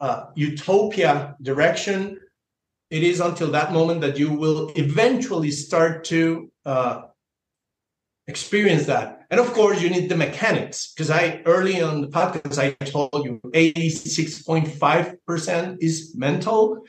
uh, 0.00 0.26
utopia 0.34 1.34
direction, 1.40 2.20
it 2.90 3.02
is 3.02 3.20
until 3.20 3.50
that 3.52 3.72
moment 3.72 4.02
that 4.02 4.18
you 4.18 4.34
will 4.34 4.70
eventually 4.76 5.50
start 5.50 6.04
to 6.04 6.52
uh, 6.66 7.04
experience 8.26 8.84
that. 8.86 9.20
And 9.30 9.40
of 9.40 9.54
course, 9.54 9.80
you 9.80 9.88
need 9.88 10.10
the 10.10 10.16
mechanics 10.16 10.92
because 10.92 11.10
I 11.10 11.40
early 11.46 11.80
on 11.80 12.02
the 12.02 12.08
podcast 12.08 12.58
I 12.58 12.72
told 12.84 13.24
you 13.24 13.40
86.5% 13.46 15.76
is 15.80 16.14
mental 16.14 16.82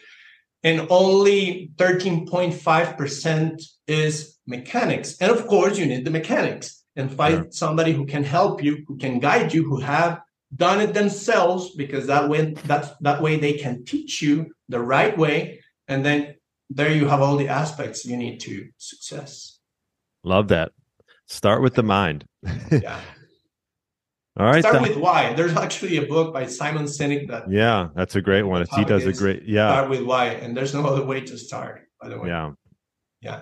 and 0.64 0.86
only 0.90 1.72
13.5% 1.78 3.64
is 3.88 4.38
mechanics. 4.46 5.16
And 5.22 5.32
of 5.32 5.48
course, 5.48 5.78
you 5.78 5.86
need 5.86 6.04
the 6.04 6.12
mechanics 6.12 6.83
and 6.96 7.12
find 7.12 7.36
sure. 7.36 7.52
somebody 7.52 7.92
who 7.92 8.06
can 8.06 8.24
help 8.24 8.64
you, 8.64 8.84
who 8.88 8.98
can 8.98 9.20
guide 9.20 9.54
you, 9.54 9.64
who 9.64 9.80
have 9.80 10.22
done 10.56 10.80
it 10.80 10.94
themselves 10.94 11.72
because 11.72 12.08
that 12.08 12.30
way 12.30 12.54
that 12.66 12.96
that 13.02 13.22
way 13.22 13.38
they 13.38 13.54
can 13.54 13.84
teach 13.86 14.22
you 14.22 14.54
the 14.70 14.80
right 14.80 15.18
way 15.18 15.60
and 15.88 16.06
then 16.06 16.36
there 16.70 16.94
you 16.94 17.08
have 17.08 17.22
all 17.22 17.38
the 17.38 17.48
aspects 17.48 18.06
you 18.06 18.18
need 18.18 18.40
to 18.40 18.70
success. 18.78 19.60
Love 20.24 20.48
that. 20.50 20.72
Start 21.28 21.62
with 21.62 21.74
the 21.76 21.84
mind. 21.84 22.26
Yeah. 22.72 23.00
All 24.40 24.48
right 24.48 24.64
start 24.64 24.82
with 24.82 24.98
why. 24.98 25.34
There's 25.34 25.56
actually 25.56 25.98
a 25.98 26.08
book 26.08 26.34
by 26.34 26.48
simon 26.48 26.86
sinek 26.86 27.28
that 27.28 27.52
yeah 27.52 27.90
that's 27.96 28.16
a 28.16 28.22
great 28.22 28.42
one. 28.42 28.66
he 28.76 28.84
does 28.84 29.06
a 29.06 29.14
great 29.14 29.44
yeah. 29.46 29.72
Start 29.72 29.90
with 29.90 30.02
why 30.02 30.26
and 30.30 30.58
there's 30.58 30.74
no 30.74 30.86
other 30.86 31.06
way 31.06 31.22
to 31.22 31.38
start 31.38 31.88
by 32.02 32.10
the 32.10 32.18
way. 32.20 32.30
Yeah. 32.30 32.52
Yeah 33.22 33.42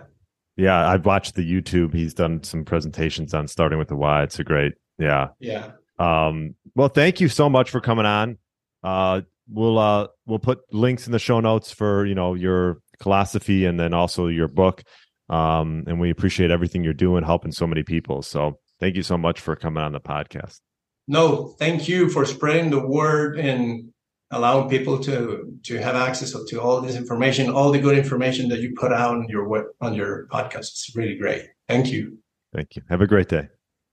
yeah 0.58 0.90
i've 0.90 1.06
watched 1.06 1.36
the 1.36 1.50
youtube. 1.50 1.94
He's 1.94 2.14
done 2.14 2.44
some 2.44 2.66
presentations 2.66 3.34
on 3.34 3.48
starting 3.48 3.80
with 3.80 3.88
the 3.88 3.96
why 3.96 4.24
it's 4.24 4.40
a 4.40 4.44
great 4.44 4.74
yeah. 5.02 5.30
Yeah. 5.40 5.72
Um 6.00 6.56
well 6.76 6.88
thank 6.88 7.20
you 7.20 7.28
so 7.28 7.50
much 7.50 7.70
for 7.70 7.82
coming 7.82 8.06
on. 8.06 8.38
Uh 8.84 9.22
we'll 9.50 9.80
uh 9.80 10.08
we'll 10.26 10.40
put 10.40 10.62
links 10.72 11.08
in 11.08 11.12
the 11.12 11.20
show 11.20 11.40
notes 11.40 11.72
for 11.72 12.06
you 12.06 12.16
know 12.16 12.36
your 12.36 12.78
Kilosophy 13.02 13.68
and 13.68 13.80
then 13.80 13.94
also 13.94 14.28
your 14.28 14.48
book. 14.48 14.84
Um 15.30 15.84
and 15.88 16.00
we 16.00 16.12
appreciate 16.12 16.52
everything 16.52 16.84
you're 16.84 16.94
doing 16.94 17.24
helping 17.24 17.52
so 17.52 17.66
many 17.66 17.84
people. 17.84 18.22
So 18.22 18.60
thank 18.80 18.96
you 18.96 19.04
so 19.04 19.18
much 19.18 19.40
for 19.40 19.56
coming 19.56 19.84
on 19.84 19.92
the 19.92 20.00
podcast. 20.00 20.60
No 21.08 21.48
thank 21.58 21.90
you 21.90 22.10
for 22.10 22.26
spreading 22.26 22.70
the 22.70 22.86
word 22.86 23.40
and 23.40 23.92
allowing 24.32 24.70
people 24.70 24.98
to 25.00 25.58
to 25.64 25.78
have 25.78 25.96
access 25.96 26.32
to 26.32 26.62
all 26.62 26.82
this 26.82 26.96
information 26.96 27.50
all 27.50 27.72
the 27.72 27.80
good 27.80 27.98
information 27.98 28.48
that 28.50 28.60
you 28.60 28.74
put 28.76 28.92
out 28.92 29.12
on 29.16 29.28
your 29.30 29.48
web, 29.48 29.66
on 29.82 29.94
your 29.94 30.28
podcast 30.28 30.72
it's 30.72 30.92
really 30.96 31.18
great 31.18 31.48
thank 31.68 31.92
you 31.92 32.18
thank 32.54 32.76
you 32.76 32.82
have 32.90 33.02
a 33.02 33.08
great 33.08 33.30
day 33.30 33.48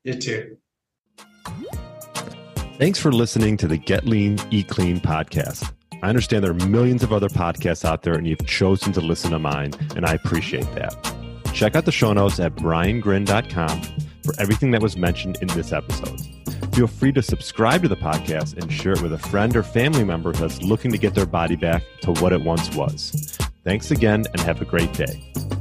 you 0.05 0.15
too 0.15 0.57
Thanks 2.79 3.01
for 3.01 3.11
listening 3.11 3.57
to 3.57 3.67
the 3.67 3.77
Get 3.77 4.07
Lean, 4.07 4.39
Eat 4.53 4.69
Clean 4.69 5.01
podcast. 5.01 5.73
I 6.01 6.09
understand 6.09 6.45
there 6.45 6.53
are 6.53 6.69
millions 6.69 7.03
of 7.03 7.13
other 7.13 7.29
podcasts 7.29 7.85
out 7.85 8.05
there, 8.05 8.15
and 8.15 8.25
you've 8.25 8.47
chosen 8.47 8.93
to 8.93 9.01
listen 9.01 9.33
to 9.33 9.41
mine, 9.41 9.73
and 9.97 10.07
I 10.07 10.13
appreciate 10.13 10.73
that. 10.77 10.95
Check 11.53 11.75
out 11.75 11.87
the 11.87 11.93
show 11.93 12.13
notes 12.13 12.39
at 12.39 12.55
briangrin.com 12.55 13.83
for 14.23 14.41
everything 14.41 14.71
that 14.71 14.81
was 14.81 14.97
mentioned 14.97 15.39
in 15.41 15.49
this 15.49 15.73
episode. 15.73 16.21
Feel 16.79 16.87
free 16.87 17.11
to 17.11 17.23
subscribe 17.23 17.83
to 17.83 17.89
the 17.89 17.97
podcast 17.97 18.57
and 18.57 18.73
share 18.73 18.93
it 18.93 19.03
with 19.03 19.13
a 19.13 19.19
friend 19.19 19.57
or 19.57 19.65
family 19.65 20.05
member 20.05 20.31
that's 20.31 20.63
looking 20.63 20.93
to 20.93 20.97
get 20.97 21.13
their 21.13 21.27
body 21.27 21.57
back 21.57 21.83
to 22.03 22.13
what 22.13 22.33
it 22.33 22.41
once 22.41 22.73
was. 22.73 23.37
Thanks 23.65 23.91
again, 23.91 24.25
and 24.33 24.41
have 24.43 24.63
a 24.63 24.65
great 24.65 24.93
day. 24.93 25.58